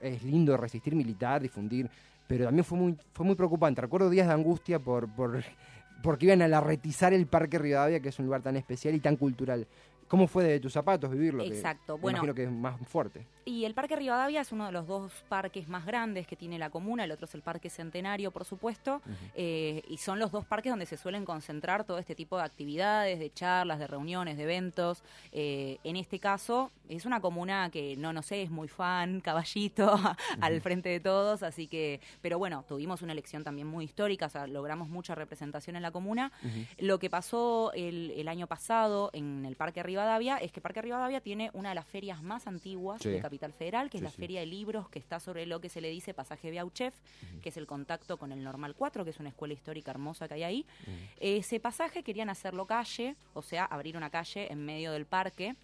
es 0.00 0.22
lindo 0.22 0.56
resistir 0.56 0.94
militar, 0.94 1.40
difundir, 1.40 1.88
pero 2.26 2.44
también 2.44 2.64
fue 2.64 2.78
muy, 2.78 2.96
fue 3.12 3.24
muy 3.24 3.34
preocupante. 3.34 3.80
Recuerdo 3.80 4.10
días 4.10 4.26
de 4.26 4.34
angustia 4.34 4.78
por, 4.78 5.08
por 5.08 5.42
porque 6.02 6.26
iban 6.26 6.42
a 6.42 6.48
larretizar 6.48 7.12
el 7.12 7.26
Parque 7.26 7.58
Rivadavia, 7.58 8.00
que 8.00 8.10
es 8.10 8.18
un 8.18 8.26
lugar 8.26 8.42
tan 8.42 8.56
especial 8.56 8.94
y 8.94 9.00
tan 9.00 9.16
cultural. 9.16 9.66
¿Cómo 10.06 10.26
fue 10.26 10.44
de 10.44 10.58
tus 10.60 10.72
zapatos 10.72 11.10
vivirlo? 11.10 11.44
Que 11.44 11.50
Exacto, 11.50 11.96
me 11.96 12.02
bueno. 12.02 12.18
imagino 12.18 12.34
que 12.34 12.44
es 12.44 12.50
más 12.50 12.80
fuerte. 12.86 13.26
Y 13.48 13.64
el 13.64 13.72
Parque 13.72 13.96
Rivadavia 13.96 14.42
es 14.42 14.52
uno 14.52 14.66
de 14.66 14.72
los 14.72 14.86
dos 14.86 15.10
parques 15.30 15.68
más 15.68 15.86
grandes 15.86 16.26
que 16.26 16.36
tiene 16.36 16.58
la 16.58 16.68
comuna, 16.68 17.04
el 17.04 17.12
otro 17.12 17.24
es 17.24 17.34
el 17.34 17.40
Parque 17.40 17.70
Centenario, 17.70 18.30
por 18.30 18.44
supuesto, 18.44 19.00
eh, 19.34 19.82
y 19.88 19.96
son 19.96 20.18
los 20.18 20.30
dos 20.30 20.44
parques 20.44 20.70
donde 20.70 20.84
se 20.84 20.98
suelen 20.98 21.24
concentrar 21.24 21.84
todo 21.84 21.96
este 21.96 22.14
tipo 22.14 22.36
de 22.36 22.42
actividades, 22.42 23.18
de 23.18 23.32
charlas, 23.32 23.78
de 23.78 23.86
reuniones, 23.86 24.36
de 24.36 24.42
eventos. 24.42 25.02
Eh, 25.32 25.78
en 25.82 25.96
este 25.96 26.18
caso, 26.18 26.70
es 26.90 27.06
una 27.06 27.20
comuna 27.22 27.70
que 27.70 27.96
no, 27.96 28.12
no 28.12 28.20
sé, 28.20 28.42
es 28.42 28.50
muy 28.50 28.68
fan, 28.68 29.20
caballito, 29.24 29.98
al 30.42 30.60
frente 30.60 30.90
de 30.90 31.00
todos, 31.00 31.42
así 31.42 31.68
que, 31.68 32.02
pero 32.20 32.38
bueno, 32.38 32.66
tuvimos 32.68 33.00
una 33.00 33.12
elección 33.12 33.44
también 33.44 33.66
muy 33.66 33.86
histórica, 33.86 34.26
o 34.26 34.28
sea, 34.30 34.46
logramos 34.46 34.90
mucha 34.90 35.14
representación 35.14 35.74
en 35.74 35.80
la 35.82 35.90
comuna. 35.90 36.32
Lo 36.78 36.98
que 36.98 37.08
pasó 37.08 37.72
el, 37.72 38.10
el 38.10 38.28
año 38.28 38.46
pasado 38.46 39.08
en 39.14 39.46
el 39.46 39.56
Parque 39.56 39.82
Rivadavia 39.82 40.36
es 40.36 40.52
que 40.52 40.60
Parque 40.60 40.82
Rivadavia 40.82 41.22
tiene 41.22 41.50
una 41.54 41.70
de 41.70 41.76
las 41.76 41.86
ferias 41.86 42.22
más 42.22 42.46
antiguas 42.46 43.00
Sí. 43.00 43.08
de 43.08 43.20
Capital 43.20 43.37
Federal, 43.52 43.90
que 43.90 43.98
Sí, 43.98 44.04
es 44.04 44.04
la 44.04 44.10
sí. 44.10 44.16
Feria 44.16 44.40
de 44.40 44.46
Libros, 44.46 44.88
que 44.88 44.98
está 44.98 45.20
sobre 45.20 45.46
lo 45.46 45.60
que 45.60 45.68
se 45.68 45.80
le 45.80 45.88
dice 45.90 46.14
Pasaje 46.14 46.50
Beauchef, 46.50 46.94
que 47.42 47.48
es 47.48 47.56
el 47.56 47.66
contacto 47.66 48.16
con 48.18 48.32
el 48.32 48.42
Normal 48.42 48.74
4, 48.76 49.04
que 49.04 49.10
es 49.10 49.20
una 49.20 49.28
escuela 49.30 49.54
histórica 49.54 49.90
hermosa 49.90 50.28
que 50.28 50.34
hay 50.34 50.42
ahí. 50.42 50.66
Ese 51.20 51.60
pasaje 51.60 52.02
querían 52.02 52.30
hacerlo 52.30 52.66
calle, 52.66 53.16
o 53.34 53.42
sea, 53.42 53.64
abrir 53.64 53.96
una 53.96 54.10
calle 54.10 54.52
en 54.52 54.64
medio 54.64 54.92
del 54.92 55.06
parque. 55.06 55.54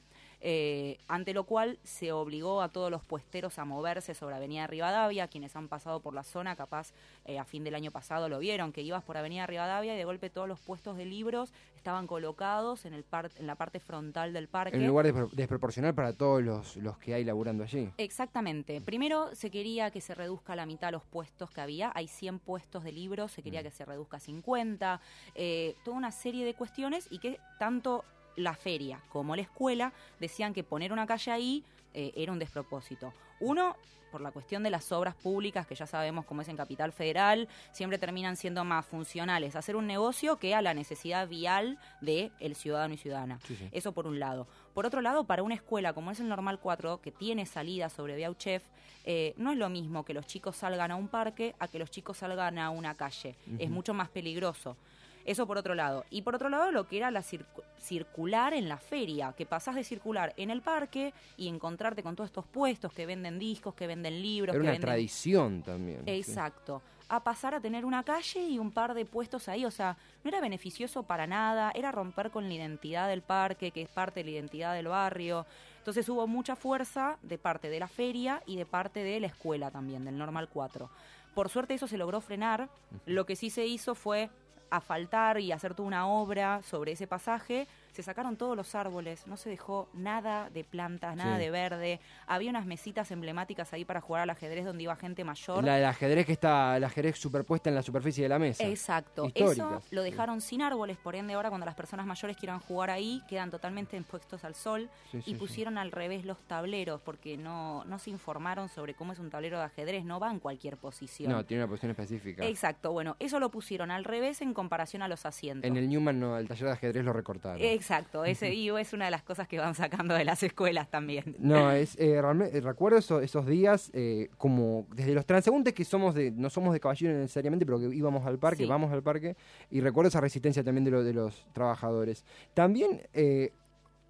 Eh, 0.46 0.98
ante 1.08 1.32
lo 1.32 1.44
cual 1.44 1.78
se 1.84 2.12
obligó 2.12 2.60
a 2.60 2.68
todos 2.68 2.90
los 2.90 3.02
puesteros 3.02 3.58
a 3.58 3.64
moverse 3.64 4.14
sobre 4.14 4.36
Avenida 4.36 4.66
Rivadavia, 4.66 5.26
quienes 5.26 5.56
han 5.56 5.68
pasado 5.68 6.00
por 6.00 6.12
la 6.12 6.22
zona, 6.22 6.54
capaz 6.54 6.92
eh, 7.24 7.38
a 7.38 7.44
fin 7.46 7.64
del 7.64 7.74
año 7.74 7.90
pasado 7.90 8.28
lo 8.28 8.38
vieron, 8.38 8.70
que 8.70 8.82
ibas 8.82 9.02
por 9.02 9.16
Avenida 9.16 9.46
Rivadavia 9.46 9.94
y 9.94 9.96
de 9.96 10.04
golpe 10.04 10.28
todos 10.28 10.46
los 10.46 10.60
puestos 10.60 10.98
de 10.98 11.06
libros 11.06 11.50
estaban 11.76 12.06
colocados 12.06 12.84
en, 12.84 12.92
el 12.92 13.04
par- 13.04 13.30
en 13.38 13.46
la 13.46 13.54
parte 13.54 13.80
frontal 13.80 14.32
del 14.34 14.48
parque. 14.48 14.76
En 14.76 14.82
un 14.82 14.88
lugar 14.88 15.06
despro- 15.06 15.30
desproporcional 15.32 15.94
para 15.94 16.12
todos 16.12 16.42
los, 16.42 16.76
los 16.76 16.98
que 16.98 17.14
hay 17.14 17.24
laburando 17.24 17.64
allí. 17.64 17.90
Exactamente. 17.96 18.80
Primero 18.82 19.34
se 19.34 19.50
quería 19.50 19.90
que 19.90 20.00
se 20.02 20.14
reduzca 20.14 20.52
a 20.52 20.56
la 20.56 20.66
mitad 20.66 20.92
los 20.92 21.04
puestos 21.04 21.50
que 21.50 21.60
había. 21.62 21.90
Hay 21.94 22.06
100 22.08 22.38
puestos 22.38 22.84
de 22.84 22.92
libros, 22.92 23.32
se 23.32 23.42
quería 23.42 23.62
que 23.62 23.70
se 23.70 23.84
reduzca 23.86 24.18
a 24.18 24.20
50. 24.20 25.00
eh, 25.34 25.74
toda 25.84 25.96
una 25.96 26.10
serie 26.12 26.44
de 26.44 26.54
cuestiones 26.54 27.06
y 27.10 27.18
que 27.18 27.38
tanto 27.58 28.04
la 28.36 28.54
feria 28.54 29.00
como 29.08 29.36
la 29.36 29.42
escuela 29.42 29.92
decían 30.20 30.52
que 30.52 30.64
poner 30.64 30.92
una 30.92 31.06
calle 31.06 31.30
ahí 31.30 31.64
eh, 31.92 32.12
era 32.16 32.32
un 32.32 32.38
despropósito. 32.38 33.12
Uno, 33.40 33.76
por 34.10 34.20
la 34.20 34.32
cuestión 34.32 34.62
de 34.62 34.70
las 34.70 34.90
obras 34.92 35.14
públicas, 35.14 35.66
que 35.66 35.74
ya 35.74 35.86
sabemos 35.86 36.24
cómo 36.24 36.42
es 36.42 36.48
en 36.48 36.56
Capital 36.56 36.92
Federal, 36.92 37.48
siempre 37.72 37.98
terminan 37.98 38.36
siendo 38.36 38.64
más 38.64 38.86
funcionales 38.86 39.56
hacer 39.56 39.76
un 39.76 39.86
negocio 39.86 40.36
que 40.36 40.54
a 40.54 40.62
la 40.62 40.74
necesidad 40.74 41.28
vial 41.28 41.78
del 42.00 42.32
el 42.40 42.54
ciudadano 42.54 42.94
y 42.94 42.96
ciudadana. 42.96 43.38
Sí, 43.46 43.56
sí. 43.56 43.68
Eso 43.72 43.92
por 43.92 44.06
un 44.06 44.18
lado. 44.18 44.46
Por 44.72 44.86
otro 44.86 45.00
lado, 45.00 45.24
para 45.24 45.42
una 45.42 45.54
escuela 45.54 45.92
como 45.92 46.10
es 46.10 46.20
el 46.20 46.28
Normal 46.28 46.58
4, 46.60 47.00
que 47.00 47.12
tiene 47.12 47.46
salida 47.46 47.88
sobre 47.88 48.16
Beauchef, 48.16 48.62
eh, 49.04 49.34
no 49.36 49.52
es 49.52 49.58
lo 49.58 49.68
mismo 49.68 50.04
que 50.04 50.14
los 50.14 50.26
chicos 50.26 50.56
salgan 50.56 50.90
a 50.90 50.96
un 50.96 51.08
parque 51.08 51.54
a 51.58 51.68
que 51.68 51.78
los 51.78 51.90
chicos 51.90 52.18
salgan 52.18 52.58
a 52.58 52.70
una 52.70 52.94
calle. 52.94 53.36
Es 53.58 53.70
mucho 53.70 53.94
más 53.94 54.08
peligroso. 54.08 54.76
Eso 55.24 55.46
por 55.46 55.56
otro 55.58 55.74
lado. 55.74 56.04
Y 56.10 56.22
por 56.22 56.34
otro 56.34 56.48
lado, 56.48 56.70
lo 56.70 56.86
que 56.86 56.98
era 56.98 57.10
la 57.10 57.20
circu- 57.22 57.62
circular 57.78 58.52
en 58.54 58.68
la 58.68 58.78
feria, 58.78 59.32
que 59.36 59.46
pasás 59.46 59.74
de 59.74 59.84
circular 59.84 60.32
en 60.36 60.50
el 60.50 60.60
parque 60.62 61.12
y 61.36 61.48
encontrarte 61.48 62.02
con 62.02 62.14
todos 62.16 62.28
estos 62.28 62.46
puestos 62.46 62.92
que 62.92 63.06
venden 63.06 63.38
discos, 63.38 63.74
que 63.74 63.86
venden 63.86 64.20
libros, 64.20 64.54
Era 64.54 64.60
que 64.60 64.62
una 64.64 64.72
venden 64.72 64.86
tradición 64.88 65.62
también. 65.62 66.02
sí. 66.04 66.10
Exacto. 66.10 66.82
A 67.10 67.22
pasar 67.22 67.54
a 67.54 67.60
tener 67.60 67.84
una 67.84 68.02
calle 68.02 68.48
y 68.48 68.58
un 68.58 68.70
par 68.72 68.94
de 68.94 69.04
puestos 69.04 69.48
ahí. 69.48 69.66
O 69.66 69.70
sea, 69.70 69.96
no 70.24 70.28
era 70.30 70.40
beneficioso 70.40 71.02
para 71.02 71.26
nada. 71.26 71.70
Era 71.74 71.92
romper 71.92 72.30
con 72.30 72.48
la 72.48 72.54
identidad 72.54 73.08
del 73.08 73.20
parque, 73.20 73.70
que 73.70 73.82
es 73.82 73.88
parte 73.90 74.20
de 74.20 74.24
la 74.24 74.30
identidad 74.30 74.74
del 74.74 74.88
barrio. 74.88 75.44
Entonces 75.78 76.08
hubo 76.08 76.26
mucha 76.26 76.56
fuerza 76.56 77.18
de 77.22 77.36
parte 77.36 77.68
de 77.68 77.78
la 77.78 77.88
feria 77.88 78.42
y 78.46 78.56
de 78.56 78.64
parte 78.64 79.04
de 79.04 79.20
la 79.20 79.26
escuela 79.26 79.70
también, 79.70 80.04
del 80.06 80.16
Normal 80.16 80.48
4. 80.50 80.88
Por 81.34 81.50
suerte 81.50 81.74
eso 81.74 81.86
se 81.86 81.98
logró 81.98 82.22
frenar. 82.22 82.70
Lo 83.04 83.26
que 83.26 83.36
sí 83.36 83.50
se 83.50 83.66
hizo 83.66 83.94
fue 83.94 84.30
asfaltar 84.76 85.40
y 85.40 85.52
hacer 85.52 85.74
toda 85.74 85.86
una 85.86 86.06
obra 86.06 86.62
sobre 86.62 86.92
ese 86.92 87.06
pasaje. 87.06 87.66
Se 87.94 88.02
sacaron 88.02 88.36
todos 88.36 88.56
los 88.56 88.74
árboles, 88.74 89.24
no 89.28 89.36
se 89.36 89.48
dejó 89.48 89.88
nada 89.92 90.50
de 90.50 90.64
plantas, 90.64 91.14
nada 91.14 91.36
Sí. 91.36 91.42
de 91.44 91.50
verde. 91.52 92.00
Había 92.26 92.50
unas 92.50 92.66
mesitas 92.66 93.08
emblemáticas 93.12 93.72
ahí 93.72 93.84
para 93.84 94.00
jugar 94.00 94.22
al 94.22 94.30
ajedrez 94.30 94.64
donde 94.64 94.82
iba 94.82 94.96
gente 94.96 95.22
mayor. 95.22 95.62
La 95.62 95.76
del 95.76 95.84
ajedrez 95.84 96.26
que 96.26 96.32
está, 96.32 96.76
el 96.76 96.82
ajedrez 96.82 97.16
superpuesta 97.16 97.68
en 97.68 97.76
la 97.76 97.82
superficie 97.82 98.24
de 98.24 98.28
la 98.28 98.40
mesa. 98.40 98.64
Exacto. 98.64 99.30
Eso 99.32 99.80
lo 99.92 100.02
dejaron 100.02 100.40
sin 100.40 100.60
árboles, 100.62 100.96
por 100.96 101.14
ende 101.14 101.34
ahora 101.34 101.50
cuando 101.50 101.66
las 101.66 101.76
personas 101.76 102.04
mayores 102.04 102.36
quieran 102.36 102.58
jugar 102.58 102.90
ahí 102.90 103.22
quedan 103.28 103.52
totalmente 103.52 103.96
expuestos 103.96 104.42
al 104.44 104.56
sol 104.56 104.90
Sí, 105.12 105.22
y 105.26 105.34
pusieron 105.36 105.78
al 105.78 105.92
revés 105.92 106.24
los 106.24 106.38
tableros 106.48 107.00
porque 107.00 107.36
no, 107.36 107.84
no 107.84 108.00
se 108.00 108.10
informaron 108.10 108.68
sobre 108.68 108.94
cómo 108.94 109.12
es 109.12 109.20
un 109.20 109.30
tablero 109.30 109.58
de 109.58 109.66
ajedrez, 109.66 110.04
no 110.04 110.18
va 110.18 110.32
en 110.32 110.40
cualquier 110.40 110.78
posición. 110.78 111.30
No, 111.30 111.44
tiene 111.44 111.62
una 111.62 111.68
posición 111.70 111.90
específica. 111.90 112.44
Exacto, 112.44 112.90
bueno, 112.90 113.14
eso 113.20 113.38
lo 113.38 113.50
pusieron 113.50 113.92
al 113.92 114.02
revés 114.02 114.42
en 114.42 114.52
comparación 114.52 115.02
a 115.02 115.06
los 115.06 115.24
asientos. 115.26 115.68
En 115.70 115.76
el 115.76 115.88
Newman, 115.88 116.18
no, 116.18 116.36
el 116.38 116.48
taller 116.48 116.66
de 116.66 116.72
ajedrez 116.72 117.04
lo 117.04 117.12
recortaron. 117.12 117.60
Exacto, 117.62 117.83
ese 118.24 118.52
IO 118.54 118.78
es 118.78 118.92
una 118.92 119.06
de 119.06 119.10
las 119.10 119.22
cosas 119.22 119.46
que 119.48 119.58
van 119.58 119.74
sacando 119.74 120.14
de 120.14 120.24
las 120.24 120.42
escuelas 120.42 120.90
también. 120.90 121.36
No, 121.38 121.70
es 121.72 121.96
eh, 121.98 122.20
realmente, 122.20 122.60
recuerdo 122.60 122.98
eso- 122.98 123.20
esos 123.20 123.46
días 123.46 123.90
eh, 123.94 124.28
como 124.38 124.86
desde 124.94 125.12
los 125.14 125.26
transeúntes 125.26 125.74
que 125.74 125.84
somos 125.84 126.14
de, 126.14 126.30
no 126.30 126.50
somos 126.50 126.72
de 126.72 126.80
caballero 126.80 127.12
necesariamente, 127.14 127.64
pero 127.66 127.78
que 127.80 127.94
íbamos 127.94 128.26
al 128.26 128.38
parque, 128.38 128.64
Sí. 128.64 128.68
vamos 128.68 128.92
al 128.92 129.02
parque, 129.02 129.36
y 129.70 129.80
recuerdo 129.80 130.08
esa 130.08 130.20
resistencia 130.20 130.62
también 130.64 130.84
de, 130.84 130.90
lo- 130.90 131.04
de 131.04 131.12
los 131.14 131.46
trabajadores. 131.52 132.24
También, 132.54 133.02
eh, 133.12 133.52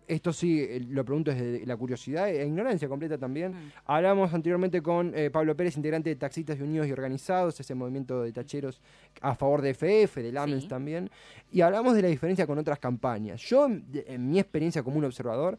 esto 0.06 0.32
sí, 0.32 0.60
eh, 0.60 0.84
lo 0.88 1.04
pregunto 1.04 1.30
desde 1.30 1.64
la 1.66 1.76
curiosidad 1.76 2.28
e 2.28 2.46
ignorancia 2.46 2.88
completa 2.88 3.16
también. 3.18 3.72
Hablamos 3.86 4.32
anteriormente 4.34 4.82
con 4.82 5.12
eh, 5.14 5.30
Pablo 5.30 5.56
Pérez, 5.56 5.76
integrante 5.76 6.10
de 6.10 6.16
Taxistas 6.16 6.60
Unidos 6.60 6.86
y 6.86 6.92
Organizados, 6.92 7.58
ese 7.58 7.74
movimiento 7.74 8.22
de 8.22 8.32
tacheros 8.32 8.80
a 9.20 9.34
favor 9.34 9.62
de 9.62 9.70
FF, 9.74 10.16
del 10.22 10.36
AMENS 10.36 10.68
también, 10.68 11.10
y 11.52 11.60
hablamos 11.62 11.94
de 11.94 12.02
la 12.02 12.08
diferencia 12.08 12.46
con 12.46 12.58
otras 12.58 12.78
campañas. 12.78 13.40
Yo, 13.42 13.66
de- 13.68 14.04
en 14.08 14.28
mi 14.30 14.38
experiencia 14.38 14.82
como 14.82 14.98
un 14.98 15.04
observador, 15.04 15.58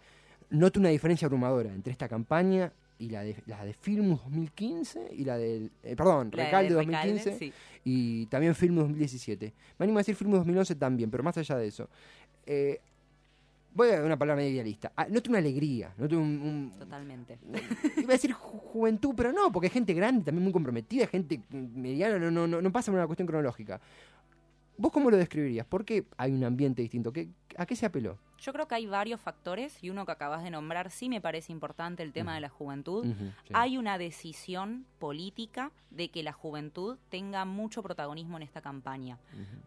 noto 0.50 0.80
una 0.80 0.90
diferencia 0.90 1.26
abrumadora 1.26 1.74
entre 1.74 1.92
esta 1.92 2.08
campaña 2.08 2.72
y 2.98 3.10
la 3.10 3.24
de, 3.24 3.36
la 3.48 3.66
de 3.66 3.74
Filmus 3.74 4.22
2015 4.24 5.10
y 5.14 5.26
la 5.26 5.38
del, 5.38 5.70
eh, 5.84 5.96
perdón, 5.96 6.30
La 6.32 6.38
de 6.44 6.46
Recalde 6.46 6.70
Recalde, 6.76 7.14
2015 7.14 7.38
sí. 7.40 7.54
y 7.84 8.26
también 8.28 8.56
Filmus 8.56 8.84
2017. 8.84 9.54
Me 9.80 9.84
animo 9.84 9.98
a 9.98 10.02
decir 10.02 10.16
Filmus 10.16 10.38
2011 10.40 10.76
también, 10.76 11.10
pero 11.12 11.24
más 11.24 11.38
allá 11.38 11.58
de 11.58 11.68
eso. 11.68 11.90
eh, 12.46 12.80
voy 13.76 13.90
a 13.90 13.98
dar 13.98 14.06
una 14.06 14.18
palabra 14.18 14.44
idealista. 14.44 14.92
Ah, 14.96 15.06
noto 15.10 15.30
una 15.30 15.38
alegría, 15.40 15.94
noto 15.98 16.18
un, 16.18 16.24
un- 16.74 16.80
Totalmente. 16.80 17.38
iba 17.98 18.10
a 18.10 18.14
decir 18.14 18.32
ju- 18.32 18.60
juventud, 18.60 19.14
pero 19.16 19.32
no, 19.32 19.52
porque 19.52 19.68
hay 19.68 19.72
gente 19.74 19.94
grande, 19.94 20.24
también 20.24 20.44
muy 20.44 20.52
comprometida, 20.54 21.06
gente 21.08 21.42
mediana, 21.52 22.18
no, 22.18 22.32
no, 22.32 22.48
no, 22.48 22.62
no 22.62 22.72
pasa 22.72 22.92
por 22.92 22.98
una 23.00 23.06
cuestión 23.08 23.28
cronológica. 23.28 23.80
¿Vos 24.78 24.92
cómo 24.92 25.10
lo 25.12 25.18
describirías? 25.18 25.66
¿Por 25.66 25.86
qué 25.86 26.06
hay 26.18 26.32
un 26.34 26.44
ambiente 26.44 26.82
distinto? 26.82 27.14
¿Qué, 27.14 27.30
¿A 27.58 27.66
qué 27.66 27.76
se 27.76 27.86
apeló? 27.86 28.18
Yo 28.38 28.52
creo 28.52 28.68
que 28.68 28.76
hay 28.76 28.86
varios 28.86 29.22
factores 29.22 29.82
y 29.82 29.90
uno 29.90 30.06
que 30.06 30.12
acabas 30.12 30.44
de 30.44 30.50
nombrar 30.50 30.92
sí 30.92 31.08
me 31.08 31.22
parece 31.22 31.52
importante 31.52 32.04
el 32.04 32.12
tema 32.12 32.36
de 32.36 32.42
la 32.42 32.50
juventud. 32.50 33.06
Sí. 33.06 33.54
Hay 33.54 33.78
una 33.78 33.98
decisión 33.98 34.86
política 35.00 35.72
de 35.90 36.10
que 36.10 36.22
la 36.22 36.34
juventud 36.34 36.98
tenga 37.10 37.46
mucho 37.46 37.82
protagonismo 37.82 38.36
en 38.36 38.44
esta 38.44 38.62
campaña, 38.62 39.18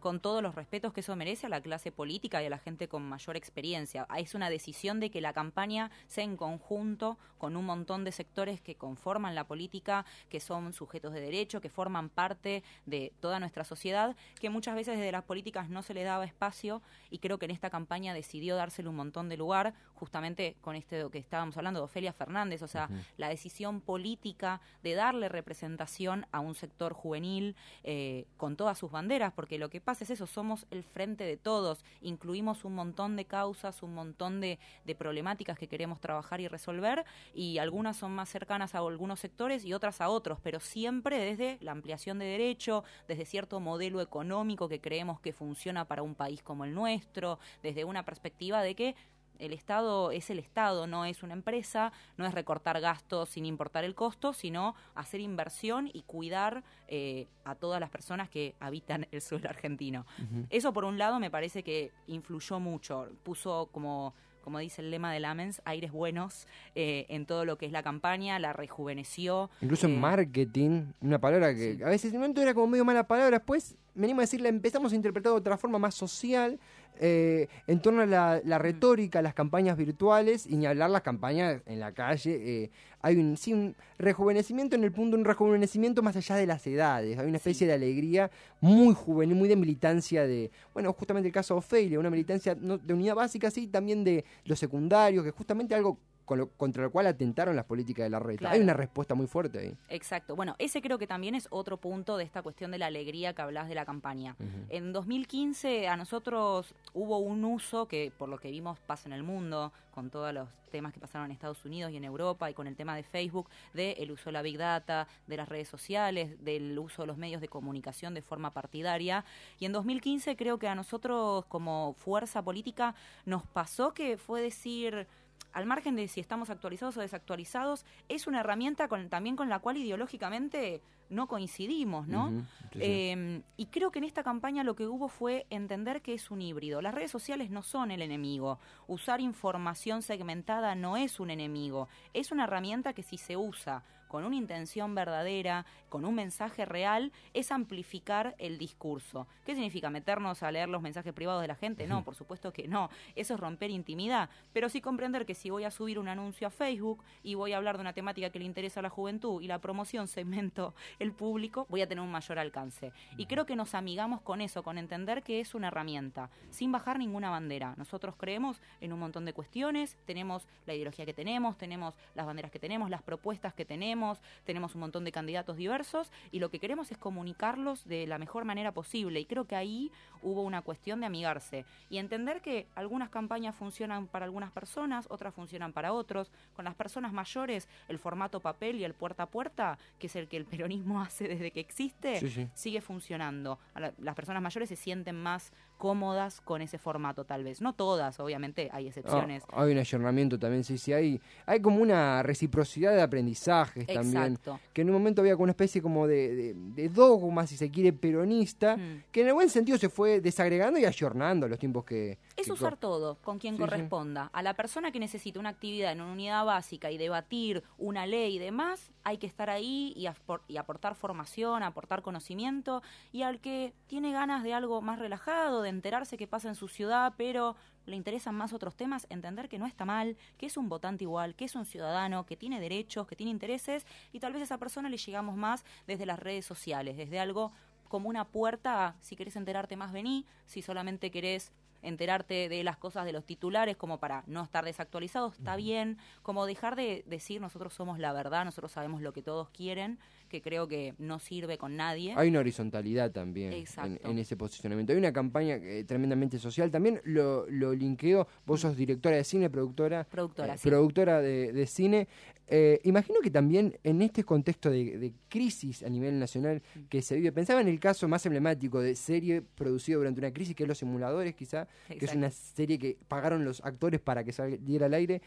con 0.01 0.21
todos 0.21 0.43
los 0.43 0.55
respetos 0.55 0.93
que 0.93 1.01
eso 1.01 1.17
merece 1.17 1.47
a 1.47 1.49
la 1.49 1.63
clase 1.63 1.91
política 1.91 2.43
y 2.43 2.47
a 2.47 2.51
la 2.51 2.59
gente 2.59 2.89
con 2.89 3.09
mayor 3.09 3.37
experiencia. 3.37 4.07
Es 4.19 4.35
una 4.35 4.51
decisión 4.51 5.01
de 5.01 5.11
que 5.11 5.23
la 5.23 5.33
campaña 5.33 5.91
sea 6.07 6.25
en 6.25 6.37
conjunto 6.37 7.17
con 7.39 7.57
un 7.57 7.65
montón 7.65 8.05
de 8.05 8.13
sectores 8.13 8.61
que 8.61 8.75
conforman 8.75 9.35
la 9.35 9.45
política, 9.45 10.05
que 10.29 10.41
son 10.41 10.75
sujetos 10.75 11.15
de 11.15 11.21
derecho, 11.21 11.63
que 11.63 11.71
forman 11.71 12.11
parte 12.11 12.63
de 12.85 13.13
toda 13.21 13.41
nuestra 13.41 13.65
sociedad, 13.65 14.15
que 14.39 14.51
muchas 14.51 14.75
veces 14.75 14.99
desde 14.99 15.13
las 15.13 15.25
políticas 15.25 15.71
no 15.71 15.83
se 15.83 15.95
le 15.95 16.05
daba 16.05 16.27
espacio 16.27 16.83
y 17.11 17.19
creo 17.19 17.39
que 17.39 17.47
en 17.47 17.53
esta 17.53 17.71
campaña 17.71 17.78
decidió 18.15 18.57
dársele 18.57 18.89
un 18.89 18.97
montón 18.97 19.29
de 19.29 19.37
lugar, 19.37 19.75
justamente 19.95 20.57
con 20.61 20.77
esto 20.77 21.11
que 21.11 21.19
estábamos 21.19 21.57
hablando 21.57 21.81
de 21.81 21.85
Ofelia 21.85 22.13
Fernández, 22.13 22.63
o 22.63 22.69
sea, 22.69 22.89
la 23.17 23.29
decisión 23.29 23.81
política 23.81 24.61
de 24.83 24.95
darle 24.95 25.29
representación 25.29 26.27
a 26.33 26.41
un 26.41 26.55
sector 26.55 26.93
juvenil 26.93 27.57
eh, 27.85 28.27
con 28.37 28.57
todas 28.57 28.79
sus 28.79 28.91
banderas, 28.91 29.33
porque 29.33 29.59
lo 29.59 29.69
que 29.69 29.81
pasa 29.81 30.05
es 30.05 30.11
eso, 30.11 30.27
somos 30.27 30.67
el 30.71 30.85
frente 30.85 31.25
de 31.25 31.37
todos, 31.37 31.85
incluimos 32.01 32.65
un 32.65 32.75
montón 32.75 33.17
de 33.17 33.25
causas, 33.25 33.83
un 33.83 33.95
montón 33.95 34.41
de, 34.41 34.59
de 34.85 34.95
problemáticas 34.95 35.59
que 35.59 35.67
queremos 35.69 36.01
trabajar 36.01 36.41
y 36.41 36.49
resolver, 36.49 37.05
y 37.35 37.59
algunas 37.59 37.97
son 37.97 38.13
más 38.13 38.29
cercanas 38.29 38.75
a 38.75 38.79
algunos 38.79 39.21
sectores 39.21 39.65
y 39.65 39.75
otras 39.75 40.01
a 40.01 40.09
otros, 40.09 40.39
pero 40.43 40.61
siempre 40.61 41.19
desde 41.19 41.59
la 41.61 41.73
ampliación 41.73 42.19
de 42.19 42.27
derecho, 42.27 42.85
desde 43.09 43.25
cierto 43.25 43.61
modelo 43.61 44.01
económico 44.01 44.69
que 44.69 44.81
creemos 44.81 45.21
que 45.21 45.33
funciona 45.33 45.87
para 45.87 46.03
un 46.03 46.15
país 46.15 46.43
como 46.43 46.65
el 46.65 46.75
nuestro, 46.75 47.39
desde 47.69 47.85
una 47.85 48.03
perspectiva 48.03 48.63
de 48.63 48.75
que 48.75 48.95
el 49.39 49.53
Estado 49.53 50.11
es 50.11 50.31
el 50.31 50.39
Estado, 50.39 50.87
no 50.87 51.05
es 51.05 51.23
una 51.23 51.35
empresa, 51.35 51.93
no 52.17 52.27
es 52.27 52.35
recortar 52.35 52.81
gastos 52.81 53.29
sin 53.29 53.45
importar 53.45 53.85
el 53.85 53.95
costo, 53.95 54.33
sino 54.33 54.75
hacer 54.95 55.21
inversión 55.21 55.91
y 55.93 56.03
cuidar 56.03 56.65
eh, 56.89 57.29
a 57.45 57.55
todas 57.55 57.79
las 57.79 57.91
personas 57.91 58.31
que 58.31 58.55
habitan 58.59 59.07
el 59.13 59.21
suelo 59.21 59.49
argentino. 59.49 60.07
Eso 60.49 60.73
por 60.73 60.85
un 60.85 60.97
lado 60.97 61.21
me 61.21 61.31
parece 61.31 61.63
que 61.63 61.93
influyó 62.07 62.59
mucho, 62.59 63.11
puso 63.23 63.69
como 63.71 64.15
como 64.49 64.61
dice 64.61 64.81
el 64.81 64.91
lema 64.91 65.13
de 65.13 65.21
Lamens, 65.21 65.61
aires 65.67 65.93
buenos 65.93 66.47
eh, 66.75 67.05
en 67.11 67.27
todo 67.27 67.45
lo 67.45 67.59
que 67.59 67.67
es 67.67 67.73
la 67.73 67.83
campaña, 67.83 68.39
la 68.39 68.55
rejuveneció. 68.55 69.51
Incluso 69.61 69.87
en 69.87 69.97
eh, 69.97 69.99
marketing, 69.99 70.85
una 71.03 71.19
palabra 71.19 71.55
que 71.55 71.79
a 71.85 71.89
veces 71.91 72.15
en 72.15 72.19
momento 72.19 72.41
era 72.41 72.55
como 72.55 72.67
medio 72.67 72.83
mala 72.83 73.07
palabra, 73.07 73.41
después 73.41 73.77
venimos 73.95 74.21
a 74.21 74.23
decir, 74.23 74.41
la 74.41 74.49
empezamos 74.49 74.93
a 74.93 74.97
interpretar 74.97 75.33
de 75.33 75.39
otra 75.39 75.59
forma 75.59 75.79
más 75.79 75.95
social, 75.95 76.59
eh, 77.01 77.49
en 77.67 77.81
torno 77.81 78.03
a 78.03 78.07
la, 78.07 78.41
Mm. 78.45 78.49
la 78.49 78.59
retórica, 78.59 79.23
las 79.23 79.35
campañas 79.35 79.77
virtuales, 79.77 80.47
y 80.47 80.57
ni 80.57 80.67
hablar 80.67 80.91
las 80.91 81.03
campañas 81.03 81.63
en 81.67 81.81
la 81.81 81.93
calle. 81.93 82.65
eh, 82.65 82.71
hay 83.01 83.17
un, 83.17 83.37
sí, 83.37 83.53
un 83.53 83.77
rejuvenecimiento 83.99 84.75
en 84.75 84.83
el 84.85 84.91
punto, 84.91 85.17
un 85.17 85.25
rejuvenecimiento 85.25 86.03
más 86.03 86.17
allá 86.17 86.35
de 86.37 86.47
las 86.47 86.67
edades. 86.67 87.17
Hay 87.19 87.27
una 87.29 87.37
especie 87.37 87.67
de 87.67 87.73
alegría 87.75 88.31
muy 88.61 88.93
juvenil, 88.95 89.37
muy 89.37 89.49
de 89.49 89.55
militancia 89.57 90.27
de, 90.27 90.51
bueno, 90.75 90.93
justamente 90.93 91.29
el 91.29 91.33
caso 91.33 91.55
de 91.55 91.59
Ofelia, 91.59 92.01
una 92.01 92.11
militancia 92.11 92.57
no- 92.61 92.79
de 92.79 92.95
unidad 92.95 93.15
básica, 93.15 93.51
sí, 93.51 93.69
también 93.69 94.03
de 94.03 94.25
los 94.45 94.59
secundarios, 94.59 95.25
que 95.25 95.31
justamente 95.31 95.75
algo 95.75 95.99
con 96.29 96.39
lo- 96.39 96.49
contra 96.51 96.83
lo 96.85 96.91
cual 96.93 97.07
atentaron 97.07 97.57
las 97.57 97.65
políticas 97.65 98.05
de 98.05 98.11
la. 98.11 98.21
Claro. 98.21 98.55
Hay 98.55 98.61
una 98.61 98.75
respuesta 98.75 99.15
muy 99.15 99.27
fuerte 99.27 99.59
ahí. 99.59 99.77
Exacto. 99.89 100.37
Bueno, 100.37 100.55
ese 100.59 100.83
creo 100.83 100.99
que 100.99 101.07
también 101.07 101.35
es 101.35 101.49
otro 101.51 101.79
punto 101.79 102.17
de 102.19 102.25
esta 102.25 102.43
cuestión 102.43 102.71
de 102.71 102.79
la 102.79 102.87
alegría 102.87 103.33
que 103.33 103.41
hablas 103.43 103.69
de 103.69 103.75
la 103.75 103.85
campaña. 103.87 104.37
En 104.69 104.93
2015 104.93 105.89
a 105.89 105.97
nosotros 105.97 106.75
hubo 106.93 107.19
un 107.19 107.45
uso 107.45 107.89
que, 107.89 108.13
por 108.17 108.29
lo 108.29 108.39
que 108.39 108.51
vimos, 108.51 108.79
pasa 108.81 109.09
en 109.09 109.15
el 109.15 109.23
mundo, 109.23 109.73
con 109.91 110.11
todos 110.11 110.33
los 110.35 110.49
temas 110.71 110.93
que 110.93 111.01
pasaron 111.01 111.25
en 111.27 111.33
Estados 111.33 111.65
Unidos 111.65 111.91
y 111.93 111.97
en 111.97 112.05
Europa, 112.05 112.51
y 112.51 112.55
con 112.55 112.67
el 112.67 112.77
tema 112.77 112.95
de 112.95 113.03
Facebook, 113.03 113.49
del 113.73 114.11
uso 114.11 114.27
de 114.27 114.33
la 114.33 114.43
Big 114.43 114.59
Data, 114.59 115.09
de 115.27 115.37
las 115.39 115.49
redes 115.49 115.67
sociales, 115.69 116.45
del 116.45 116.79
uso 116.79 117.03
de 117.03 117.07
los 117.07 117.17
medios 117.17 117.41
de 117.41 117.49
comunicación 117.49 118.13
de 118.13 118.21
forma 118.21 118.51
partidaria. 118.53 119.25
Y 119.59 119.65
en 119.65 119.73
2015 119.73 120.37
creo 120.37 120.59
que 120.59 120.69
a 120.69 120.75
nosotros 120.75 121.47
como 121.47 121.95
fuerza 121.95 122.43
política 122.43 122.95
nos 123.25 123.45
pasó 123.47 123.95
que 123.95 124.19
fue 124.19 124.43
decir 124.43 125.07
al 125.53 125.67
margen 125.67 125.97
de 125.97 126.09
si 126.09 126.21
estamos 126.21 126.51
actualizados 126.51 126.97
o 126.97 127.01
desactualizados, 127.01 127.85
es 128.09 128.27
una 128.27 128.41
herramienta 128.41 128.89
con, 128.89 129.09
también 129.09 129.37
con 129.37 129.49
la 129.49 129.59
cual 129.59 129.77
ideológicamente 129.77 130.83
no 131.11 131.27
coincidimos, 131.27 132.07
¿no? 132.07 132.27
Ujú, 132.27 132.41
sí, 132.41 132.69
sí. 132.73 132.79
Eh, 132.81 133.43
y 133.57 133.67
creo 133.67 133.91
que 133.91 133.99
en 133.99 134.05
esta 134.05 134.23
campaña 134.23 134.63
lo 134.63 134.77
que 134.77 134.87
hubo 134.87 135.09
fue 135.09 135.47
entender 135.51 136.03
que 136.03 136.15
es 136.15 136.31
un 136.31 136.43
híbrido. 136.43 136.83
Las 136.83 136.95
redes 136.95 137.11
sociales 137.11 137.51
no 137.51 137.63
son 137.63 137.91
el 137.91 138.03
enemigo. 138.03 138.59
Usar 138.87 139.21
información 139.21 140.03
segmentada 140.03 140.75
no 140.75 140.97
es 140.97 141.19
un 141.19 141.31
enemigo. 141.31 141.89
Es 142.13 142.31
una 142.31 142.45
herramienta 142.45 142.93
que 142.93 143.03
si 143.03 143.17
se 143.17 143.37
usa 143.37 143.83
con 144.09 144.25
una 144.25 144.37
intención 144.37 144.95
verdadera, 144.95 145.67
con 145.89 146.05
un 146.05 146.15
mensaje 146.15 146.65
real, 146.65 147.13
es 147.35 147.53
amplificar 147.53 148.35
el 148.39 148.59
discurso. 148.59 149.27
¿Qué 149.45 149.55
significa? 149.55 149.91
¿Meternos 149.91 150.43
a 150.43 150.51
leer 150.51 150.69
los 150.69 150.83
mensajes 150.83 151.13
privados 151.13 151.43
de 151.43 151.49
la 151.49 151.55
gente? 151.55 151.87
No, 151.87 152.05
por 152.05 152.15
supuesto 152.15 152.53
que 152.53 152.67
no. 152.69 152.91
Eso 153.15 153.35
es 153.35 153.41
romper 153.41 153.71
intimidad. 153.71 154.31
Pero 154.53 154.69
sí 154.69 154.81
comprender 154.81 155.27
que 155.27 155.35
si 155.35 155.51
voy 155.51 155.65
a 155.65 155.71
subir 155.71 155.99
un 155.99 156.09
anuncio 156.09 156.47
a 156.47 156.51
Facebook 156.51 157.03
y 157.23 157.35
voy 157.35 157.53
a 157.53 157.59
hablar 157.59 157.77
de 157.77 157.83
una 157.83 157.93
temática 157.93 158.31
que 158.31 158.39
le 158.39 158.45
interesa 158.45 158.81
a 158.81 158.83
la 158.83 158.91
juventud 158.91 159.41
y 159.43 159.47
la 159.47 159.61
promoción 159.61 160.09
segmento 160.09 160.75
el 160.99 161.13
público, 161.13 161.67
voy 161.69 161.83
a 161.83 161.87
tener 161.87 162.03
un 162.03 162.11
mayor 162.11 162.39
alcance. 162.39 162.93
Y 163.17 163.27
creo 163.27 163.47
que 163.47 163.57
nos 163.57 163.75
amigamos 163.75 164.21
con 164.21 164.41
eso, 164.41 164.63
con 164.63 164.79
entender 164.79 165.23
que 165.23 165.41
es 165.41 165.55
una 165.55 165.69
herramienta, 165.69 166.31
sin 166.51 166.73
bajar 166.73 166.99
ninguna 166.99 167.31
bandera. 167.31 167.75
Nosotros 167.77 168.15
creemos 168.17 168.61
en 168.81 168.93
un 168.93 169.01
montón 169.01 169.25
de 169.25 169.33
cuestiones, 169.33 169.97
tenemos 170.07 170.47
la 170.67 170.75
ideología 170.75 171.05
que 171.05 171.15
tenemos, 171.15 171.57
tenemos 171.57 171.95
las 172.15 172.27
banderas 172.27 172.51
que 172.51 172.59
tenemos, 172.59 172.91
las 172.91 173.03
propuestas 173.03 173.55
que 173.55 173.65
tenemos, 173.65 173.98
tenemos 174.45 174.75
un 174.75 174.81
montón 174.81 175.05
de 175.05 175.13
candidatos 175.13 175.57
diversos 175.57 176.11
y 176.31 176.39
lo 176.39 176.51
que 176.51 176.59
queremos 176.59 176.91
es 176.91 176.99
comunicarlos 176.99 177.87
de 177.87 178.07
la 178.07 178.19
mejor 178.19 178.45
manera 178.45 178.73
posible. 178.73 179.21
Y 179.21 179.27
creo 179.27 179.47
que 179.47 179.57
ahí 179.57 179.91
hubo 180.23 180.43
una 180.43 180.63
cuestión 180.63 181.01
de 181.01 181.07
amigarse 181.07 181.65
y 181.91 181.99
entender 181.99 182.41
que 182.43 182.67
algunas 182.75 183.09
campañas 183.11 183.55
funcionan 183.55 184.07
para 184.07 184.25
algunas 184.25 184.51
personas, 184.53 185.07
otras 185.11 185.35
funcionan 185.35 185.73
para 185.73 185.93
otros. 185.93 186.31
Con 186.55 186.65
las 186.65 186.75
personas 186.75 187.13
mayores, 187.13 187.69
el 187.89 187.99
formato 187.99 188.41
papel 188.41 188.77
y 188.77 188.85
el 188.85 188.95
puerta 188.95 189.25
a 189.25 189.27
puerta, 189.27 189.79
que 189.99 190.07
es 190.09 190.17
el 190.17 190.29
que 190.29 190.37
el 190.37 190.45
peronismo 190.45 191.01
hace 191.03 191.29
desde 191.29 191.51
que 191.51 191.61
existe, 191.61 192.21
Sí, 192.21 192.31
sí. 192.31 192.49
sigue 192.55 192.81
funcionando. 192.81 193.59
Las 193.99 194.15
personas 194.15 194.43
mayores 194.43 194.69
se 194.69 194.77
sienten 194.77 195.17
más 195.17 195.53
cómodas 195.79 196.41
con 196.43 196.61
ese 196.61 196.77
formato, 196.77 197.25
tal 197.25 197.45
vez. 197.45 197.63
No 197.63 197.73
todas, 197.73 198.21
obviamente, 198.21 198.69
hay 198.73 198.89
excepciones. 198.89 199.45
Ah, 199.51 199.63
hay 199.63 199.73
un 199.73 199.79
ayornamiento 199.79 200.39
también, 200.39 200.65
sí, 200.65 200.77
sí, 200.77 200.93
hay, 200.93 201.21
hay 201.47 201.61
como 201.63 201.81
una 201.81 202.23
reciprocidad 202.23 202.93
de 202.95 203.01
aprendizajes 203.01 203.87
también. 203.87 204.33
Exacto. 204.35 204.61
Que 204.75 204.83
en 204.83 204.89
un 204.91 204.95
momento 204.95 205.23
había 205.23 205.35
como 205.35 205.45
una 205.45 205.53
especie 205.53 205.81
como 205.81 206.07
de, 206.07 206.35
de- 206.35 206.55
de 206.55 206.89
dogma, 206.89 207.47
si 207.47 207.57
se 207.57 207.71
quiere, 207.71 207.93
peronista, 207.93 208.77
Mm. 208.77 209.05
que 209.13 209.23
en 209.23 209.29
el 209.29 209.35
buen 209.35 209.49
sentido 209.49 209.79
se 209.79 209.89
fue 209.89 210.21
desagregando 210.21 210.79
y 210.79 210.85
ayornando 210.85 211.47
a 211.47 211.49
los 211.49 211.59
tiempos 211.59 211.85
que... 211.85 212.19
Es 212.37 212.47
que 212.47 212.53
usar 212.53 212.77
todo 212.77 213.17
con 213.23 213.39
quien 213.39 213.55
Sí, 213.55 213.59
sí. 213.59 213.61
corresponda. 213.69 214.31
A 214.33 214.43
la 214.43 214.55
persona 214.55 214.91
que 214.93 214.99
necesita 214.99 215.39
una 215.41 215.49
actividad 215.51 215.93
en 215.93 216.01
una 216.01 216.13
unidad 216.13 216.45
básica 216.45 216.91
y 216.91 216.99
debatir 216.99 217.63
una 217.79 218.07
ley 218.07 218.37
y 218.37 218.39
demás, 218.39 218.91
hay 219.05 219.19
que 219.19 219.27
estar 219.27 219.49
ahí 219.49 219.93
y, 219.97 220.05
apor- 220.07 220.43
y 220.49 220.57
aportar 220.57 220.95
formación, 220.95 221.63
aportar 221.63 222.03
conocimiento. 222.03 222.83
Y 223.13 223.23
al 223.23 223.41
que 223.41 223.73
tiene 223.87 224.13
ganas 224.13 224.43
de 224.43 224.55
algo 224.55 224.81
más 224.83 224.99
relajado, 224.99 225.63
de 225.63 225.68
enterarse 225.69 226.17
qué 226.17 226.27
pasa 226.27 226.49
en 226.49 226.55
su 226.55 226.69
ciudad, 226.69 227.15
pero 227.17 227.57
le 227.87 227.97
interesan 227.97 228.35
más 228.35 228.53
otros 228.53 228.77
temas, 228.77 229.07
entender 229.11 229.49
que 229.49 229.59
no 229.59 229.67
está 229.67 229.85
mal, 229.85 230.17
que 230.37 230.47
es 230.47 230.57
un 230.57 230.69
votante 230.69 231.05
igual, 231.05 231.35
que 231.35 231.45
es 231.47 231.55
un 231.55 231.65
ciudadano, 231.65 232.27
que 232.27 232.37
tiene 232.37 232.61
derechos, 232.61 233.07
que 233.07 233.17
tiene 233.17 233.31
intereses, 233.31 233.87
y 234.13 234.21
tal 234.21 234.33
vez 234.33 234.43
a 234.43 234.45
esa 234.45 234.59
persona 234.59 234.89
le 234.89 234.97
llegamos 234.97 235.37
más 235.37 235.65
desde 235.87 236.07
las 236.07 236.19
redes 236.19 236.45
sociales, 236.45 236.97
desde 236.97 237.19
algo 237.19 237.53
como 237.89 238.09
una 238.09 238.27
puerta 238.27 238.87
a, 238.87 238.95
si 239.01 239.17
querés 239.17 239.37
enterarte 239.37 239.77
más, 239.77 239.93
vení, 239.93 240.27
si 240.47 240.63
solamente 240.63 241.11
querés 241.11 241.53
enterarte 241.83 242.49
de 242.49 242.65
las 242.65 242.77
cosas 242.77 243.05
de 243.05 243.13
los 243.13 243.25
titulares 243.25 243.77
como 243.77 243.99
para 243.99 244.25
no 244.27 244.43
estar 244.43 244.65
desactualizados, 244.65 245.35
está 245.39 245.57
bien, 245.57 245.97
como 246.23 246.45
dejar 246.45 246.77
de 246.77 247.05
decir 247.07 247.41
nosotros 247.41 247.73
somos 247.73 247.99
la 247.99 248.13
verdad, 248.13 248.45
nosotros 248.45 248.73
sabemos 248.73 249.01
lo 249.01 249.13
que 249.13 249.23
todos 249.23 249.49
quieren, 249.51 249.99
que 250.29 250.41
creo 250.43 250.69
que 250.69 250.95
no 250.99 251.19
sirve 251.19 251.59
con 251.59 251.77
nadie. 251.77 252.15
Hay 252.17 252.29
una 252.29 252.41
horizontalidad 252.41 253.11
también 253.11 253.53
en, 253.53 254.19
ese 254.19 254.37
posicionamiento. 254.37 254.93
Hay 254.93 254.99
una 254.99 255.13
campaña 255.13 255.57
eh, 255.57 255.85
tremendamente 255.85 256.39
social. 256.39 256.71
También 256.71 257.01
lo, 257.05 257.47
lo 257.49 257.75
linkeo. 257.75 258.27
Vos 258.47 258.61
sos 258.61 258.77
directora 258.77 259.17
de 259.17 259.25
cine, 259.25 259.51
productora. 259.51 260.05
Productora, 260.05 260.55
eh, 260.55 260.59
sí. 260.59 260.69
productora 260.69 261.21
de, 261.21 261.53
de 261.53 261.67
cine. 261.67 262.09
Eh, 262.51 262.81
imagino 262.85 263.21
que 263.21 263.31
también 263.31 263.79
en 263.85 264.01
este 264.01 264.25
contexto 264.25 264.71
de, 264.71 264.97
de 264.99 265.13
crisis 265.29 265.83
a 265.83 265.89
nivel 265.91 266.19
nacional 266.19 266.63
Mm. 266.75 266.89
que 266.89 267.03
se 267.03 267.17
vive, 267.17 267.33
pensaba 267.33 267.61
en 267.61 267.69
el 267.69 267.81
caso 267.81 268.09
más 268.09 268.25
emblemático 268.27 268.81
de 268.81 268.95
serie 268.95 269.43
producida 269.43 269.97
durante 269.97 270.21
una 270.21 270.33
crisis, 270.33 270.55
que 270.55 270.65
es 270.65 270.69
Los 270.69 270.79
Simuladores, 270.79 271.35
quizá, 271.35 271.67
que 271.89 272.05
es 272.05 272.15
una 272.15 272.31
serie 272.31 272.79
que 272.79 272.97
pagaron 273.09 273.45
los 273.45 273.65
actores 273.65 274.01
para 274.01 274.25
que 274.25 274.33
saliera 274.33 274.87
al 274.87 274.95
aire. 274.95 275.21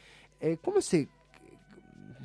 ¿Cómo 0.64 0.82
se 0.82 1.08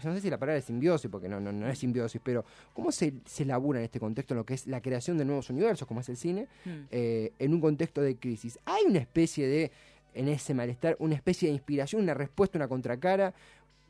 no 0.05 0.15
sé 0.15 0.21
si 0.21 0.31
la 0.31 0.39
palabra 0.39 0.59
es 0.59 0.65
simbiosis, 0.65 1.11
porque 1.11 1.29
no, 1.29 1.41
no, 1.41 1.53
no 1.53 1.69
es 1.69 1.79
simbiosis, 1.79 2.21
pero 2.23 2.45
¿cómo 2.75 2.93
se, 2.93 3.15
se 3.25 3.45
labura 3.45 3.79
en 3.79 3.85
este 3.87 3.99
contexto 4.01 4.35
en 4.35 4.39
lo 4.39 4.47
que 4.47 4.55
es 4.55 4.67
la 4.67 4.81
creación 4.81 5.17
de 5.19 5.25
nuevos 5.25 5.49
universos, 5.51 5.87
como 5.89 6.01
es 6.01 6.09
el 6.09 6.17
cine, 6.17 6.49
Mm. 6.65 6.71
eh, 6.91 7.33
en 7.39 7.55
un 7.55 7.61
contexto 7.61 8.01
de 8.03 8.17
crisis? 8.17 8.59
¿Hay 8.65 8.85
una 8.87 8.99
especie 8.99 9.47
de, 9.47 9.73
en 10.15 10.29
ese 10.29 10.55
malestar, 10.55 10.97
una 10.99 11.15
especie 11.15 11.49
de 11.49 11.55
inspiración, 11.55 12.03
una 12.03 12.15
respuesta, 12.15 12.59
una 12.59 12.69
contracara? 12.69 13.35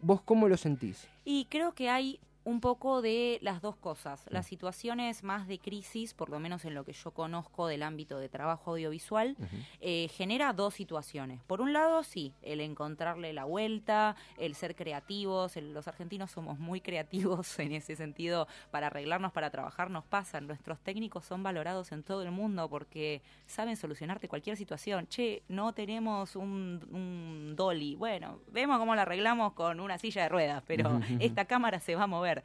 ¿Vos 0.02 0.20
cómo 0.22 0.48
lo 0.48 0.56
sentís? 0.56 1.06
Y 1.24 1.46
creo 1.46 1.72
que 1.74 1.88
hay 1.88 2.20
un 2.46 2.60
poco 2.60 3.02
de 3.02 3.40
las 3.42 3.60
dos 3.60 3.74
cosas. 3.74 4.24
Las 4.30 4.46
situaciones 4.46 5.24
más 5.24 5.48
de 5.48 5.58
crisis, 5.58 6.14
por 6.14 6.30
lo 6.30 6.38
menos 6.38 6.64
en 6.64 6.74
lo 6.74 6.84
que 6.84 6.92
yo 6.92 7.10
conozco 7.10 7.66
del 7.66 7.82
ámbito 7.82 8.20
de 8.20 8.28
trabajo 8.28 8.70
audiovisual, 8.70 9.36
eh, 9.80 10.08
genera 10.14 10.52
dos 10.52 10.72
situaciones. 10.74 11.42
Por 11.42 11.60
un 11.60 11.72
lado, 11.72 12.04
sí, 12.04 12.32
el 12.42 12.60
encontrarle 12.60 13.32
la 13.32 13.44
vuelta, 13.44 14.14
el 14.38 14.54
ser 14.54 14.76
creativos. 14.76 15.56
el- 15.56 15.74
los 15.74 15.88
argentinos 15.88 16.30
somos 16.30 16.60
muy 16.60 16.80
creativos 16.80 17.58
en 17.58 17.72
ese 17.72 17.96
sentido. 17.96 18.46
Para 18.70 18.86
arreglarnos, 18.86 19.32
para 19.32 19.50
trabajar, 19.50 19.90
nos 19.90 20.04
pasan. 20.04 20.46
Nuestros 20.46 20.78
técnicos 20.78 21.24
son 21.26 21.42
valorados 21.42 21.90
en 21.90 22.04
todo 22.04 22.22
el 22.22 22.30
mundo 22.30 22.68
porque 22.70 23.22
saben 23.46 23.76
solucionarte 23.76 24.28
cualquier 24.28 24.56
situación. 24.56 25.08
Che, 25.08 25.42
no 25.48 25.72
tenemos 25.74 26.36
un, 26.36 26.86
un 26.92 27.56
dolly. 27.56 27.96
Bueno, 27.96 28.38
vemos 28.52 28.78
cómo 28.78 28.94
lo 28.94 29.00
arreglamos 29.00 29.52
con 29.54 29.80
una 29.80 29.98
silla 29.98 30.22
de 30.22 30.28
ruedas, 30.28 30.62
pero 30.64 31.00
esta 31.18 31.44
cámara 31.44 31.80
se 31.80 31.96
va 31.96 32.04
a 32.04 32.06
mover. 32.06 32.35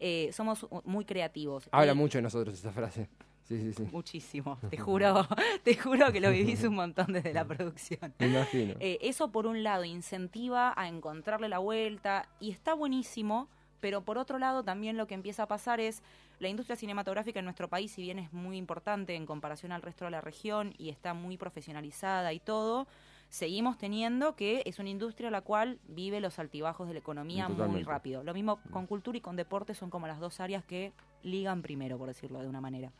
Eh, 0.00 0.30
somos 0.32 0.66
muy 0.84 1.04
creativos. 1.04 1.68
Habla 1.72 1.92
Y- 1.92 1.94
mucho 1.96 2.18
de 2.18 2.22
nosotros 2.22 2.54
esa 2.54 2.72
frase. 2.72 3.08
Sí, 3.44 3.58
sí, 3.58 3.72
sí. 3.72 3.88
Muchísimo, 3.90 4.58
te 4.68 4.76
juro, 4.76 5.26
te 5.64 5.74
juro 5.74 6.12
que 6.12 6.20
lo 6.20 6.30
vivís 6.30 6.64
un 6.64 6.74
montón 6.74 7.14
desde 7.14 7.32
la 7.32 7.46
producción. 7.46 8.12
Me 8.18 8.26
imagino. 8.26 8.74
Eh, 8.78 8.98
eso 9.00 9.32
por 9.32 9.46
un 9.46 9.62
lado 9.62 9.84
incentiva 9.84 10.74
a 10.76 10.86
encontrarle 10.86 11.48
la 11.48 11.58
vuelta 11.58 12.28
y 12.40 12.50
está 12.50 12.74
buenísimo, 12.74 13.48
pero 13.80 14.02
por 14.04 14.18
otro 14.18 14.38
lado 14.38 14.62
también 14.64 14.98
lo 14.98 15.06
que 15.06 15.14
empieza 15.14 15.44
a 15.44 15.48
pasar 15.48 15.80
es 15.80 16.02
la 16.40 16.48
industria 16.48 16.76
cinematográfica 16.76 17.38
en 17.38 17.46
nuestro 17.46 17.68
país, 17.68 17.90
si 17.92 18.02
bien 18.02 18.18
es 18.18 18.32
muy 18.34 18.58
importante 18.58 19.14
en 19.14 19.24
comparación 19.24 19.72
al 19.72 19.80
resto 19.80 20.04
de 20.04 20.10
la 20.10 20.20
región 20.20 20.74
y 20.76 20.90
está 20.90 21.14
muy 21.14 21.38
profesionalizada 21.38 22.34
y 22.34 22.40
todo, 22.40 22.86
seguimos 23.28 23.76
teniendo 23.78 24.36
que 24.36 24.62
es 24.64 24.78
una 24.78 24.88
industria 24.88 25.30
la 25.30 25.42
cual 25.42 25.78
vive 25.86 26.20
los 26.20 26.38
altibajos 26.38 26.88
de 26.88 26.94
la 26.94 27.00
economía 27.00 27.48
muy 27.48 27.82
rápido. 27.82 28.22
Lo 28.22 28.34
mismo 28.34 28.60
con 28.70 28.86
cultura 28.86 29.18
y 29.18 29.20
con 29.20 29.36
deporte 29.36 29.74
son 29.74 29.90
como 29.90 30.06
las 30.06 30.18
dos 30.20 30.40
áreas 30.40 30.64
que 30.64 30.92
ligan 31.22 31.62
primero, 31.62 31.98
por 31.98 32.08
decirlo 32.08 32.40
de 32.40 32.46
una 32.48 32.60
manera. 32.60 32.92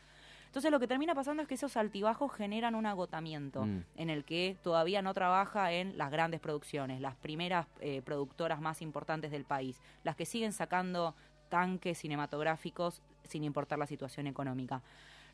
Entonces 0.47 0.71
lo 0.71 0.81
que 0.81 0.87
termina 0.87 1.15
pasando 1.15 1.43
es 1.43 1.49
que 1.49 1.55
esos 1.57 1.77
altibajos 1.77 2.33
generan 2.33 2.75
un 2.75 2.87
agotamiento 2.87 3.67
Mm. 3.67 3.85
en 3.97 4.11
el 4.11 4.25
que 4.25 4.57
todavía 4.63 5.03
no 5.03 5.13
trabaja 5.13 5.73
en 5.73 5.99
las 5.99 6.11
grandes 6.11 6.41
producciones, 6.41 7.01
las 7.01 7.17
primeras 7.17 7.67
eh, 7.81 8.01
productoras 8.03 8.61
más 8.61 8.81
importantes 8.81 9.31
del 9.31 9.45
país, 9.45 9.81
las 10.05 10.17
que 10.17 10.25
siguen 10.25 10.53
sacando 10.53 11.15
tanques 11.51 11.99
cinematográficos 11.99 13.03
sin 13.25 13.45
importar 13.45 13.79
la 13.79 13.87
situación 13.87 14.27
económica. 14.27 14.83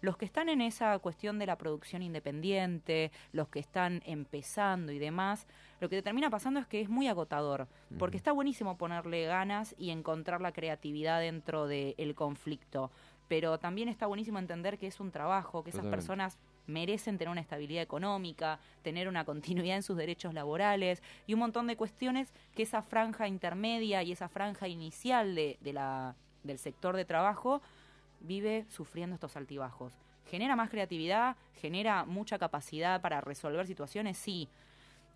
Los 0.05 0.19
que 0.19 0.27
están 0.27 0.51
en 0.51 0.61
esa 0.61 0.99
cuestión 0.99 1.39
de 1.39 1.47
la 1.47 1.57
producción 1.57 2.03
independiente, 2.03 3.11
los 3.33 3.49
que 3.49 3.59
están 3.59 4.03
empezando 4.05 4.93
y 4.93 4.99
demás, 4.99 5.47
lo 5.81 5.89
que 5.89 6.03
termina 6.03 6.29
pasando 6.29 6.61
es 6.61 6.67
que 6.67 6.83
es 6.83 6.91
muy 6.91 7.09
agotador, 7.09 7.69
porque 7.99 8.19
está 8.19 8.31
buenísimo 8.31 8.77
ponerle 8.77 9.25
ganas 9.25 9.75
y 9.79 9.89
encontrar 9.89 10.43
la 10.43 10.53
creatividad 10.53 11.21
dentro 11.21 11.67
del 11.67 12.15
conflicto, 12.15 12.91
pero 13.29 13.57
también 13.59 13.89
está 13.89 14.05
buenísimo 14.05 14.39
entender 14.39 14.77
que 14.77 14.89
es 14.89 15.01
un 15.01 15.11
trabajo, 15.11 15.65
que 15.65 15.71
esas 15.71 15.79
Totalmente. 15.79 15.97
personas 15.97 16.39
merecen 16.67 17.17
tener 17.17 17.33
una 17.33 17.41
estabilidad 17.41 17.83
económica, 17.83 18.59
tener 18.83 19.09
una 19.09 19.25
continuidad 19.65 19.77
en 19.77 19.83
sus 19.83 19.97
derechos 19.97 20.35
laborales 20.35 21.03
y 21.27 21.33
un 21.33 21.41
montón 21.41 21.67
de 21.67 21.79
cuestiones 21.79 22.35
que 22.55 22.65
esa 22.65 22.83
franja 22.83 23.27
intermedia 23.27 24.03
y 24.03 24.13
esa 24.13 24.29
franja 24.29 24.69
inicial 24.69 25.35
de, 25.35 25.57
de 25.63 25.73
la, 25.73 26.15
del 26.43 26.59
sector 26.59 26.95
de 26.95 27.07
trabajo 27.07 27.63
vive 28.25 28.67
sufriendo 28.69 29.15
estos 29.15 29.37
altibajos. 29.37 29.93
¿Genera 30.27 30.57
más 30.57 30.71
creatividad? 30.71 31.37
¿Genera 31.61 32.05
mucha 32.05 32.39
capacidad 32.39 33.01
para 33.01 33.21
resolver 33.21 33.67
situaciones? 33.67 34.17
Sí. 34.17 34.49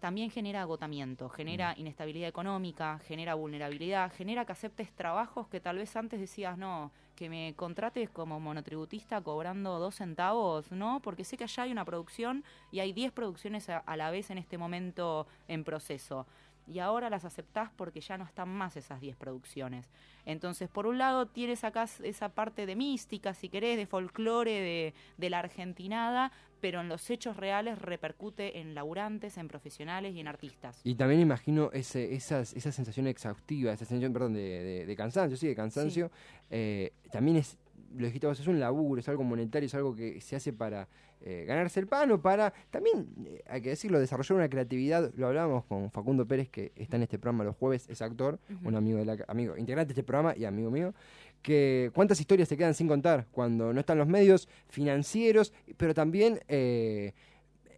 También 0.01 0.31
genera 0.31 0.63
agotamiento, 0.63 1.29
genera 1.29 1.75
inestabilidad 1.77 2.29
económica, 2.29 3.01
genera 3.01 3.35
vulnerabilidad, 3.35 4.13
genera 4.13 4.45
que 4.45 4.53
aceptes 4.53 4.93
trabajos 4.93 5.49
que 5.49 5.59
tal 5.59 5.79
vez 5.79 5.97
antes 5.97 6.21
decías, 6.21 6.57
no, 6.57 6.93
que 7.17 7.29
me 7.29 7.55
contrates 7.57 8.09
como 8.09 8.39
monotributista 8.39 9.21
cobrando 9.21 9.81
dos 9.81 9.97
centavos, 9.97 10.71
¿no? 10.71 11.01
Porque 11.01 11.25
sé 11.25 11.37
que 11.37 11.43
allá 11.43 11.65
hay 11.65 11.73
una 11.73 11.85
producción 11.85 12.45
y 12.71 12.79
hay 12.79 12.93
10 12.93 13.11
producciones 13.11 13.69
a, 13.71 13.79
a 13.79 13.97
la 13.97 14.13
vez 14.13 14.31
en 14.31 14.39
este 14.39 14.57
momento 14.57 15.27
en 15.49 15.65
proceso. 15.65 16.29
Y 16.71 16.81
ahora 16.81 17.09
las 17.09 17.25
aceptás 17.25 17.71
porque 17.75 18.01
ya 18.01 18.19
no 18.19 18.25
están 18.25 18.49
más 18.51 18.77
esas 18.77 19.01
10 19.01 19.17
producciones. 19.17 19.89
Entonces, 20.27 20.69
por 20.69 20.87
un 20.87 20.99
lado, 20.99 21.27
tienes 21.27 21.65
acá 21.65 21.87
esa 22.03 22.29
parte 22.29 22.67
de 22.67 22.77
mística, 22.77 23.33
si 23.33 23.49
querés, 23.49 23.79
de 23.79 23.87
folclore, 23.87 24.51
de, 24.61 24.95
de 25.17 25.31
la 25.31 25.39
argentinada, 25.39 26.31
pero 26.61 26.81
en 26.81 26.89
los 26.89 27.09
hechos 27.09 27.37
reales 27.37 27.79
repercute 27.81 28.59
en 28.61 28.75
laburantes, 28.75 29.39
en 29.39 29.49
profesionales 29.49 30.15
y 30.15 30.21
en 30.21 30.29
artistas. 30.29 30.81
Y 30.85 30.97
también 30.97 31.21
imagino 31.21 31.71
ese, 31.73 32.15
esas, 32.15 32.53
esa 32.55 32.73
sensación 32.73 33.07
exhaustiva, 33.07 33.73
esa 33.73 33.85
sensación, 33.87 34.13
perdón, 34.13 34.35
de, 34.35 34.41
de- 34.63 34.87
de 34.87 34.97
cansancio, 34.97 35.37
sí, 35.37 35.47
de 35.47 35.55
cansancio. 35.55 36.11
eh, 36.51 36.93
también 37.13 37.37
es, 37.39 37.57
lo 37.97 38.07
dijiste 38.07 38.27
vos, 38.27 38.39
es 38.39 38.47
un 38.47 38.61
laburo, 38.61 39.01
es 39.01 39.09
algo 39.09 39.25
monetario, 39.25 39.67
es 39.67 39.75
algo 39.75 39.95
que 39.95 40.21
se 40.21 40.37
hace 40.37 40.53
para 40.53 40.89
eh, 41.21 41.45
ganarse 41.47 41.81
el 41.81 41.87
pan 41.87 42.11
o 42.13 42.21
para, 42.21 42.53
también, 42.71 43.09
eh, 43.27 43.43
hay 43.49 43.61
que 43.61 43.71
decirlo, 43.71 43.99
desarrollar 43.99 44.37
una 44.37 44.49
creatividad. 44.49 45.13
Lo 45.17 45.27
hablábamos 45.27 45.65
con 45.65 45.91
Facundo 45.91 46.27
Pérez, 46.27 46.49
que 46.49 46.73
está 46.77 46.97
en 46.97 47.03
este 47.03 47.19
programa 47.19 47.45
los 47.45 47.57
jueves, 47.57 47.89
es 47.89 48.03
actor, 48.03 48.39
un 48.65 48.75
amigo, 48.75 48.99
de 48.99 49.05
la, 49.05 49.17
amigo 49.27 49.57
integrante 49.57 49.95
de 49.95 50.01
este 50.01 50.05
programa 50.05 50.37
y 50.37 50.45
amigo 50.45 50.71
mío, 50.71 50.95
que 51.43 51.91
cuántas 51.95 52.21
historias 52.21 52.49
se 52.49 52.57
quedan 52.57 52.75
sin 52.75 52.89
contar 52.89 53.27
cuando 53.33 53.73
no 53.73 53.81
están 53.81 53.99
los 53.99 54.09
medios 54.09 54.49
financieros, 54.69 55.53
pero 55.77 55.95
también... 55.95 56.41
eh, 56.49 57.13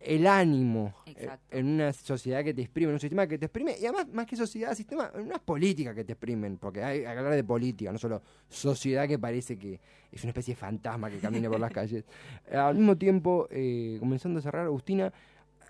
el 0.01 0.27
ánimo 0.27 0.95
eh, 1.07 1.11
Exacto. 1.13 1.57
en 1.57 1.67
una 1.67 1.93
sociedad 1.93 2.43
que 2.43 2.55
te 2.55 2.63
exprime, 2.63 2.89
en 2.89 2.95
un 2.95 3.01
sistema 3.01 3.27
que 3.27 3.37
te 3.39 3.47
exprime, 3.47 3.77
y 3.79 3.85
además, 3.85 4.09
más 4.13 4.27
que 4.27 4.35
sociedad, 4.37 4.75
sistema, 4.75 5.11
en 5.15 5.23
unas 5.27 5.41
políticas 5.41 5.95
que 5.95 6.05
te 6.05 6.13
exprimen, 6.13 6.57
porque 6.57 6.83
hay, 6.83 7.01
que 7.01 7.07
hablar 7.07 7.35
de 7.35 7.45
política, 7.45 7.93
no 7.93 7.99
solo 7.99 8.23
sociedad 8.49 9.07
que 9.07 9.19
parece 9.19 9.59
que 9.59 9.79
es 10.11 10.23
una 10.25 10.31
especie 10.31 10.55
de 10.55 10.61
fantasma 10.61 11.11
que 11.11 11.19
camina 11.19 11.49
por 11.51 11.61
las 11.61 11.71
calles. 11.73 12.05
Al 12.51 12.75
mismo 12.77 12.97
tiempo, 12.97 13.47
eh, 13.51 13.97
comenzando 14.01 14.39
a 14.39 14.43
cerrar, 14.43 14.65
Agustina, 14.67 15.13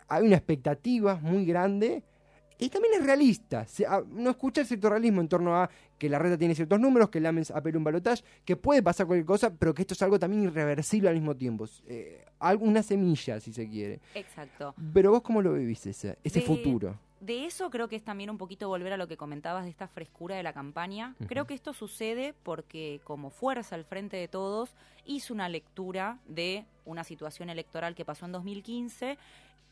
hay 0.09 0.25
una 0.27 0.37
expectativa 0.37 1.17
muy 1.17 1.45
grande 1.45 2.03
y 2.59 2.69
también 2.69 2.95
es 2.95 3.05
realista. 3.05 3.67
Se- 3.67 3.87
a- 3.87 4.05
no 4.09 4.31
escucha 4.31 4.65
cierto 4.65 4.91
realismo 4.91 5.21
en 5.21 5.29
torno 5.29 5.57
a 5.57 5.69
que 6.01 6.09
la 6.09 6.19
reta 6.19 6.39
tiene 6.39 6.55
ciertos 6.55 6.81
números, 6.81 7.11
que 7.11 7.21
Lamens 7.21 7.51
apela 7.51 7.77
un 7.77 7.85
balotaje, 7.85 8.25
que 8.47 8.57
puede 8.57 8.83
pasar 8.83 9.07
cualquier 9.07 9.27
cosa, 9.27 9.53
pero 9.55 9.75
que 9.75 9.83
esto 9.83 9.93
es 9.93 10.01
algo 10.01 10.19
también 10.19 10.45
irreversible 10.45 11.11
al 11.11 11.15
mismo 11.15 11.37
tiempo. 11.37 11.67
Eh, 11.87 12.25
alguna 12.39 12.83
semilla, 12.83 13.39
si 13.39 13.53
se 13.53 13.69
quiere. 13.69 14.01
Exacto. 14.15 14.75
Pero 14.95 15.11
vos, 15.11 15.21
¿cómo 15.21 15.43
lo 15.43 15.53
vivís 15.53 15.85
ese, 15.87 16.17
ese 16.25 16.41
De- 16.41 16.47
futuro? 16.47 16.99
De 17.21 17.45
eso 17.45 17.69
creo 17.69 17.87
que 17.87 17.97
es 17.97 18.03
también 18.03 18.31
un 18.31 18.39
poquito 18.39 18.67
volver 18.69 18.95
a 18.95 18.97
lo 18.97 19.07
que 19.07 19.19
comentabas 19.19 19.65
de 19.65 19.71
esta 19.71 19.87
frescura 19.89 20.37
de 20.37 20.43
la 20.43 20.55
campaña. 20.55 21.15
Creo 21.29 21.47
que 21.47 21.53
esto 21.53 21.75
sucede 21.75 22.33
porque 22.45 23.03
como 23.05 23.29
fuerza 23.29 23.75
al 23.75 23.85
frente 23.85 24.17
de 24.17 24.27
todos 24.27 24.71
hizo 25.05 25.35
una 25.35 25.51
lectura 25.51 26.19
de 26.27 26.65
una 26.87 27.05
situación 27.05 27.51
electoral 27.51 27.95
que 27.95 28.07
pasó 28.07 28.25
en 28.25 28.33
2015, 28.33 29.19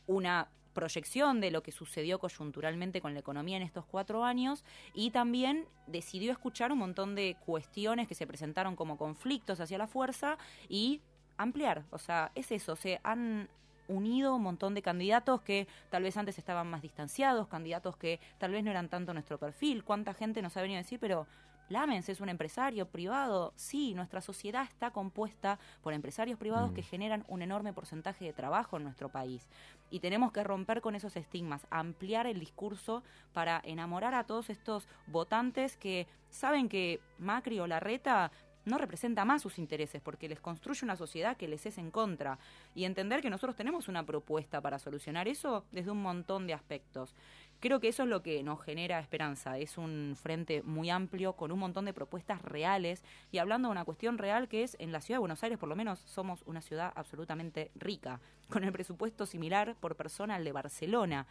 una 0.06 0.48
proyección 0.78 1.40
de 1.40 1.50
lo 1.50 1.64
que 1.64 1.72
sucedió 1.72 2.20
coyunturalmente 2.20 3.00
con 3.00 3.12
la 3.12 3.18
economía 3.18 3.56
en 3.56 3.64
estos 3.64 3.84
cuatro 3.84 4.22
años 4.22 4.64
y 4.94 5.10
también 5.10 5.66
decidió 5.88 6.30
escuchar 6.30 6.70
un 6.70 6.78
montón 6.78 7.16
de 7.16 7.36
cuestiones 7.44 8.06
que 8.06 8.14
se 8.14 8.28
presentaron 8.28 8.76
como 8.76 8.96
conflictos 8.96 9.58
hacia 9.58 9.76
la 9.76 9.88
fuerza 9.88 10.38
y 10.68 11.00
ampliar. 11.36 11.82
O 11.90 11.98
sea, 11.98 12.30
es 12.36 12.52
eso, 12.52 12.76
se 12.76 13.00
han 13.02 13.48
unido 13.88 14.36
un 14.36 14.42
montón 14.42 14.74
de 14.74 14.82
candidatos 14.82 15.40
que 15.40 15.66
tal 15.90 16.04
vez 16.04 16.16
antes 16.16 16.38
estaban 16.38 16.70
más 16.70 16.80
distanciados, 16.80 17.48
candidatos 17.48 17.96
que 17.96 18.20
tal 18.38 18.52
vez 18.52 18.62
no 18.62 18.70
eran 18.70 18.88
tanto 18.88 19.12
nuestro 19.12 19.36
perfil. 19.36 19.82
¿Cuánta 19.82 20.14
gente 20.14 20.42
nos 20.42 20.56
ha 20.56 20.62
venido 20.62 20.78
a 20.78 20.82
decir, 20.82 21.00
pero 21.00 21.26
Lamens 21.68 22.08
es 22.08 22.20
un 22.20 22.28
empresario 22.28 22.86
privado? 22.86 23.52
Sí, 23.56 23.94
nuestra 23.94 24.20
sociedad 24.20 24.64
está 24.64 24.90
compuesta 24.90 25.58
por 25.82 25.92
empresarios 25.92 26.38
privados 26.38 26.70
Mm. 26.70 26.74
que 26.74 26.82
generan 26.82 27.24
un 27.28 27.42
enorme 27.42 27.72
porcentaje 27.72 28.24
de 28.24 28.32
trabajo 28.32 28.76
en 28.76 28.84
nuestro 28.84 29.08
país. 29.08 29.46
Y 29.90 30.00
tenemos 30.00 30.32
que 30.32 30.44
romper 30.44 30.80
con 30.80 30.94
esos 30.94 31.16
estigmas, 31.16 31.66
ampliar 31.70 32.26
el 32.26 32.40
discurso 32.40 33.02
para 33.32 33.60
enamorar 33.64 34.14
a 34.14 34.24
todos 34.24 34.50
estos 34.50 34.88
votantes 35.06 35.76
que 35.76 36.06
saben 36.30 36.68
que 36.68 37.00
Macri 37.18 37.60
o 37.60 37.66
Larreta 37.66 38.30
no 38.64 38.76
representa 38.76 39.24
más 39.24 39.40
sus 39.40 39.58
intereses 39.58 40.02
porque 40.02 40.28
les 40.28 40.40
construye 40.40 40.84
una 40.84 40.94
sociedad 40.96 41.38
que 41.38 41.48
les 41.48 41.64
es 41.64 41.78
en 41.78 41.90
contra 41.90 42.38
y 42.74 42.84
entender 42.84 43.22
que 43.22 43.30
nosotros 43.30 43.56
tenemos 43.56 43.88
una 43.88 44.04
propuesta 44.04 44.60
para 44.60 44.78
solucionar 44.78 45.26
eso 45.26 45.64
desde 45.72 45.90
un 45.90 46.02
montón 46.02 46.46
de 46.46 46.52
aspectos. 46.52 47.14
Creo 47.60 47.80
que 47.80 47.88
eso 47.88 48.04
es 48.04 48.08
lo 48.08 48.22
que 48.22 48.42
nos 48.42 48.62
genera 48.62 49.00
esperanza, 49.00 49.58
es 49.58 49.78
un 49.78 50.14
frente 50.20 50.62
muy 50.62 50.90
amplio 50.90 51.32
con 51.32 51.50
un 51.50 51.58
montón 51.58 51.84
de 51.86 51.92
propuestas 51.92 52.40
reales 52.42 53.02
y 53.32 53.38
hablando 53.38 53.68
de 53.68 53.72
una 53.72 53.84
cuestión 53.84 54.16
real 54.16 54.48
que 54.48 54.62
es 54.62 54.76
en 54.78 54.92
la 54.92 55.00
ciudad 55.00 55.16
de 55.16 55.20
Buenos 55.20 55.42
Aires 55.42 55.58
por 55.58 55.68
lo 55.68 55.74
menos 55.74 55.98
somos 56.00 56.42
una 56.46 56.60
ciudad 56.60 56.92
absolutamente 56.94 57.72
rica, 57.74 58.20
con 58.48 58.62
el 58.62 58.72
presupuesto 58.72 59.26
similar 59.26 59.74
por 59.80 59.96
persona 59.96 60.36
al 60.36 60.44
de 60.44 60.52
Barcelona 60.52 61.26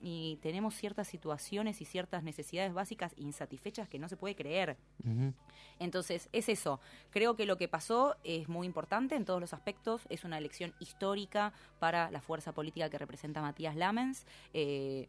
y 0.00 0.38
tenemos 0.42 0.74
ciertas 0.74 1.08
situaciones 1.08 1.80
y 1.80 1.84
ciertas 1.84 2.22
necesidades 2.22 2.72
básicas 2.72 3.12
insatisfechas 3.16 3.88
que 3.88 3.98
no 3.98 4.08
se 4.08 4.16
puede 4.16 4.36
creer. 4.36 4.76
Entonces, 5.78 6.28
es 6.32 6.48
eso. 6.48 6.80
Creo 7.10 7.34
que 7.36 7.46
lo 7.46 7.56
que 7.56 7.68
pasó 7.68 8.16
es 8.24 8.48
muy 8.48 8.66
importante 8.66 9.16
en 9.16 9.24
todos 9.24 9.40
los 9.40 9.52
aspectos. 9.52 10.02
Es 10.08 10.24
una 10.24 10.38
elección 10.38 10.72
histórica 10.78 11.52
para 11.78 12.10
la 12.10 12.20
fuerza 12.20 12.52
política 12.52 12.88
que 12.90 12.98
representa 12.98 13.42
Matías 13.42 13.76
Lamens. 13.76 14.24
Eh, 14.54 15.08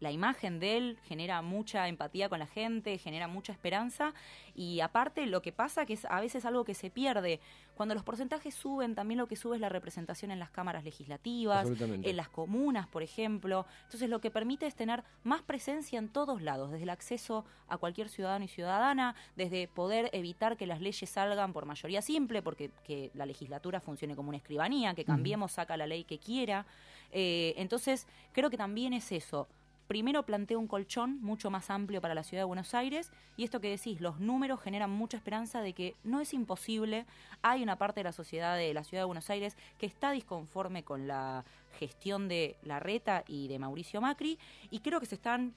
la 0.00 0.10
imagen 0.10 0.60
de 0.60 0.76
él 0.76 0.98
genera 1.04 1.42
mucha 1.42 1.88
empatía 1.88 2.28
con 2.28 2.38
la 2.38 2.46
gente, 2.46 2.98
genera 2.98 3.28
mucha 3.28 3.52
esperanza 3.52 4.14
y 4.54 4.80
aparte 4.80 5.26
lo 5.26 5.42
que 5.42 5.52
pasa 5.52 5.86
que 5.86 5.94
es 5.94 6.04
a 6.04 6.20
veces 6.20 6.44
algo 6.44 6.64
que 6.64 6.74
se 6.74 6.90
pierde. 6.90 7.40
Cuando 7.74 7.94
los 7.94 8.02
porcentajes 8.02 8.56
suben, 8.56 8.96
también 8.96 9.18
lo 9.18 9.28
que 9.28 9.36
sube 9.36 9.54
es 9.54 9.60
la 9.60 9.68
representación 9.68 10.32
en 10.32 10.40
las 10.40 10.50
cámaras 10.50 10.82
legislativas, 10.82 11.68
en 11.80 12.16
las 12.16 12.28
comunas, 12.28 12.88
por 12.88 13.04
ejemplo. 13.04 13.66
Entonces 13.84 14.10
lo 14.10 14.20
que 14.20 14.32
permite 14.32 14.66
es 14.66 14.74
tener 14.74 15.04
más 15.22 15.42
presencia 15.42 15.98
en 16.00 16.08
todos 16.08 16.42
lados, 16.42 16.72
desde 16.72 16.82
el 16.82 16.90
acceso 16.90 17.44
a 17.68 17.78
cualquier 17.78 18.08
ciudadano 18.08 18.44
y 18.44 18.48
ciudadana, 18.48 19.14
desde 19.36 19.68
poder 19.68 20.10
evitar 20.12 20.56
que 20.56 20.66
las 20.66 20.80
leyes 20.80 21.08
salgan 21.08 21.52
por 21.52 21.66
mayoría 21.66 22.02
simple, 22.02 22.42
porque 22.42 22.72
que 22.84 23.12
la 23.14 23.26
legislatura 23.26 23.80
funcione 23.80 24.16
como 24.16 24.30
una 24.30 24.38
escribanía, 24.38 24.94
que 24.94 25.04
cambiemos, 25.04 25.52
saca 25.52 25.76
la 25.76 25.86
ley 25.86 26.02
que 26.02 26.18
quiera. 26.18 26.66
Eh, 27.12 27.54
entonces 27.56 28.06
creo 28.32 28.50
que 28.50 28.56
también 28.56 28.92
es 28.92 29.12
eso. 29.12 29.46
Primero 29.88 30.22
plantea 30.26 30.58
un 30.58 30.66
colchón 30.66 31.18
mucho 31.22 31.50
más 31.50 31.70
amplio 31.70 32.02
para 32.02 32.14
la 32.14 32.22
ciudad 32.22 32.42
de 32.42 32.46
Buenos 32.46 32.74
Aires 32.74 33.10
y 33.38 33.44
esto 33.44 33.58
que 33.58 33.70
decís, 33.70 34.02
los 34.02 34.20
números 34.20 34.60
generan 34.60 34.90
mucha 34.90 35.16
esperanza 35.16 35.62
de 35.62 35.72
que 35.72 35.96
no 36.04 36.20
es 36.20 36.34
imposible. 36.34 37.06
Hay 37.40 37.62
una 37.62 37.76
parte 37.76 38.00
de 38.00 38.04
la 38.04 38.12
sociedad 38.12 38.54
de 38.58 38.74
la 38.74 38.84
ciudad 38.84 39.00
de 39.00 39.06
Buenos 39.06 39.30
Aires 39.30 39.56
que 39.78 39.86
está 39.86 40.10
disconforme 40.10 40.82
con 40.82 41.08
la 41.08 41.46
gestión 41.78 42.28
de 42.28 42.56
Larreta 42.64 43.24
y 43.26 43.48
de 43.48 43.58
Mauricio 43.58 44.02
Macri 44.02 44.38
y 44.70 44.80
creo 44.80 45.00
que 45.00 45.06
se 45.06 45.14
están 45.14 45.54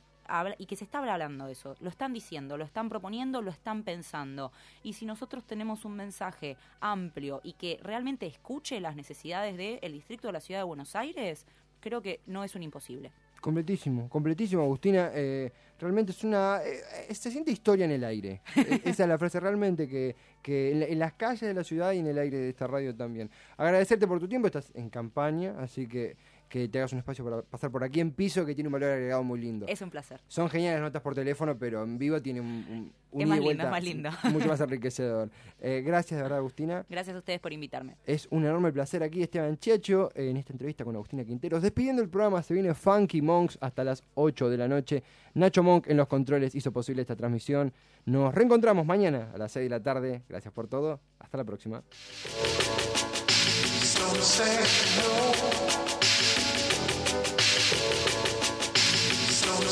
y 0.58 0.66
que 0.66 0.78
se 0.78 0.86
está 0.86 1.00
hablando 1.00 1.48
de 1.48 1.52
eso, 1.52 1.76
lo 1.82 1.90
están 1.90 2.14
diciendo, 2.14 2.56
lo 2.56 2.64
están 2.64 2.88
proponiendo, 2.88 3.42
lo 3.42 3.52
están 3.52 3.84
pensando. 3.84 4.54
Y 4.82 4.94
si 4.94 5.06
nosotros 5.06 5.44
tenemos 5.44 5.84
un 5.84 5.98
mensaje 5.98 6.56
amplio 6.80 7.42
y 7.44 7.52
que 7.54 7.82
realmente 7.84 8.28
escuche 8.28 8.80
las 8.80 8.96
necesidades 8.96 9.58
del 9.58 9.92
distrito 9.92 10.30
de 10.30 10.34
la 10.34 10.40
ciudad 10.40 10.62
de 10.62 10.66
Buenos 10.66 10.96
Aires, 10.96 11.46
creo 11.82 12.02
que 12.02 12.22
no 12.28 12.46
es 12.46 12.56
un 12.56 12.64
imposible. 12.64 13.12
Completísimo, 13.42 14.08
completísimo, 14.08 14.62
Agustina. 14.62 15.10
Eh, 15.16 15.52
realmente 15.80 16.12
es 16.12 16.24
una. 16.24 16.62
eh, 16.64 17.14
se 17.14 17.32
siente 17.32 17.52
historia 17.52 17.86
en 17.86 17.92
el 17.92 18.04
aire. 18.04 18.42
Eh, 18.56 18.82
Esa 18.86 19.04
es 19.04 19.10
la 19.10 19.18
frase 19.18 19.40
realmente 19.40 19.88
que, 19.88 20.16
que 20.44 20.72
en, 20.72 20.80
la- 20.80 20.86
en 20.86 21.00
las 21.00 21.14
calles 21.14 21.42
de 21.42 21.54
la 21.56 21.64
ciudad 21.64 21.92
y 21.94 21.98
en 22.00 22.08
el 22.08 22.20
aire 22.20 22.38
de 22.38 22.50
esta 22.50 22.68
radio 22.68 22.96
también. 22.96 23.32
Agradecerte 23.58 24.08
por 24.08 24.20
tu 24.20 24.28
tiempo, 24.28 24.46
estás 24.48 24.72
en 24.76 24.90
campaña, 24.92 25.56
así 25.60 25.88
que 25.88 26.16
que 26.52 26.68
te 26.68 26.80
hagas 26.80 26.92
un 26.92 27.00
espacio 27.00 27.24
para 27.24 27.42
pasar 27.42 27.72
por 27.72 27.82
aquí 27.82 28.02
en 28.02 28.12
piso 28.12 28.46
que 28.46 28.54
tiene 28.54 28.68
un 28.68 28.74
valor 28.74 28.90
agregado 28.92 29.24
muy 29.24 29.40
lindo. 29.40 29.66
Es 29.70 29.82
un 29.82 29.90
placer. 29.90 30.20
Son 30.28 30.50
geniales 30.50 30.82
las 30.82 30.90
notas 30.90 31.02
por 31.02 31.16
teléfono, 31.16 31.58
pero 31.58 31.82
en 31.82 31.98
vivo 31.98 32.22
tiene 32.22 32.42
un, 32.42 32.48
un, 32.70 32.94
un 33.12 33.22
Es 33.22 33.28
más 33.28 33.38
lindo, 33.38 33.44
vuelta 33.46 33.64
es 33.64 33.72
más 33.72 33.84
lindo. 33.84 34.10
mucho 34.32 34.48
más 34.50 34.60
enriquecedor. 34.62 35.30
Eh, 35.62 35.82
gracias, 35.84 36.18
de 36.18 36.24
verdad, 36.24 36.40
Agustina. 36.40 36.86
Gracias 36.90 37.16
a 37.16 37.20
ustedes 37.20 37.40
por 37.40 37.54
invitarme. 37.54 37.96
Es 38.06 38.28
un 38.32 38.44
enorme 38.44 38.74
placer 38.74 39.02
aquí, 39.02 39.24
Esteban 39.24 39.58
Checho, 39.60 40.10
en 40.14 40.36
esta 40.36 40.52
entrevista 40.52 40.84
con 40.84 40.94
Agustina 40.94 41.24
Quinteros. 41.24 41.62
Despidiendo 41.62 42.02
el 42.02 42.10
programa, 42.10 42.44
se 42.44 42.54
viene 42.54 42.74
Funky 42.74 43.22
Monks 43.22 43.58
hasta 43.62 43.86
las 43.86 44.04
8 44.16 44.50
de 44.50 44.58
la 44.58 44.68
noche. 44.68 45.04
Nacho 45.34 45.64
Monk 45.64 45.88
en 45.88 45.96
los 45.96 46.10
controles 46.10 46.54
hizo 46.54 46.74
posible 46.74 47.02
esta 47.02 47.16
transmisión. 47.16 47.72
Nos 48.04 48.36
reencontramos 48.36 48.86
mañana 48.86 49.32
a 49.34 49.38
las 49.38 49.54
6 49.54 49.64
de 49.64 49.70
la 49.70 49.82
tarde. 49.82 50.24
Gracias 50.28 50.54
por 50.54 50.68
todo. 50.68 51.00
Hasta 51.18 51.38
la 51.38 51.46
próxima. 51.46 51.82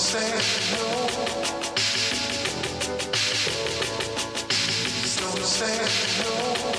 Say 0.09 0.39
no. 6.23 6.78